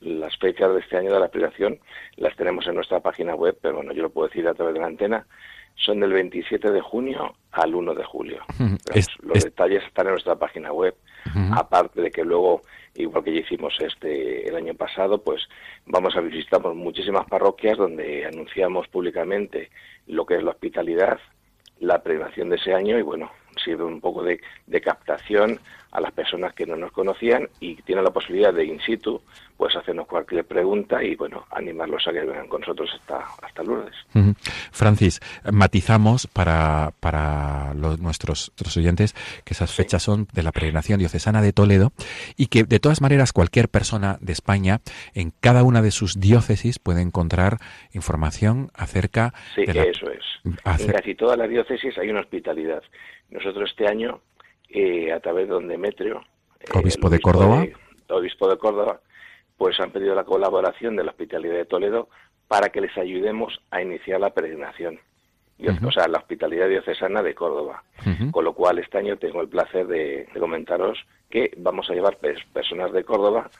las 0.00 0.36
fechas 0.38 0.72
de 0.72 0.80
este 0.80 0.96
año 0.96 1.12
de 1.12 1.20
la 1.20 1.26
aplicación 1.26 1.78
las 2.16 2.34
tenemos 2.36 2.66
en 2.66 2.74
nuestra 2.76 3.00
página 3.00 3.34
web, 3.34 3.58
pero 3.60 3.76
bueno, 3.76 3.92
yo 3.92 4.02
lo 4.02 4.10
puedo 4.10 4.28
decir 4.28 4.48
a 4.48 4.54
través 4.54 4.74
de 4.74 4.80
la 4.80 4.86
antena. 4.86 5.26
Son 5.74 6.00
del 6.00 6.14
27 6.14 6.70
de 6.72 6.80
junio 6.80 7.34
al 7.52 7.74
1 7.74 7.94
de 7.94 8.04
julio. 8.04 8.42
Es- 8.94 9.08
los 9.20 9.36
es- 9.36 9.44
detalles 9.44 9.82
están 9.84 10.06
en 10.06 10.12
nuestra 10.12 10.36
página 10.36 10.72
web. 10.72 10.94
Aparte 11.52 12.00
de 12.00 12.10
que 12.10 12.22
luego, 12.24 12.62
igual 12.96 13.24
que 13.24 13.34
ya 13.34 13.40
hicimos 13.40 13.74
este 13.80 14.48
el 14.48 14.56
año 14.56 14.74
pasado, 14.74 15.22
pues 15.22 15.48
vamos 15.86 16.16
a 16.16 16.20
visitar 16.20 16.62
muchísimas 16.74 17.26
parroquias 17.26 17.78
donde 17.78 18.26
anunciamos 18.26 18.88
públicamente 18.88 19.70
lo 20.06 20.24
que 20.26 20.36
es 20.36 20.42
la 20.42 20.50
hospitalidad, 20.50 21.18
la 21.80 22.02
prevención 22.02 22.48
de 22.48 22.56
ese 22.56 22.72
año 22.72 22.98
y 22.98 23.02
bueno, 23.02 23.30
sirve 23.62 23.84
un 23.84 24.00
poco 24.00 24.22
de, 24.22 24.40
de 24.66 24.80
captación 24.80 25.60
a 25.96 26.00
las 26.00 26.12
personas 26.12 26.52
que 26.52 26.66
no 26.66 26.76
nos 26.76 26.92
conocían 26.92 27.48
y 27.58 27.76
tienen 27.82 28.04
la 28.04 28.10
posibilidad 28.10 28.52
de 28.52 28.66
in 28.66 28.78
situ 28.80 29.22
pues 29.56 29.74
hacernos 29.74 30.06
cualquier 30.06 30.44
pregunta 30.44 31.02
y 31.02 31.16
bueno, 31.16 31.46
animarlos 31.50 32.06
a 32.06 32.12
que 32.12 32.20
vengan 32.20 32.46
con 32.48 32.60
nosotros 32.60 32.90
hasta, 33.00 33.20
hasta 33.42 33.62
Lourdes. 33.62 33.94
Francis, 34.72 35.20
matizamos 35.50 36.26
para, 36.26 36.92
para 37.00 37.72
los, 37.72 37.98
nuestros, 37.98 38.52
nuestros 38.58 38.76
oyentes 38.76 39.14
que 39.44 39.54
esas 39.54 39.74
fechas 39.74 40.02
son 40.02 40.28
de 40.34 40.42
la 40.42 40.52
peregrinación 40.52 40.98
diocesana 40.98 41.40
de 41.40 41.54
Toledo 41.54 41.92
y 42.36 42.48
que 42.48 42.64
de 42.64 42.78
todas 42.78 43.00
maneras 43.00 43.32
cualquier 43.32 43.70
persona 43.70 44.18
de 44.20 44.34
España 44.34 44.80
en 45.14 45.32
cada 45.40 45.62
una 45.64 45.80
de 45.80 45.92
sus 45.92 46.20
diócesis 46.20 46.78
puede 46.78 47.00
encontrar 47.00 47.56
información 47.94 48.68
acerca 48.74 49.32
Sí, 49.54 49.64
de 49.64 49.72
la... 49.72 49.84
eso 49.84 50.10
es. 50.10 50.24
En 50.44 50.92
casi 50.92 51.14
todas 51.14 51.38
las 51.38 51.48
diócesis 51.48 51.96
hay 51.96 52.10
una 52.10 52.20
hospitalidad. 52.20 52.82
Nosotros 53.30 53.70
este 53.70 53.88
año, 53.88 54.20
eh, 54.68 55.12
a 55.12 55.20
través 55.20 55.46
de 55.48 55.54
don 55.54 55.68
Demetrio, 55.68 56.22
eh, 56.60 56.66
Obispo 56.74 57.08
de 57.08 57.20
Córdoba. 57.20 57.60
de- 57.62 57.74
obispo 58.08 58.48
de 58.48 58.56
Córdoba, 58.58 59.00
pues 59.56 59.78
han 59.80 59.90
pedido 59.90 60.14
la 60.14 60.24
colaboración 60.24 60.96
de 60.96 61.04
la 61.04 61.10
hospitalidad 61.10 61.54
de 61.54 61.64
Toledo 61.64 62.08
para 62.48 62.68
que 62.68 62.80
les 62.80 62.96
ayudemos 62.96 63.60
a 63.70 63.82
iniciar 63.82 64.20
la 64.20 64.30
peregrinación. 64.30 65.00
O 65.88 65.90
sea, 65.90 66.06
la 66.06 66.18
hospitalidad 66.18 66.68
diocesana 66.68 67.22
de 67.22 67.34
Córdoba. 67.34 67.82
Con 68.30 68.44
lo 68.44 68.52
cual, 68.52 68.78
este 68.78 68.98
año 68.98 69.16
tengo 69.16 69.40
el 69.40 69.48
placer 69.48 69.86
de, 69.86 70.28
de 70.32 70.38
comentaros 70.40 70.98
que 71.30 71.50
vamos 71.56 71.88
a 71.90 71.94
llevar 71.94 72.18
pers- 72.20 72.44
personas 72.52 72.92
de 72.92 73.02
Córdoba 73.04 73.50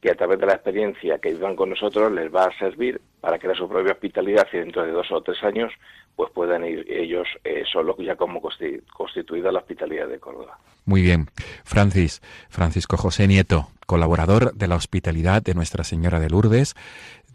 que 0.00 0.10
a 0.10 0.14
través 0.14 0.38
de 0.38 0.46
la 0.46 0.54
experiencia 0.54 1.18
que 1.18 1.32
vivan 1.32 1.56
con 1.56 1.70
nosotros 1.70 2.10
les 2.12 2.34
va 2.34 2.44
a 2.44 2.58
servir 2.58 3.00
para 3.20 3.38
crear 3.38 3.56
su 3.56 3.68
propia 3.68 3.92
hospitalidad 3.92 4.46
y 4.52 4.56
dentro 4.58 4.84
de 4.84 4.92
dos 4.92 5.06
o 5.12 5.20
tres 5.22 5.42
años 5.42 5.72
pues 6.16 6.30
puedan 6.32 6.64
ir 6.64 6.84
ellos 6.90 7.28
eh, 7.44 7.62
solos 7.70 7.96
ya 7.98 8.16
como 8.16 8.40
consti- 8.40 8.82
constituida 8.92 9.52
la 9.52 9.60
hospitalidad 9.60 10.08
de 10.08 10.18
Córdoba. 10.18 10.58
Muy 10.84 11.02
bien. 11.02 11.28
Francis, 11.64 12.20
Francisco 12.48 12.96
José 12.96 13.26
Nieto, 13.26 13.68
colaborador 13.86 14.54
de 14.54 14.68
la 14.68 14.76
hospitalidad 14.76 15.42
de 15.42 15.54
Nuestra 15.54 15.84
Señora 15.84 16.18
de 16.20 16.30
Lourdes, 16.30 16.74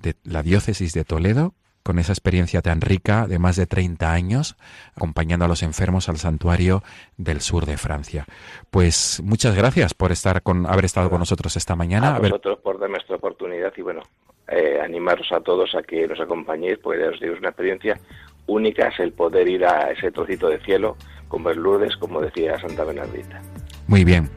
de 0.01 0.15
la 0.23 0.43
diócesis 0.43 0.93
de 0.93 1.03
Toledo, 1.03 1.53
con 1.85 1.99
esa 1.99 2.13
experiencia 2.13 2.63
tan 2.63 2.81
rica 2.81 3.27
de 3.27 3.37
más 3.37 3.55
de 3.57 3.67
30 3.67 4.11
años, 4.11 4.55
acompañando 4.95 5.45
a 5.45 5.47
los 5.47 5.61
enfermos 5.61 6.09
al 6.09 6.17
santuario 6.17 6.81
del 7.17 7.41
sur 7.41 7.67
de 7.67 7.77
Francia. 7.77 8.25
Pues 8.71 9.21
muchas 9.23 9.55
gracias 9.55 9.93
por 9.93 10.11
estar 10.11 10.41
con, 10.41 10.65
haber 10.65 10.85
estado 10.85 11.11
con 11.11 11.19
nosotros 11.19 11.55
esta 11.55 11.75
mañana. 11.75 12.07
a 12.09 12.15
haber- 12.15 12.31
vosotros 12.31 12.57
por 12.63 12.79
darme 12.79 12.97
esta 12.97 13.13
oportunidad 13.13 13.71
y 13.77 13.81
bueno, 13.83 14.01
eh, 14.47 14.79
animaros 14.83 15.31
a 15.31 15.41
todos 15.41 15.75
a 15.75 15.83
que 15.83 16.07
nos 16.07 16.19
acompañéis, 16.19 16.79
porque 16.79 17.03
os 17.07 17.19
digo, 17.19 17.33
es 17.33 17.39
una 17.39 17.49
experiencia 17.49 17.99
única, 18.47 18.87
es 18.87 18.99
el 18.99 19.11
poder 19.13 19.47
ir 19.47 19.65
a 19.65 19.91
ese 19.91 20.11
trocito 20.11 20.49
de 20.49 20.59
cielo, 20.59 20.97
como 21.27 21.49
es 21.49 21.57
Lourdes, 21.57 21.95
como 21.97 22.21
decía 22.21 22.59
Santa 22.59 22.83
Bernardita. 22.83 23.41
Muy 23.87 24.03
bien. 24.03 24.29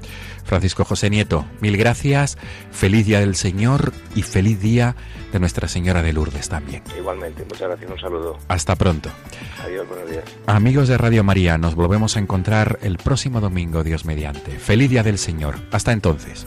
Francisco 0.49 0.83
José 0.83 1.11
Nieto, 1.11 1.45
mil 1.61 1.77
gracias, 1.77 2.39
feliz 2.71 3.07
día 3.07 3.21
del 3.21 3.35
Señor 3.35 3.93
y 4.15 4.23
feliz 4.23 4.59
día 4.63 4.97
de 5.31 5.41
Nuestra 5.41 5.69
Señora 5.69 6.01
de 6.01 6.15
Lourdes 6.15 6.49
también. 6.49 6.83
Igualmente, 6.99 7.45
muchas 7.45 7.69
gracias, 7.69 7.91
un 7.91 8.01
saludo. 8.01 8.39
Hasta 8.49 8.75
pronto. 8.75 9.11
Adiós, 9.63 9.87
buenos 9.87 10.11
días. 10.11 10.25
Amigos 10.47 10.89
de 10.89 10.97
Radio 10.97 11.23
María, 11.23 11.59
nos 11.59 11.75
volvemos 11.75 12.17
a 12.17 12.21
encontrar 12.21 12.79
el 12.81 12.97
próximo 12.97 13.43
domingo, 13.43 13.85
Dios 13.85 14.07
mediante. 14.07 14.53
Feliz 14.53 14.89
día 14.89 15.03
del 15.03 15.19
Señor. 15.19 15.57
Hasta 15.71 15.93
entonces. 15.93 16.47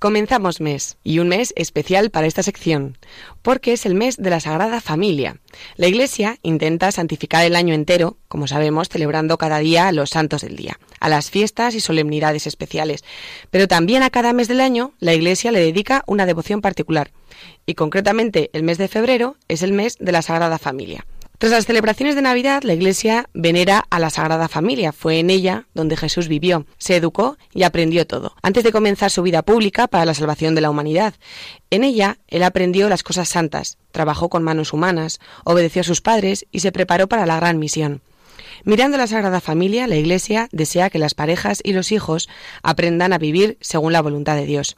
Comenzamos 0.00 0.62
mes, 0.62 0.96
y 1.04 1.18
un 1.18 1.28
mes 1.28 1.52
especial 1.56 2.08
para 2.08 2.26
esta 2.26 2.42
sección, 2.42 2.96
porque 3.42 3.74
es 3.74 3.84
el 3.84 3.94
mes 3.94 4.16
de 4.16 4.30
la 4.30 4.40
Sagrada 4.40 4.80
Familia. 4.80 5.36
La 5.76 5.88
Iglesia 5.88 6.38
intenta 6.40 6.90
santificar 6.90 7.44
el 7.44 7.54
año 7.54 7.74
entero, 7.74 8.16
como 8.26 8.46
sabemos, 8.46 8.88
celebrando 8.88 9.36
cada 9.36 9.58
día 9.58 9.88
a 9.88 9.92
los 9.92 10.08
santos 10.08 10.40
del 10.40 10.56
día, 10.56 10.80
a 11.00 11.10
las 11.10 11.30
fiestas 11.30 11.74
y 11.74 11.80
solemnidades 11.80 12.46
especiales, 12.46 13.04
pero 13.50 13.68
también 13.68 14.02
a 14.02 14.08
cada 14.08 14.32
mes 14.32 14.48
del 14.48 14.62
año 14.62 14.94
la 15.00 15.12
Iglesia 15.12 15.52
le 15.52 15.60
dedica 15.60 16.02
una 16.06 16.24
devoción 16.24 16.62
particular, 16.62 17.10
y 17.66 17.74
concretamente 17.74 18.48
el 18.54 18.62
mes 18.62 18.78
de 18.78 18.88
febrero 18.88 19.36
es 19.48 19.62
el 19.62 19.74
mes 19.74 19.98
de 20.00 20.12
la 20.12 20.22
Sagrada 20.22 20.56
Familia. 20.56 21.04
Tras 21.40 21.52
las 21.52 21.64
celebraciones 21.64 22.16
de 22.16 22.20
Navidad, 22.20 22.64
la 22.64 22.74
Iglesia 22.74 23.30
venera 23.32 23.86
a 23.88 23.98
la 23.98 24.10
Sagrada 24.10 24.46
Familia. 24.46 24.92
Fue 24.92 25.20
en 25.20 25.30
ella 25.30 25.64
donde 25.72 25.96
Jesús 25.96 26.28
vivió, 26.28 26.66
se 26.76 26.96
educó 26.96 27.38
y 27.54 27.62
aprendió 27.62 28.06
todo, 28.06 28.34
antes 28.42 28.62
de 28.62 28.72
comenzar 28.72 29.10
su 29.10 29.22
vida 29.22 29.40
pública 29.40 29.86
para 29.86 30.04
la 30.04 30.12
salvación 30.12 30.54
de 30.54 30.60
la 30.60 30.68
humanidad. 30.68 31.14
En 31.70 31.82
ella, 31.82 32.18
él 32.28 32.42
aprendió 32.42 32.90
las 32.90 33.02
cosas 33.02 33.30
santas, 33.30 33.78
trabajó 33.90 34.28
con 34.28 34.42
manos 34.42 34.74
humanas, 34.74 35.18
obedeció 35.44 35.80
a 35.80 35.84
sus 35.84 36.02
padres 36.02 36.44
y 36.52 36.60
se 36.60 36.72
preparó 36.72 37.08
para 37.08 37.24
la 37.24 37.36
gran 37.36 37.58
misión. 37.58 38.02
Mirando 38.64 38.98
la 38.98 39.06
Sagrada 39.06 39.40
Familia, 39.40 39.86
la 39.86 39.96
Iglesia 39.96 40.46
desea 40.52 40.90
que 40.90 40.98
las 40.98 41.14
parejas 41.14 41.62
y 41.64 41.72
los 41.72 41.90
hijos 41.90 42.28
aprendan 42.62 43.14
a 43.14 43.18
vivir 43.18 43.56
según 43.62 43.94
la 43.94 44.02
voluntad 44.02 44.36
de 44.36 44.44
Dios. 44.44 44.76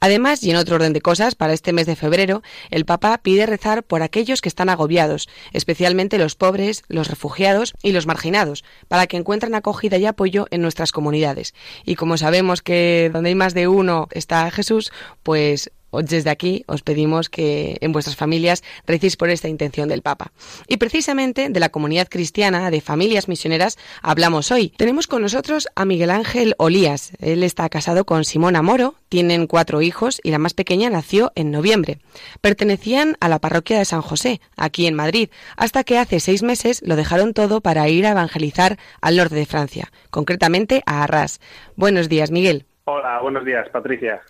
Además, 0.00 0.42
y 0.42 0.50
en 0.50 0.56
otro 0.56 0.76
orden 0.76 0.92
de 0.92 1.00
cosas, 1.00 1.34
para 1.34 1.52
este 1.52 1.72
mes 1.72 1.86
de 1.86 1.96
febrero, 1.96 2.42
el 2.70 2.84
Papa 2.84 3.18
pide 3.18 3.46
rezar 3.46 3.82
por 3.82 4.02
aquellos 4.02 4.40
que 4.40 4.48
están 4.48 4.68
agobiados, 4.68 5.28
especialmente 5.52 6.18
los 6.18 6.34
pobres, 6.34 6.82
los 6.88 7.08
refugiados 7.08 7.74
y 7.82 7.92
los 7.92 8.06
marginados, 8.06 8.64
para 8.88 9.06
que 9.06 9.16
encuentren 9.16 9.54
acogida 9.54 9.98
y 9.98 10.06
apoyo 10.06 10.46
en 10.50 10.62
nuestras 10.62 10.92
comunidades. 10.92 11.54
Y 11.84 11.96
como 11.96 12.16
sabemos 12.16 12.62
que 12.62 13.10
donde 13.12 13.30
hay 13.30 13.34
más 13.34 13.54
de 13.54 13.68
uno 13.68 14.08
está 14.10 14.50
Jesús, 14.50 14.92
pues 15.22 15.70
desde 16.02 16.30
aquí 16.30 16.64
os 16.66 16.82
pedimos 16.82 17.28
que 17.28 17.78
en 17.80 17.92
vuestras 17.92 18.16
familias 18.16 18.62
recéis 18.86 19.16
por 19.16 19.30
esta 19.30 19.48
intención 19.48 19.88
del 19.88 20.02
Papa. 20.02 20.32
Y 20.68 20.76
precisamente 20.76 21.48
de 21.48 21.60
la 21.60 21.68
comunidad 21.68 22.08
cristiana 22.08 22.70
de 22.70 22.80
familias 22.80 23.28
misioneras 23.28 23.78
hablamos 24.02 24.50
hoy. 24.50 24.70
Tenemos 24.76 25.06
con 25.06 25.22
nosotros 25.22 25.68
a 25.74 25.84
Miguel 25.84 26.10
Ángel 26.10 26.54
Olías. 26.58 27.12
Él 27.20 27.42
está 27.42 27.68
casado 27.68 28.04
con 28.04 28.24
Simona 28.24 28.62
Moro, 28.62 28.94
tienen 29.08 29.46
cuatro 29.46 29.82
hijos 29.82 30.20
y 30.22 30.30
la 30.30 30.38
más 30.38 30.54
pequeña 30.54 30.90
nació 30.90 31.32
en 31.34 31.50
noviembre. 31.50 31.98
Pertenecían 32.40 33.16
a 33.20 33.28
la 33.28 33.38
parroquia 33.38 33.78
de 33.78 33.84
San 33.84 34.02
José, 34.02 34.40
aquí 34.56 34.86
en 34.86 34.94
Madrid, 34.94 35.28
hasta 35.56 35.84
que 35.84 35.98
hace 35.98 36.20
seis 36.20 36.42
meses 36.42 36.82
lo 36.84 36.96
dejaron 36.96 37.34
todo 37.34 37.60
para 37.60 37.88
ir 37.88 38.06
a 38.06 38.10
evangelizar 38.10 38.78
al 39.00 39.16
norte 39.16 39.34
de 39.34 39.46
Francia, 39.46 39.92
concretamente 40.10 40.82
a 40.86 41.02
Arras. 41.02 41.40
Buenos 41.76 42.08
días, 42.08 42.30
Miguel. 42.30 42.66
Hola, 42.86 43.18
buenos 43.22 43.46
días, 43.46 43.66
Patricia. 43.70 44.20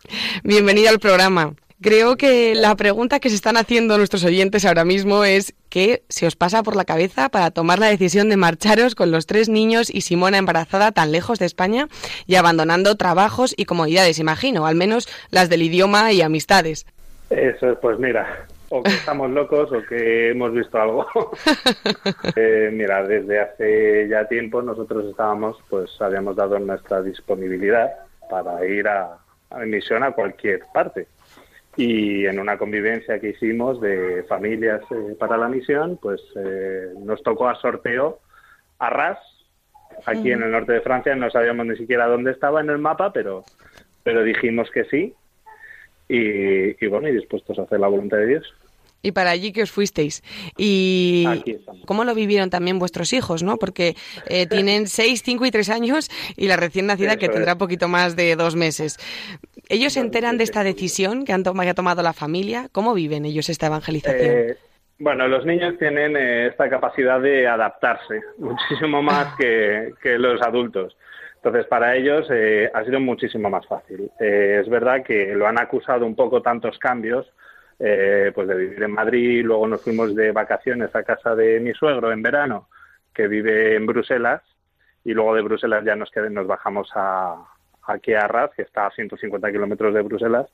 Bienvenida 0.45 0.91
al 0.91 1.01
programa. 1.01 1.55
Creo 1.83 2.17
que 2.17 2.55
la 2.55 2.77
pregunta 2.77 3.19
que 3.19 3.29
se 3.29 3.35
están 3.35 3.57
haciendo 3.57 3.99
nuestros 3.99 4.25
oyentes 4.25 4.65
ahora 4.65 4.85
mismo 4.85 5.25
es 5.25 5.57
¿qué 5.71 6.05
se 6.09 6.29
os 6.29 6.37
pasa 6.37 6.63
por 6.63 6.77
la 6.77 6.85
cabeza 6.85 7.31
para 7.31 7.51
tomar 7.51 7.81
la 7.81 7.89
decisión 7.89 8.29
de 8.29 8.37
marcharos 8.37 8.95
con 8.95 9.11
los 9.11 9.27
tres 9.27 9.49
niños 9.49 9.93
y 9.93 10.03
Simona 10.03 10.39
embarazada 10.39 10.93
tan 10.93 11.11
lejos 11.11 11.41
de 11.41 11.47
España 11.47 11.89
y 12.27 12.37
abandonando 12.37 12.95
trabajos 12.95 13.55
y 13.57 13.65
comodidades, 13.65 14.21
imagino, 14.21 14.67
al 14.67 14.77
menos 14.77 15.09
las 15.33 15.51
del 15.51 15.63
idioma 15.63 16.13
y 16.13 16.23
amistades. 16.23 16.87
Eso, 17.31 17.77
pues 17.83 17.99
mira, 17.99 18.47
o 18.69 18.85
que 18.85 18.93
estamos 18.93 19.31
locos 19.33 19.73
o 19.73 19.83
que 19.83 20.31
hemos 20.31 20.53
visto 20.53 20.81
algo. 20.81 21.07
Eh, 22.37 22.71
mira, 22.73 23.07
desde 23.07 23.39
hace 23.41 24.09
ya 24.09 24.27
tiempo 24.27 24.61
nosotros 24.63 25.07
estábamos, 25.07 25.57
pues 25.69 25.91
habíamos 26.01 26.35
dado 26.37 26.59
nuestra 26.59 27.03
disponibilidad 27.03 27.91
para 28.35 28.67
ir 28.67 28.89
a, 28.89 29.17
a 29.51 29.59
misión 29.61 30.03
a 30.03 30.11
cualquier 30.11 30.63
parte. 30.73 31.07
Y 31.77 32.27
en 32.27 32.41
una 32.41 32.59
convivencia 32.59 33.21
que 33.21 33.31
hicimos 33.31 33.81
de 33.81 34.25
familias 34.29 34.83
eh, 34.91 35.15
para 35.19 35.37
la 35.37 35.49
misión, 35.49 35.99
pues 36.03 36.21
eh, 36.35 36.93
nos 36.99 37.23
tocó 37.23 37.49
a 37.49 37.55
sorteo 37.55 38.19
Arras, 38.81 39.19
aquí 40.05 40.33
en 40.33 40.43
el 40.43 40.51
norte 40.51 40.73
de 40.73 40.81
Francia. 40.81 41.15
No 41.15 41.31
sabíamos 41.31 41.67
ni 41.67 41.77
siquiera 41.77 42.09
dónde 42.09 42.33
estaba 42.33 42.61
en 42.61 42.71
el 42.71 42.79
mapa, 42.79 43.13
pero, 43.13 43.45
pero 44.03 44.25
dijimos 44.25 44.69
que 44.73 44.85
sí. 44.85 45.15
Y, 46.09 46.85
y 46.85 46.89
bueno, 46.89 47.09
y 47.09 47.13
dispuestos 47.13 47.57
a 47.59 47.63
hacer 47.63 47.79
la 47.79 47.89
voluntad 47.89 48.19
de 48.19 48.27
Dios 48.27 48.55
y 49.05 49.13
para 49.13 49.31
allí 49.31 49.53
que 49.53 49.63
os 49.63 49.71
fuisteis. 49.71 50.23
¿Y 50.57 51.27
cómo 51.87 52.05
lo 52.05 52.15
vivieron 52.15 52.51
también 52.51 52.79
vuestros 52.79 53.13
hijos? 53.13 53.45
¿no? 53.45 53.59
Porque 53.59 53.95
eh, 54.29 54.47
tienen 54.51 54.89
6, 54.89 55.23
5 55.23 55.45
y 55.45 55.51
3 55.51 55.71
años 55.71 56.11
y 56.37 56.49
la 56.49 56.57
recién 56.57 56.87
nacida 56.87 57.17
que 57.17 57.29
tendrá 57.29 57.57
poquito 57.57 57.87
más 57.87 58.17
de 58.17 58.35
dos 58.35 58.57
meses. 58.57 58.99
¿Ellos 59.69 59.93
se 59.93 60.01
enteran 60.01 60.39
de 60.39 60.45
esta 60.45 60.65
decisión 60.65 61.25
que, 61.25 61.33
han 61.33 61.45
ha 61.47 61.75
tomado 61.75 62.03
la 62.03 62.15
familia? 62.15 62.69
¿Cómo 62.73 62.95
viven 62.95 63.27
ellos 63.27 63.49
esta 63.51 63.67
evangelización? 63.67 64.31
Eh, 64.31 64.57
bueno, 64.99 65.29
los 65.29 65.45
niños 65.45 65.79
tienen 65.79 66.17
eh, 66.17 66.47
esta 66.47 66.71
capacidad 66.71 67.21
de 67.21 67.47
adaptarse 67.47 68.23
muchísimo 68.39 69.03
más 69.03 69.37
que, 69.37 69.93
que 70.03 70.19
los 70.19 70.41
adultos. 70.41 70.97
Entonces, 71.37 71.67
para 71.67 71.95
ellos 71.95 72.27
ha 72.73 72.85
sido 72.85 73.01
muchísimo 73.01 73.51
más 73.51 73.67
fácil. 73.67 74.11
es 74.19 74.67
verdad 74.67 75.03
que 75.03 75.35
lo 75.35 75.47
han 75.47 75.61
acusado 75.61 76.07
un 76.07 76.17
poco 76.17 76.41
tantos 76.41 76.79
cambios, 76.79 77.27
eh, 77.87 78.33
pues 78.35 78.49
de 78.49 78.55
vivir 78.55 78.83
en 78.83 78.93
Madrid, 78.93 79.45
luego 79.45 79.67
nos 79.67 79.83
fuimos 79.83 80.15
de 80.15 80.33
vacaciones 80.33 80.95
a 80.97 81.03
casa 81.03 81.35
de 81.35 81.61
mi 81.61 81.75
suegro 81.75 82.11
en 82.13 82.23
verano, 82.23 82.69
que 83.13 83.29
vive 83.29 83.77
en 83.77 83.85
Bruselas, 83.85 84.41
y 85.05 85.13
luego 85.13 85.35
de 85.35 85.43
Bruselas 85.43 85.85
ya 85.85 85.95
nos, 85.95 86.11
nos 86.31 86.47
bajamos 86.47 86.89
a, 86.95 87.45
aquí 87.87 88.15
a 88.15 88.21
Arras, 88.21 88.53
que 88.57 88.63
está 88.63 88.87
a 88.87 88.91
150 88.91 89.53
kilómetros 89.53 89.93
de 89.93 90.01
Bruselas, 90.01 90.47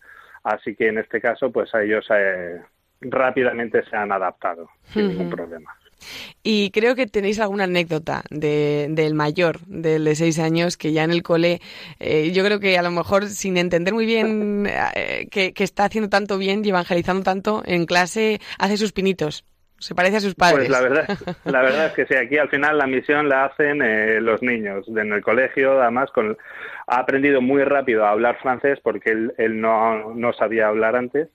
así 0.42 0.74
que 0.74 0.88
en 0.88 0.98
este 0.98 1.20
caso, 1.20 1.52
pues 1.52 1.72
a 1.72 1.82
ellos 1.84 2.04
eh, 2.12 2.60
rápidamente 3.00 3.84
se 3.84 3.94
han 3.94 4.10
adaptado 4.10 4.68
sin 4.86 5.06
ningún 5.06 5.30
problema. 5.30 5.72
Y 6.42 6.70
creo 6.70 6.94
que 6.94 7.06
tenéis 7.06 7.40
alguna 7.40 7.64
anécdota 7.64 8.22
de, 8.30 8.88
del 8.90 9.14
mayor, 9.14 9.60
del 9.66 10.04
de 10.04 10.14
seis 10.14 10.38
años, 10.38 10.76
que 10.76 10.92
ya 10.92 11.04
en 11.04 11.10
el 11.10 11.22
cole, 11.22 11.60
eh, 11.98 12.30
yo 12.32 12.44
creo 12.44 12.60
que 12.60 12.78
a 12.78 12.82
lo 12.82 12.90
mejor 12.90 13.26
sin 13.26 13.56
entender 13.56 13.94
muy 13.94 14.06
bien 14.06 14.66
eh, 14.94 15.28
que, 15.30 15.52
está 15.56 15.84
haciendo 15.84 16.08
tanto 16.08 16.38
bien 16.38 16.64
y 16.64 16.70
evangelizando 16.70 17.22
tanto 17.22 17.62
en 17.66 17.86
clase, 17.86 18.40
hace 18.58 18.76
sus 18.76 18.92
pinitos. 18.92 19.44
Se 19.78 19.94
parece 19.94 20.18
a 20.18 20.20
sus 20.20 20.34
padres. 20.34 20.68
Pues 20.68 20.70
la 20.70 20.80
verdad, 20.82 21.08
la 21.44 21.62
verdad 21.62 21.86
es 21.86 21.92
que 21.92 22.06
sí, 22.06 22.14
aquí 22.14 22.36
al 22.36 22.50
final 22.50 22.76
la 22.76 22.86
misión 22.86 23.28
la 23.28 23.46
hacen 23.46 23.80
eh, 23.82 24.20
los 24.20 24.42
niños. 24.42 24.86
En 24.88 25.12
el 25.12 25.22
colegio, 25.22 25.80
además, 25.80 26.10
con, 26.10 26.36
ha 26.86 26.98
aprendido 26.98 27.40
muy 27.40 27.64
rápido 27.64 28.04
a 28.04 28.10
hablar 28.10 28.38
francés 28.42 28.78
porque 28.82 29.10
él, 29.10 29.32
él 29.38 29.60
no, 29.60 30.14
no 30.14 30.32
sabía 30.34 30.68
hablar 30.68 30.96
antes 30.96 31.28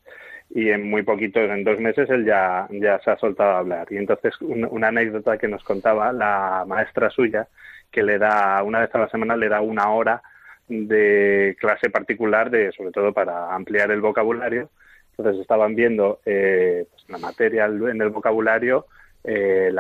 y 0.49 0.69
en 0.69 0.89
muy 0.89 1.03
poquito, 1.03 1.39
en 1.39 1.63
dos 1.63 1.79
meses, 1.79 2.09
él 2.09 2.25
ya, 2.25 2.67
ya 2.71 2.99
se 2.99 3.11
ha 3.11 3.17
soltado 3.17 3.51
a 3.51 3.57
hablar. 3.59 3.87
Y 3.89 3.97
entonces 3.97 4.33
una 4.41 4.87
anécdota 4.87 5.37
que 5.37 5.47
nos 5.47 5.63
contaba 5.63 6.13
la 6.13 6.63
maestra 6.67 7.09
suya, 7.09 7.47
que 7.91 8.03
le 8.03 8.17
da, 8.17 8.61
una 8.63 8.79
vez 8.79 8.93
a 8.93 8.99
la 8.99 9.09
semana, 9.09 9.35
le 9.35 9.49
da 9.49 9.61
una 9.61 9.89
hora 9.89 10.21
de 10.67 11.55
clase 11.59 11.89
particular, 11.89 12.49
de, 12.49 12.71
sobre 12.71 12.91
todo 12.91 13.13
para 13.13 13.53
ampliar 13.53 13.91
el 13.91 14.01
vocabulario. 14.01 14.69
Entonces 15.17 15.41
estaban 15.41 15.75
viendo 15.75 16.19
eh, 16.25 16.85
pues, 16.89 17.05
la 17.09 17.17
materia 17.17 17.65
en 17.65 18.01
el 18.01 18.09
vocabulario 18.09 18.85
eh, 19.28 19.71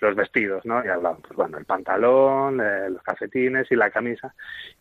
los 0.00 0.14
vestidos, 0.14 0.64
¿no? 0.66 0.84
Y 0.84 0.88
hablan, 0.88 1.16
pues 1.22 1.34
bueno, 1.34 1.56
el 1.56 1.64
pantalón, 1.64 2.60
eh, 2.60 2.90
los 2.90 3.02
calcetines 3.02 3.70
y 3.70 3.76
la 3.76 3.90
camisa. 3.90 4.34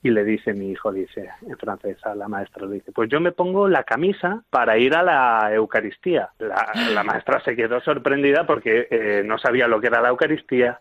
Y 0.03 0.09
le 0.09 0.25
dice 0.25 0.53
mi 0.53 0.71
hijo, 0.71 0.91
dice 0.91 1.29
en 1.47 1.57
francés 1.57 1.97
a 2.05 2.13
la 2.13 2.27
maestra, 2.27 2.65
le 2.65 2.75
dice, 2.75 2.91
pues 2.91 3.09
yo 3.09 3.21
me 3.21 3.31
pongo 3.31 3.69
la 3.69 3.83
camisa 3.83 4.43
para 4.49 4.77
ir 4.77 4.95
a 4.95 5.03
la 5.03 5.53
Eucaristía. 5.53 6.29
La, 6.39 7.03
maestra 7.03 7.39
se 7.41 7.55
quedó 7.55 7.79
sorprendida 7.81 8.45
porque 8.45 8.87
eh, 8.91 9.23
no 9.25 9.37
sabía 9.37 9.67
lo 9.67 9.79
que 9.79 9.87
era 9.87 10.01
la 10.01 10.09
Eucaristía 10.09 10.79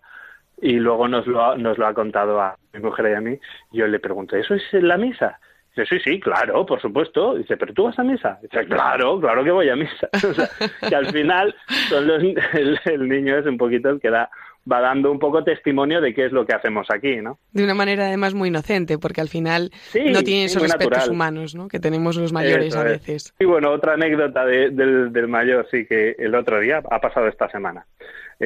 y 0.60 0.72
luego 0.72 1.06
nos 1.06 1.26
lo, 1.26 1.56
nos 1.56 1.78
lo 1.78 1.86
ha 1.86 1.94
contado 1.94 2.40
a 2.40 2.56
mi 2.72 2.80
mujer 2.80 3.10
y 3.10 3.14
a 3.14 3.20
mí. 3.20 3.38
Yo 3.72 3.86
le 3.86 4.00
pregunto, 4.00 4.36
¿eso 4.36 4.54
es 4.54 4.72
la 4.72 4.96
misa? 4.96 5.38
Dice, 5.76 5.86
sí, 5.86 6.00
sí, 6.04 6.20
claro, 6.20 6.66
por 6.66 6.80
supuesto. 6.80 7.34
Dice, 7.34 7.56
¿pero 7.56 7.72
tú 7.72 7.84
vas 7.84 7.98
a 7.98 8.02
misa? 8.02 8.38
Dice, 8.42 8.66
claro, 8.66 9.20
claro 9.20 9.44
que 9.44 9.50
voy 9.50 9.68
a 9.68 9.76
misa. 9.76 10.08
O 10.30 10.34
sea, 10.34 10.48
que 10.88 10.94
al 10.94 11.06
final 11.12 11.54
son 11.88 12.06
los, 12.06 12.22
el, 12.22 13.08
niño 13.08 13.38
es 13.38 13.46
un 13.46 13.56
poquito 13.56 13.90
el 13.90 14.00
que 14.00 14.10
da, 14.10 14.30
va 14.70 14.80
dando 14.80 15.10
un 15.10 15.18
poco 15.18 15.42
testimonio 15.42 16.00
de 16.00 16.14
qué 16.14 16.26
es 16.26 16.32
lo 16.32 16.44
que 16.46 16.54
hacemos 16.54 16.86
aquí, 16.90 17.16
¿no? 17.16 17.38
De 17.52 17.64
una 17.64 17.74
manera 17.74 18.06
además 18.06 18.34
muy 18.34 18.48
inocente, 18.48 18.98
porque 18.98 19.20
al 19.20 19.28
final 19.28 19.70
no 19.94 20.22
tiene 20.22 20.44
esos 20.44 20.62
respetos 20.62 21.08
humanos, 21.08 21.54
¿no? 21.54 21.68
Que 21.68 21.80
tenemos 21.80 22.16
los 22.16 22.32
mayores 22.32 22.76
a 22.76 22.84
veces. 22.84 23.34
Y 23.38 23.44
bueno, 23.44 23.70
otra 23.70 23.94
anécdota 23.94 24.44
del, 24.44 25.12
del 25.12 25.28
mayor, 25.28 25.66
sí, 25.70 25.86
que 25.86 26.14
el 26.18 26.34
otro 26.34 26.60
día 26.60 26.82
ha 26.90 27.00
pasado 27.00 27.28
esta 27.28 27.48
semana 27.50 27.86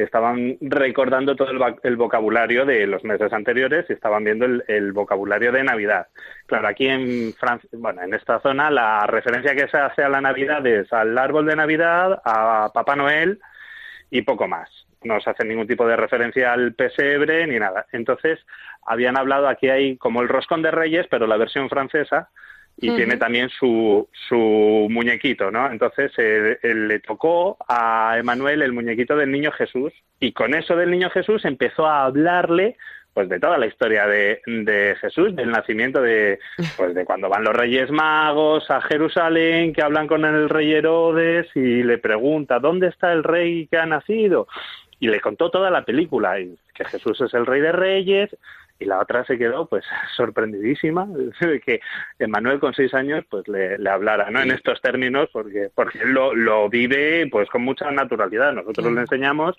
estaban 0.03 0.57
recordando 0.59 1.35
todo 1.35 1.49
el, 1.83 1.95
vocabulario 1.95 2.65
de 2.65 2.85
los 2.85 3.03
meses 3.05 3.31
anteriores 3.31 3.85
y 3.89 3.93
estaban 3.93 4.23
viendo 4.25 4.45
el, 4.45 4.91
vocabulario 4.91 5.51
de 5.51 5.63
Navidad. 5.63 6.07
Claro, 6.45 6.67
aquí 6.67 6.87
en 6.87 7.33
Francia, 7.33 7.69
bueno, 7.73 8.01
en 8.03 8.13
esta 8.13 8.39
zona 8.41 8.69
la 8.69 9.07
referencia 9.07 9.55
que 9.55 9.69
se 9.69 9.77
hace 9.77 10.03
a 10.03 10.09
la 10.09 10.21
Navidad 10.21 10.65
es 10.67 10.91
al 10.91 11.17
árbol 11.17 11.45
de 11.45 11.55
Navidad, 11.55 12.21
a 12.25 12.71
Papá 12.73 12.95
Noel 12.95 13.39
y 14.11 14.21
poco 14.23 14.47
más. 14.47 14.69
No 15.03 15.21
se 15.21 15.29
hace 15.29 15.45
ningún 15.45 15.67
tipo 15.67 15.87
de 15.87 15.95
referencia 15.95 16.51
al 16.51 16.73
pesebre 16.73 17.47
ni 17.47 17.57
nada. 17.57 17.85
Entonces, 17.91 18.39
habían 18.85 19.17
hablado, 19.17 19.47
aquí 19.47 19.69
hay 19.69 19.97
como 19.97 20.21
el 20.21 20.27
roscón 20.29 20.61
de 20.61 20.71
reyes, 20.71 21.07
pero 21.09 21.25
la 21.25 21.37
versión 21.37 21.69
francesa, 21.69 22.29
y 22.77 22.95
tiene 22.95 23.17
también 23.17 23.49
su, 23.49 24.07
su 24.27 24.87
muñequito, 24.89 25.49
¿no? 25.49 25.71
Entonces 25.71 26.11
eh, 26.17 26.59
él, 26.61 26.87
le 26.87 26.99
tocó 26.99 27.57
a 27.67 28.17
Emanuel 28.17 28.61
el 28.61 28.73
muñequito 28.73 29.15
del 29.15 29.31
niño 29.31 29.51
Jesús 29.51 29.93
y 30.19 30.33
con 30.33 30.53
eso 30.53 30.75
del 30.75 30.91
niño 30.91 31.09
Jesús 31.09 31.45
empezó 31.45 31.85
a 31.85 32.05
hablarle 32.05 32.75
pues 33.13 33.29
de 33.29 33.39
toda 33.39 33.57
la 33.57 33.65
historia 33.65 34.05
de, 34.07 34.41
de, 34.45 34.93
Jesús, 34.99 35.33
del 35.37 35.49
nacimiento 35.49 36.01
de, 36.01 36.37
pues 36.75 36.93
de 36.93 37.05
cuando 37.05 37.29
van 37.29 37.45
los 37.45 37.55
Reyes 37.55 37.89
Magos 37.89 38.69
a 38.69 38.81
Jerusalén, 38.81 39.71
que 39.71 39.81
hablan 39.81 40.05
con 40.05 40.25
el 40.25 40.49
rey 40.49 40.73
Herodes 40.73 41.47
y 41.55 41.81
le 41.81 41.97
pregunta, 41.97 42.59
¿dónde 42.59 42.87
está 42.87 43.13
el 43.13 43.23
rey 43.23 43.67
que 43.67 43.77
ha 43.77 43.85
nacido? 43.85 44.49
Y 44.99 45.07
le 45.07 45.21
contó 45.21 45.49
toda 45.49 45.71
la 45.71 45.85
película, 45.85 46.41
y 46.41 46.57
que 46.73 46.83
Jesús 46.83 47.21
es 47.21 47.33
el 47.33 47.45
rey 47.45 47.61
de 47.61 47.71
reyes, 47.71 48.35
y 48.79 48.85
la 48.85 48.99
otra 48.99 49.25
se 49.25 49.37
quedó 49.37 49.67
pues 49.67 49.83
sorprendidísima 50.15 51.07
de 51.07 51.61
que 51.61 51.79
Manuel 52.27 52.59
con 52.59 52.73
seis 52.73 52.93
años 52.93 53.23
pues 53.29 53.47
le, 53.47 53.77
hablara 53.89 54.29
no 54.31 54.41
en 54.41 54.51
estos 54.51 54.81
términos 54.81 55.29
porque 55.31 55.69
porque 55.73 55.99
él 55.99 56.11
lo, 56.11 56.35
lo 56.35 56.69
vive 56.69 57.27
pues 57.31 57.49
con 57.49 57.63
mucha 57.63 57.89
naturalidad. 57.91 58.53
Nosotros 58.53 58.91
le 58.91 59.01
enseñamos 59.01 59.55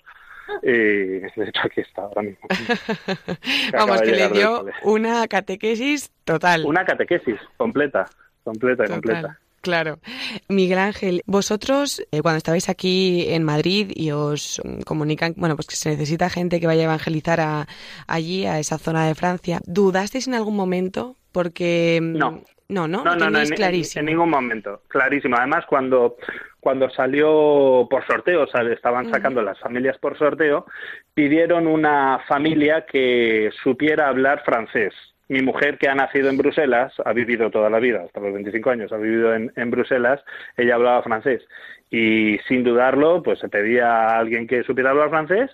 y 0.63 0.69
de 0.69 1.31
hecho 1.35 1.61
aquí 1.63 1.81
está 1.81 2.03
ahora 2.03 2.21
mismo. 2.21 2.47
Vamos 3.73 4.01
que 4.01 4.11
le 4.11 4.29
dio 4.29 4.65
una 4.83 5.27
catequesis 5.27 6.11
total. 6.23 6.65
Una 6.65 6.85
catequesis 6.85 7.39
completa 7.57 8.05
completa 8.43 8.85
y 8.85 8.89
completa 8.89 9.39
Claro. 9.61 9.99
Miguel 10.47 10.79
Ángel, 10.79 11.23
vosotros 11.25 12.01
eh, 12.11 12.21
cuando 12.21 12.37
estabais 12.37 12.69
aquí 12.69 13.25
en 13.29 13.43
Madrid 13.43 13.91
y 13.93 14.11
os 14.11 14.61
comunican, 14.85 15.33
bueno, 15.35 15.55
pues 15.55 15.67
que 15.67 15.75
se 15.75 15.89
necesita 15.89 16.29
gente 16.29 16.59
que 16.59 16.67
vaya 16.67 16.81
a 16.81 16.85
evangelizar 16.85 17.39
a, 17.41 17.67
allí, 18.07 18.45
a 18.45 18.59
esa 18.59 18.77
zona 18.77 19.07
de 19.07 19.15
Francia, 19.15 19.59
¿dudasteis 19.65 20.27
en 20.27 20.35
algún 20.35 20.55
momento? 20.55 21.15
Porque 21.31 21.99
mm, 22.01 22.17
no. 22.17 22.41
No, 22.69 22.85
no, 22.85 23.01
no, 23.01 23.15
no, 23.15 23.29
no 23.29 23.45
clarísimo. 23.55 24.01
En, 24.01 24.05
ningún 24.07 24.29
momento, 24.29 24.81
clarísimo. 24.89 25.37
Además, 25.37 25.65
cuando, 25.67 26.17
cuando 26.59 26.89
salió 26.89 27.87
por 27.89 28.05
sorteo, 28.05 28.43
o 28.43 28.47
sea, 28.47 28.61
estaban 28.63 29.09
sacando 29.09 29.41
las 29.41 29.57
familias 29.57 29.97
por 29.99 30.17
sorteo, 30.17 30.65
pidieron 31.13 31.65
una 31.65 32.19
familia 32.27 32.85
que 32.85 33.51
supiera 33.63 34.09
hablar 34.09 34.43
francés. 34.43 34.93
Mi 35.29 35.41
mujer, 35.41 35.77
que 35.77 35.89
ha 35.89 35.95
nacido 35.95 36.29
en 36.29 36.37
Bruselas, 36.37 36.93
ha 37.03 37.13
vivido 37.13 37.49
toda 37.51 37.69
la 37.69 37.79
vida, 37.79 38.03
hasta 38.05 38.21
los 38.21 38.33
25 38.33 38.69
años, 38.69 38.91
ha 38.93 38.97
vivido 38.97 39.33
en, 39.33 39.51
en 39.55 39.71
Bruselas, 39.71 40.21
ella 40.55 40.75
hablaba 40.75 41.03
francés. 41.03 41.43
Y 41.89 42.37
sin 42.47 42.63
dudarlo, 42.63 43.23
pues 43.23 43.39
se 43.39 43.49
pedía 43.49 43.87
a 43.87 44.19
alguien 44.19 44.47
que 44.47 44.63
supiera 44.63 44.91
hablar 44.91 45.09
francés 45.09 45.51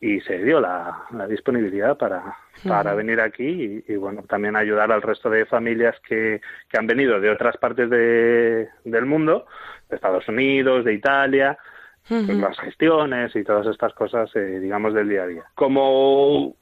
y 0.00 0.20
se 0.22 0.38
dio 0.38 0.60
la, 0.60 1.06
disponibilidad 1.28 1.96
para, 1.98 2.34
para 2.66 2.94
venir 2.94 3.20
aquí 3.20 3.84
y, 3.86 3.96
bueno, 3.96 4.22
también 4.22 4.56
ayudar 4.56 4.90
al 4.90 5.02
resto 5.02 5.28
de 5.28 5.44
familias 5.44 5.94
que, 6.08 6.40
que 6.68 6.78
han 6.78 6.86
venido 6.86 7.20
de 7.20 7.30
otras 7.30 7.58
partes 7.58 7.90
de, 7.90 8.68
del 8.84 9.04
mundo, 9.04 9.46
de 9.90 9.96
Estados 9.96 10.26
Unidos, 10.28 10.86
de 10.86 10.94
Italia, 10.94 11.58
pues 12.10 12.38
las 12.38 12.58
gestiones 12.58 13.34
y 13.36 13.44
todas 13.44 13.66
estas 13.68 13.94
cosas, 13.94 14.28
eh, 14.34 14.58
digamos, 14.60 14.92
del 14.94 15.08
día 15.08 15.22
a 15.22 15.26
día. 15.26 15.44
Como 15.54 16.56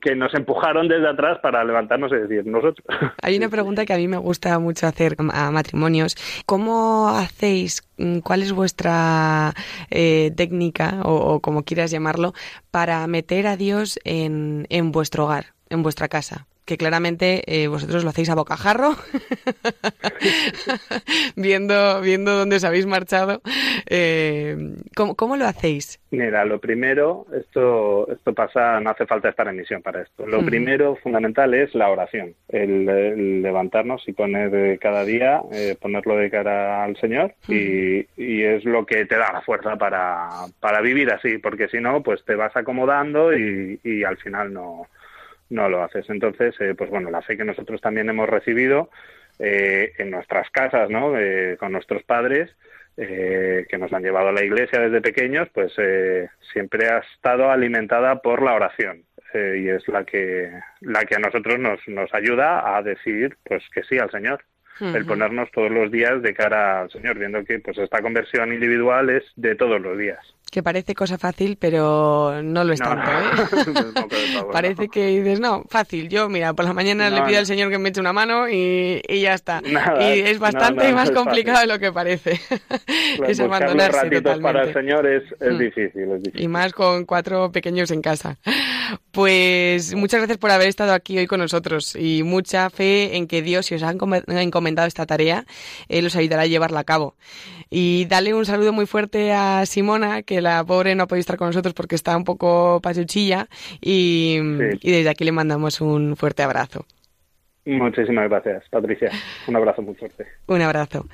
que 0.00 0.14
nos 0.14 0.32
empujaron 0.34 0.86
desde 0.86 1.08
atrás 1.08 1.38
para 1.42 1.64
levantarnos 1.64 2.12
y 2.12 2.16
decir 2.16 2.46
nosotros. 2.46 2.86
Hay 3.22 3.36
una 3.36 3.48
pregunta 3.48 3.84
que 3.84 3.92
a 3.92 3.96
mí 3.96 4.06
me 4.06 4.16
gusta 4.16 4.58
mucho 4.60 4.86
hacer 4.86 5.16
a 5.32 5.50
matrimonios. 5.50 6.14
¿Cómo 6.46 7.08
hacéis, 7.08 7.82
mm, 7.98 8.20
cuál 8.20 8.42
es 8.42 8.52
vuestra 8.52 9.52
eh, 9.90 10.30
técnica, 10.36 11.00
o, 11.04 11.40
como 11.40 11.64
quieras 11.64 11.90
llamarlo, 11.90 12.32
para 12.70 13.04
meter 13.08 13.48
a 13.48 13.56
Dios 13.56 13.98
en, 14.04 14.66
en 14.70 14.92
vuestro 14.92 15.24
hogar, 15.24 15.46
en 15.68 15.82
vuestra 15.82 16.06
casa? 16.06 16.46
Que 16.64 16.76
claramente 16.76 17.42
eh, 17.46 17.66
vosotros 17.66 18.04
lo 18.04 18.10
hacéis 18.10 18.30
a 18.30 18.34
bocajarro, 18.34 18.94
viendo, 21.36 22.00
viendo 22.00 22.36
dónde 22.36 22.56
os 22.56 22.64
habéis 22.64 22.86
marchado. 22.86 23.42
Eh, 23.88 24.56
¿cómo, 24.94 25.36
lo 25.36 25.46
hacéis? 25.46 26.00
Mira, 26.10 26.44
lo 26.44 26.60
primero, 26.60 27.26
esto, 27.34 28.10
esto 28.12 28.32
pasa, 28.32 28.78
no 28.80 28.90
hace 28.90 29.06
falta 29.06 29.30
estar 29.30 29.48
en 29.48 29.56
misión 29.56 29.82
para 29.82 30.02
esto. 30.02 30.26
Lo 30.26 30.44
primero, 30.44 30.96
fundamental, 30.96 31.54
es 31.54 31.74
la 31.74 31.90
oración, 31.90 32.34
el, 32.48 33.42
levantarnos 33.42 34.06
y 34.06 34.12
poner 34.12 34.78
cada 34.78 35.04
día, 35.04 35.42
eh, 35.52 35.76
ponerlo 35.80 36.16
de 36.16 36.30
cara 36.30 36.84
al 36.84 36.96
Señor 36.96 37.34
y, 37.48 38.06
y, 38.16 38.42
es 38.42 38.64
lo 38.64 38.86
que 38.86 39.04
te 39.06 39.16
da 39.16 39.32
la 39.32 39.40
fuerza 39.40 39.76
para, 39.76 40.28
para 40.60 40.80
vivir 40.80 41.10
así, 41.10 41.38
porque 41.38 41.68
si 41.68 41.78
no, 41.78 42.02
pues 42.02 42.24
te 42.24 42.34
vas 42.34 42.54
acomodando 42.56 43.36
y, 43.36 43.80
y 43.82 44.04
al 44.04 44.16
final 44.18 44.52
no 44.52 44.86
no 45.52 45.68
lo 45.68 45.82
haces. 45.84 46.08
Entonces, 46.08 46.54
eh, 46.60 46.74
pues 46.76 46.90
bueno, 46.90 47.10
la 47.10 47.22
fe 47.22 47.36
que 47.36 47.44
nosotros 47.44 47.80
también 47.80 48.08
hemos 48.08 48.28
recibido 48.28 48.90
eh, 49.38 49.92
en 49.98 50.10
nuestras 50.10 50.50
casas, 50.50 50.90
¿no? 50.90 51.12
con 51.58 51.72
nuestros 51.72 52.02
padres, 52.02 52.50
eh, 52.96 53.66
que 53.68 53.78
nos 53.78 53.92
han 53.92 54.02
llevado 54.02 54.28
a 54.28 54.32
la 54.32 54.44
iglesia 54.44 54.80
desde 54.80 55.00
pequeños, 55.00 55.48
pues 55.52 55.72
siempre 56.52 56.88
ha 56.88 56.98
estado 56.98 57.50
alimentada 57.50 58.20
por 58.20 58.42
la 58.42 58.54
oración. 58.54 59.04
y 59.34 59.68
es 59.68 59.86
la 59.88 60.04
que 60.04 60.50
la 60.80 61.04
que 61.04 61.14
a 61.16 61.18
nosotros 61.18 61.58
nos, 61.58 61.80
nos 61.88 62.12
ayuda 62.12 62.76
a 62.76 62.82
decir 62.82 63.36
pues 63.42 63.62
que 63.72 63.82
sí 63.84 63.98
al 63.98 64.10
Señor 64.10 64.44
el 64.80 65.06
ponernos 65.06 65.50
todos 65.52 65.70
los 65.70 65.90
días 65.92 66.20
de 66.22 66.34
cara 66.34 66.82
al 66.82 66.90
Señor 66.90 67.18
viendo 67.18 67.44
que 67.44 67.58
pues 67.60 67.78
esta 67.78 68.02
conversión 68.02 68.52
individual 68.52 69.10
es 69.10 69.24
de 69.36 69.54
todos 69.54 69.80
los 69.80 69.96
días 69.96 70.20
que 70.52 70.62
parece 70.62 70.94
cosa 70.94 71.16
fácil, 71.16 71.56
pero 71.58 72.42
no 72.44 72.62
lo 72.62 72.74
es 72.74 72.78
tanto. 72.78 73.10
¿eh? 73.10 74.44
parece 74.52 74.88
que 74.88 75.06
dices, 75.06 75.40
no, 75.40 75.64
fácil. 75.66 76.10
Yo, 76.10 76.28
mira, 76.28 76.52
por 76.52 76.66
la 76.66 76.74
mañana 76.74 77.08
le 77.08 77.22
pido 77.22 77.38
al 77.38 77.46
Señor 77.46 77.70
que 77.70 77.78
me 77.78 77.88
eche 77.88 78.02
una 78.02 78.12
mano 78.12 78.50
y, 78.50 79.00
ya 79.08 79.32
está. 79.32 79.62
y 79.64 80.20
es 80.20 80.38
bastante 80.38 80.92
más 80.92 81.10
complicado 81.10 81.60
de 81.60 81.66
lo 81.68 81.78
que 81.78 81.90
parece. 81.90 82.38
es 83.26 83.40
abandonarse 83.40 84.10
totalmente. 84.10 84.42
para 84.42 84.64
el 84.64 84.74
Señor 84.74 85.06
es, 85.06 85.22
mm. 85.40 85.58
difícil, 85.58 86.12
es 86.12 86.22
difícil. 86.22 86.42
Y 86.42 86.48
más 86.48 86.74
con 86.74 87.06
cuatro 87.06 87.50
pequeños 87.50 87.90
en 87.90 88.02
casa. 88.02 88.36
Pues 89.10 89.94
muchas 89.94 90.20
gracias 90.20 90.38
por 90.38 90.50
haber 90.50 90.68
estado 90.68 90.92
aquí 90.92 91.18
hoy 91.18 91.26
con 91.26 91.40
nosotros 91.40 91.96
y 91.96 92.22
mucha 92.22 92.70
fe 92.70 93.16
en 93.16 93.26
que 93.26 93.42
Dios, 93.42 93.66
si 93.66 93.74
os 93.74 93.82
ha 93.82 93.90
encomendado 93.90 94.88
esta 94.88 95.06
tarea, 95.06 95.44
Él 95.88 96.06
os 96.06 96.16
ayudará 96.16 96.42
a 96.42 96.46
llevarla 96.46 96.80
a 96.80 96.84
cabo. 96.84 97.14
Y 97.70 98.04
dale 98.06 98.34
un 98.34 98.44
saludo 98.44 98.72
muy 98.72 98.86
fuerte 98.86 99.32
a 99.32 99.64
Simona, 99.64 100.22
que 100.22 100.40
la 100.40 100.62
pobre 100.64 100.94
no 100.94 101.04
ha 101.04 101.06
podido 101.06 101.20
estar 101.20 101.36
con 101.38 101.48
nosotros 101.48 101.74
porque 101.74 101.94
está 101.94 102.16
un 102.16 102.24
poco 102.24 102.80
pachuchilla 102.82 103.48
y, 103.80 104.38
desde 104.82 105.08
aquí 105.08 105.24
le 105.24 105.32
mandamos 105.32 105.80
un 105.80 106.16
fuerte 106.16 106.42
abrazo. 106.42 106.84
Muchísimas 107.64 108.28
gracias, 108.28 108.64
Patricia. 108.70 109.10
Un 109.46 109.56
abrazo 109.56 109.82
muy 109.82 109.94
fuerte. 109.94 110.26
Un 110.46 110.62
abrazo. 110.62 111.06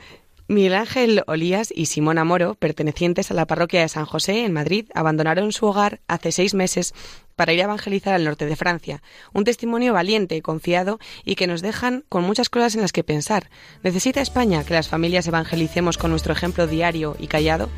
Miguel 0.50 0.74
Ángel 0.74 1.22
Olías 1.26 1.70
y 1.76 1.86
Simona 1.86 2.24
Moro, 2.24 2.54
pertenecientes 2.54 3.30
a 3.30 3.34
la 3.34 3.46
parroquia 3.46 3.82
de 3.82 3.88
San 3.88 4.06
José 4.06 4.46
en 4.46 4.54
Madrid, 4.54 4.86
abandonaron 4.94 5.52
su 5.52 5.66
hogar 5.66 6.00
hace 6.08 6.32
seis 6.32 6.54
meses 6.54 6.94
para 7.36 7.52
ir 7.52 7.60
a 7.60 7.64
evangelizar 7.64 8.14
al 8.14 8.24
norte 8.24 8.46
de 8.46 8.56
Francia. 8.56 9.02
Un 9.34 9.44
testimonio 9.44 9.92
valiente, 9.92 10.40
confiado 10.40 11.00
y 11.22 11.34
que 11.34 11.46
nos 11.46 11.60
dejan 11.60 12.02
con 12.08 12.24
muchas 12.24 12.48
cosas 12.48 12.74
en 12.74 12.80
las 12.80 12.92
que 12.92 13.04
pensar. 13.04 13.50
¿Necesita 13.82 14.22
España 14.22 14.64
que 14.64 14.72
las 14.72 14.88
familias 14.88 15.26
evangelicemos 15.26 15.98
con 15.98 16.10
nuestro 16.10 16.32
ejemplo 16.32 16.66
diario 16.66 17.14
y 17.18 17.26
callado? 17.26 17.68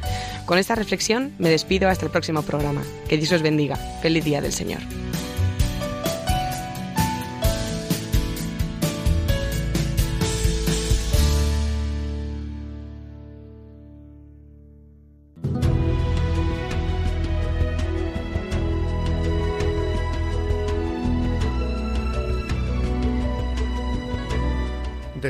Con 0.46 0.58
esta 0.58 0.76
reflexión 0.76 1.34
me 1.40 1.50
despido 1.50 1.88
hasta 1.88 2.06
el 2.06 2.12
próximo 2.12 2.42
programa. 2.42 2.84
Que 3.08 3.16
Dios 3.16 3.32
os 3.32 3.42
bendiga. 3.42 3.74
Feliz 4.00 4.24
día 4.24 4.40
del 4.40 4.52
Señor. 4.52 4.80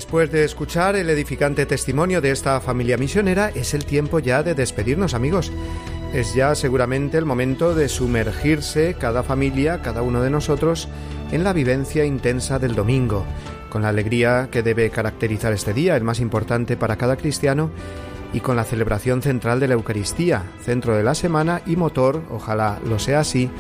Después 0.00 0.32
de 0.32 0.44
escuchar 0.44 0.96
el 0.96 1.10
edificante 1.10 1.66
testimonio 1.66 2.22
de 2.22 2.30
esta 2.30 2.58
familia 2.62 2.96
misionera, 2.96 3.50
es 3.50 3.74
el 3.74 3.84
tiempo 3.84 4.18
ya 4.18 4.42
de 4.42 4.54
despedirnos 4.54 5.12
amigos. 5.12 5.52
Es 6.14 6.34
ya 6.34 6.54
seguramente 6.54 7.18
el 7.18 7.26
momento 7.26 7.74
de 7.74 7.86
sumergirse 7.86 8.96
cada 8.98 9.22
familia, 9.22 9.82
cada 9.82 10.00
uno 10.00 10.22
de 10.22 10.30
nosotros, 10.30 10.88
en 11.32 11.44
la 11.44 11.52
vivencia 11.52 12.06
intensa 12.06 12.58
del 12.58 12.74
domingo, 12.74 13.26
con 13.68 13.82
la 13.82 13.90
alegría 13.90 14.48
que 14.50 14.62
debe 14.62 14.88
caracterizar 14.88 15.52
este 15.52 15.74
día, 15.74 15.96
el 15.96 16.02
más 16.02 16.20
importante 16.20 16.78
para 16.78 16.96
cada 16.96 17.16
cristiano, 17.16 17.70
y 18.32 18.40
con 18.40 18.56
la 18.56 18.64
celebración 18.64 19.20
central 19.20 19.60
de 19.60 19.68
la 19.68 19.74
Eucaristía, 19.74 20.44
centro 20.62 20.96
de 20.96 21.02
la 21.02 21.14
semana 21.14 21.60
y 21.66 21.76
motor, 21.76 22.22
ojalá 22.30 22.78
lo 22.86 22.98
sea 22.98 23.20
así, 23.20 23.50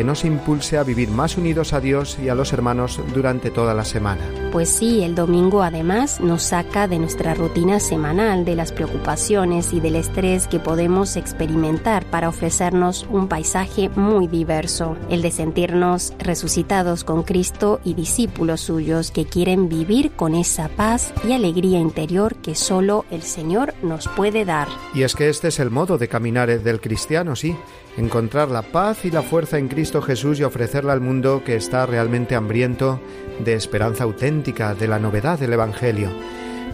que 0.00 0.04
nos 0.04 0.24
impulse 0.24 0.78
a 0.78 0.82
vivir 0.82 1.10
más 1.10 1.36
unidos 1.36 1.74
a 1.74 1.80
Dios 1.82 2.16
y 2.24 2.30
a 2.30 2.34
los 2.34 2.54
hermanos 2.54 2.98
durante 3.12 3.50
toda 3.50 3.74
la 3.74 3.84
semana. 3.84 4.22
Pues 4.50 4.70
sí, 4.70 5.02
el 5.02 5.14
domingo 5.14 5.62
además 5.62 6.20
nos 6.20 6.42
saca 6.42 6.88
de 6.88 6.98
nuestra 6.98 7.34
rutina 7.34 7.80
semanal, 7.80 8.46
de 8.46 8.54
las 8.54 8.72
preocupaciones 8.72 9.74
y 9.74 9.80
del 9.80 9.96
estrés 9.96 10.46
que 10.46 10.58
podemos 10.58 11.16
experimentar 11.16 12.06
para 12.06 12.30
ofrecernos 12.30 13.06
un 13.10 13.28
paisaje 13.28 13.90
muy 13.90 14.26
diverso, 14.26 14.96
el 15.10 15.20
de 15.20 15.32
sentirnos 15.32 16.14
resucitados 16.18 17.04
con 17.04 17.22
Cristo 17.22 17.78
y 17.84 17.92
discípulos 17.92 18.62
suyos 18.62 19.10
que 19.10 19.26
quieren 19.26 19.68
vivir 19.68 20.12
con 20.12 20.34
esa 20.34 20.70
paz 20.70 21.12
y 21.28 21.32
alegría 21.32 21.78
interior 21.78 22.36
que 22.36 22.54
solo 22.54 23.04
el 23.10 23.20
Señor 23.20 23.74
nos 23.82 24.08
puede 24.08 24.46
dar. 24.46 24.68
Y 24.94 25.02
es 25.02 25.14
que 25.14 25.28
este 25.28 25.48
es 25.48 25.58
el 25.60 25.70
modo 25.70 25.98
de 25.98 26.08
caminar 26.08 26.48
del 26.48 26.80
cristiano, 26.80 27.36
sí 27.36 27.54
encontrar 28.00 28.50
la 28.50 28.62
paz 28.62 29.04
y 29.04 29.10
la 29.10 29.22
fuerza 29.22 29.58
en 29.58 29.68
Cristo 29.68 30.02
Jesús 30.02 30.40
y 30.40 30.44
ofrecerla 30.44 30.92
al 30.92 31.00
mundo 31.00 31.42
que 31.44 31.54
está 31.54 31.86
realmente 31.86 32.34
hambriento 32.34 32.98
de 33.44 33.54
esperanza 33.54 34.04
auténtica, 34.04 34.74
de 34.74 34.88
la 34.88 34.98
novedad 34.98 35.38
del 35.38 35.52
Evangelio. 35.52 36.10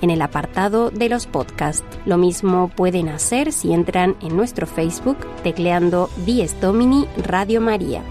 en 0.00 0.10
el 0.10 0.22
apartado 0.22 0.90
de 0.90 1.08
los 1.08 1.26
podcasts. 1.26 1.84
Lo 2.06 2.18
mismo 2.18 2.68
pueden 2.68 3.08
hacer 3.08 3.52
si 3.52 3.72
entran 3.72 4.16
en 4.20 4.36
nuestro 4.36 4.66
Facebook 4.66 5.18
tecleando 5.42 6.10
Dies 6.24 6.60
Domini 6.60 7.06
Radio 7.24 7.60
María. 7.60 8.02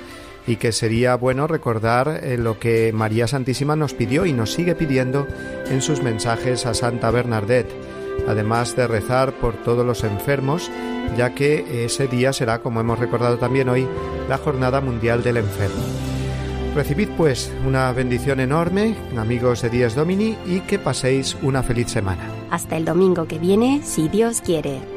y 0.47 0.55
que 0.55 0.71
sería 0.71 1.15
bueno 1.15 1.45
recordar 1.45 2.21
eh, 2.23 2.37
lo 2.37 2.57
que 2.57 2.91
María 2.93 3.27
Santísima 3.27 3.75
nos 3.75 3.93
pidió 3.93 4.25
y 4.25 4.33
nos 4.33 4.53
sigue 4.53 4.73
pidiendo 4.73 5.27
en 5.69 5.81
sus 5.81 6.01
mensajes 6.01 6.65
a 6.65 6.73
Santa 6.73 7.11
Bernadette, 7.11 7.69
además 8.27 8.75
de 8.75 8.87
rezar 8.87 9.33
por 9.33 9.55
todos 9.55 9.85
los 9.85 10.03
enfermos, 10.03 10.71
ya 11.17 11.35
que 11.35 11.85
ese 11.85 12.07
día 12.07 12.33
será, 12.33 12.59
como 12.59 12.79
hemos 12.79 12.97
recordado 12.97 13.37
también 13.37 13.69
hoy, 13.69 13.87
la 14.29 14.37
Jornada 14.37 14.81
Mundial 14.81 15.21
del 15.21 15.37
Enfermo. 15.37 15.83
Recibid 16.75 17.09
pues 17.17 17.51
una 17.65 17.91
bendición 17.91 18.39
enorme, 18.39 18.95
amigos 19.17 19.61
de 19.61 19.69
Díaz 19.69 19.95
Domini, 19.95 20.37
y 20.45 20.59
que 20.61 20.77
paséis 20.77 21.35
una 21.41 21.63
feliz 21.63 21.89
semana. 21.89 22.23
Hasta 22.51 22.77
el 22.77 22.85
domingo 22.85 23.25
que 23.25 23.39
viene, 23.39 23.81
si 23.83 24.07
Dios 24.09 24.41
quiere. 24.41 24.96